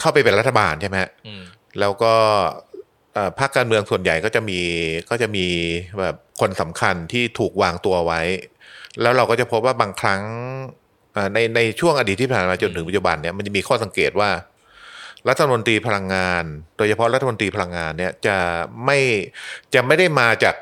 [0.00, 1.42] เข้าไปเป็นรัฐบาลใช่ไหมฮะอืม
[1.80, 2.14] แล้วก็
[3.14, 4.60] เอ่อพรรคการเมืองส่วนใหญ่ก็จะมี
[5.10, 5.46] ก็จะมี
[6.00, 8.20] แบบคนสำคัญที่ถูกวางตัวไว้
[9.00, 10.22] แล้วเราก็จะพบว่าบางครั้ง
[11.12, 14.30] เอ่อในในช่วงอดีตที่ผ่านมาจนถึงปัจจุบันเนี่ยมันจะมีข้อสังเกตว่า
[15.28, 16.44] รัฐมนตรีพลังงาน
[16.76, 18.36] โดยเฉพาะรัฐมนตรีพลังงานเนี่ยจะ
[18.84, 18.98] ไม่
[19.74, 20.54] จะไม่ได้มาจาก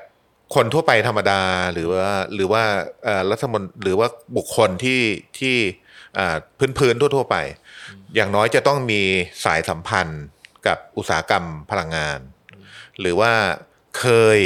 [0.55, 1.43] คนทั่วไปธรรมดา
[1.73, 2.65] หรือว่าหรือว่า
[3.05, 5.01] เอ่อรัฐมนหรือว่าบุคคลที่
[5.39, 5.57] ที่
[6.19, 7.37] อ่าพื้นพื้นๆทั่ว ๆ ไป
[8.15, 9.01] อย่างน้อยจะต้องมี
[9.45, 10.23] สายสัมพันธ์
[10.67, 12.19] กับอุตสาหกรรมพลังงาน
[13.01, 13.33] หรือว่า
[13.99, 14.39] เคย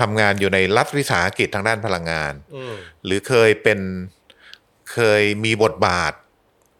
[0.00, 2.74] ทำงานอยู่ในรัฐวิสาหกิจทางด้านพลังงานอืม
[3.04, 3.80] หรือเคยเป็น
[4.92, 6.12] เคยมีบทบาท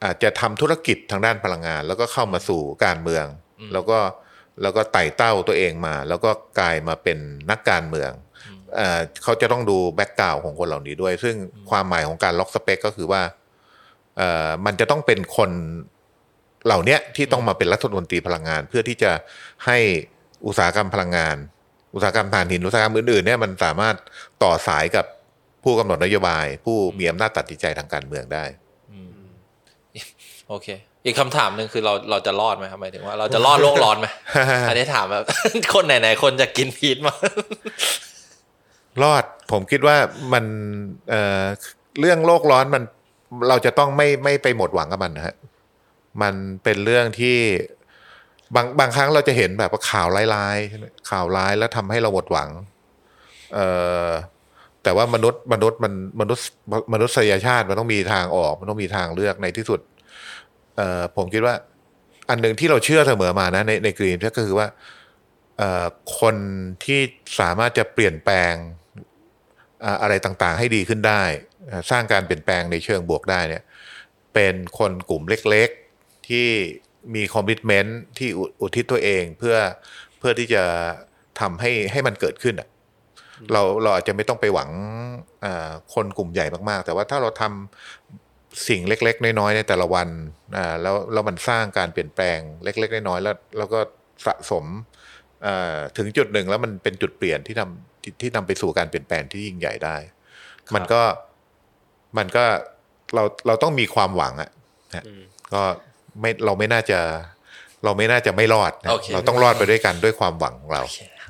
[0.04, 3.26] อาจจะทำธุรกิจทางด้านพลังงาน แล้วก็เข้ามาสู่การเมือง
[3.72, 3.98] แล้วก็
[4.62, 6.30] แล้วก็ไต่เต้าตัวเองมา แล้วก็
[6.60, 7.18] กลายมาเป็น
[7.50, 8.10] นักการเมือง
[8.76, 11.34] เอ่อเขาจะต้องดูแบ็กกราวของคนเหล่านี้ด้วย ซึ่ง
[11.70, 13.22] ความหมายของการล็อกสเปคก็คือว่า
[14.16, 15.50] เอ่อมันจะต้องเป็นคน
[16.66, 19.12] เหล่าเนี้ยที่ต้องมาเป็นรัฐมนตรีพลังงาน เพื่อที่จะ
[19.66, 19.78] ให้
[20.46, 21.36] อุตสาหกรรมพลังงาน
[21.94, 23.96] อุตสาหกรรมถ่านหินอุตสาหกรรมอื่นๆเนี่ยมันสามารถ
[24.42, 25.06] ต่อสายกับ
[25.64, 28.44] ผู้กำหนดนโยบาย ผู้มีอำนาจตัดสินใจทางการเมืองได้
[30.48, 30.68] โอเค
[31.04, 34.06] อีกคำถามหนึ่งคือเราเราจะรอดไหมครับหมายถึงว่าเราจะรอดโลกร้อนไหม
[34.68, 35.24] อันนี้ถามแบบ
[35.74, 37.14] คนไหนๆคนจะกินพีทมา
[39.02, 39.96] รอดผมคิดว่า
[40.32, 40.44] มัน
[41.10, 41.44] เอ่อ
[42.00, 42.82] เรื่องโลกร้อนมัน
[43.48, 45.34] เราจะต้องไม่ไม่ไปหมดหวังกับมันนะฮะ
[46.22, 46.34] มัน
[46.64, 47.38] เป็นเรื่องที่
[48.54, 52.50] บางบางครั้งเราจะเห็นแบบว่าข่าวร้ายๆใช่ไหมข่าวร้ายแล้วทำให้เราหมดหวัง
[53.54, 53.66] เอ่
[54.06, 54.08] อ
[54.82, 56.44] แต่ว่ามนุษย์มนุษย์มันมนุษย์
[56.92, 59.80] มนุษยชาติมันต้องมีทางออก มันต้องมีทางเลือกในที่สุด
[60.76, 61.54] เอ่อผมคิดว่า
[62.28, 64.66] อันหนึ่งที่เราเชื่อเสมอมานะในใน Green ก็คือว่า
[65.58, 65.86] เอ่อ
[66.20, 66.36] คน
[66.84, 67.00] ที่
[67.40, 68.54] สามารถจะเปลี่ยนแปลง
[69.84, 71.22] อ่าอะไรต่างๆ ให้ดีขึ้นได้
[71.70, 73.62] อ่าสร้างการเปลี่ยนแปลงในเชิงบวกได้เนี่ย
[74.34, 76.48] เป็นคนกลุ่มเล็กๆ ที่
[77.14, 79.56] มี commitment ที่อุอุทิศตัวเองเพื่อ
[80.18, 80.62] เพื่อที่จะ
[81.40, 82.68] ทำให้ให้มันเกิดขึ้นอะ
[83.52, 84.70] เราเราอาจจะไม่ต้องไปหวัง
[85.44, 90.08] อ่าคนกลุ่มใหญ่มากๆ แต่ว่าถ้าเราทำสิ่งเล็ก ๆ น้อยๆในแต่ละวัน
[90.56, 93.80] อ่าแล้วแล้วมันสร้างการเปลี่ยนแปลงเล็ก ๆ น้อยๆแล้วแล้วก็
[94.26, 94.64] สะสม
[95.46, 99.96] อ่าถึงจุดหนึ่งแล้วมันเป็นจุดเปลี่ยนที่นำ ที่ที่นำไปสู่การเปลี่ยนแปลงที่ยิ่งใหญ่ได้
[100.74, 101.02] มันก็
[102.18, 102.44] มันก็
[103.14, 104.50] เราเราต้องมีความหวังอะ
[104.94, 105.04] นะ
[105.52, 105.62] ก็
[106.20, 107.00] ไม่เราไม่น่าจะ
[107.84, 110.82] เราไม่น่าจะไม่รอดนะโอเคเราต้องรอดไปด้วยกันด้วยความหวังของเรา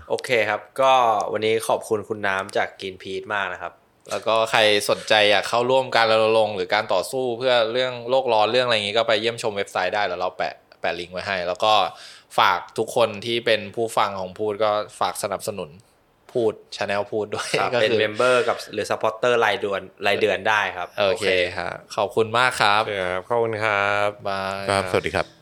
[0.08, 0.92] โอเคครับ ก็
[1.32, 3.72] วันนี้ขอบคุณคุณน้ำจาก Greenpeace มากนะครับ
[4.10, 4.60] แล้วก็ใคร
[4.90, 11.72] สนใจอยากเข้าร่วมการรณรงค์หรือการต่อสู้เพื่อเรื่องโลกร้อนเรื่องอะไรอย่างนี้ก็ไปเยี่ยมชมเว็บไซต์ได้แล้วเราแปะแปะลิงก์ไว้ให้ แล้วก็
[12.38, 15.70] ฝากทุกคนที่เป็นผู้ฟังของพูดก็ฝากสนับสนุน
[16.32, 21.26] พูด channel พูดด้วยครับก็เป็นคือ member กับหรือ supporter รายเดือนรายเดือนได้ครับ โอเค
[21.56, 25.39] ครับขอบคุณมากครับครับขอบคุณครับบายครับ สวัสดีครับ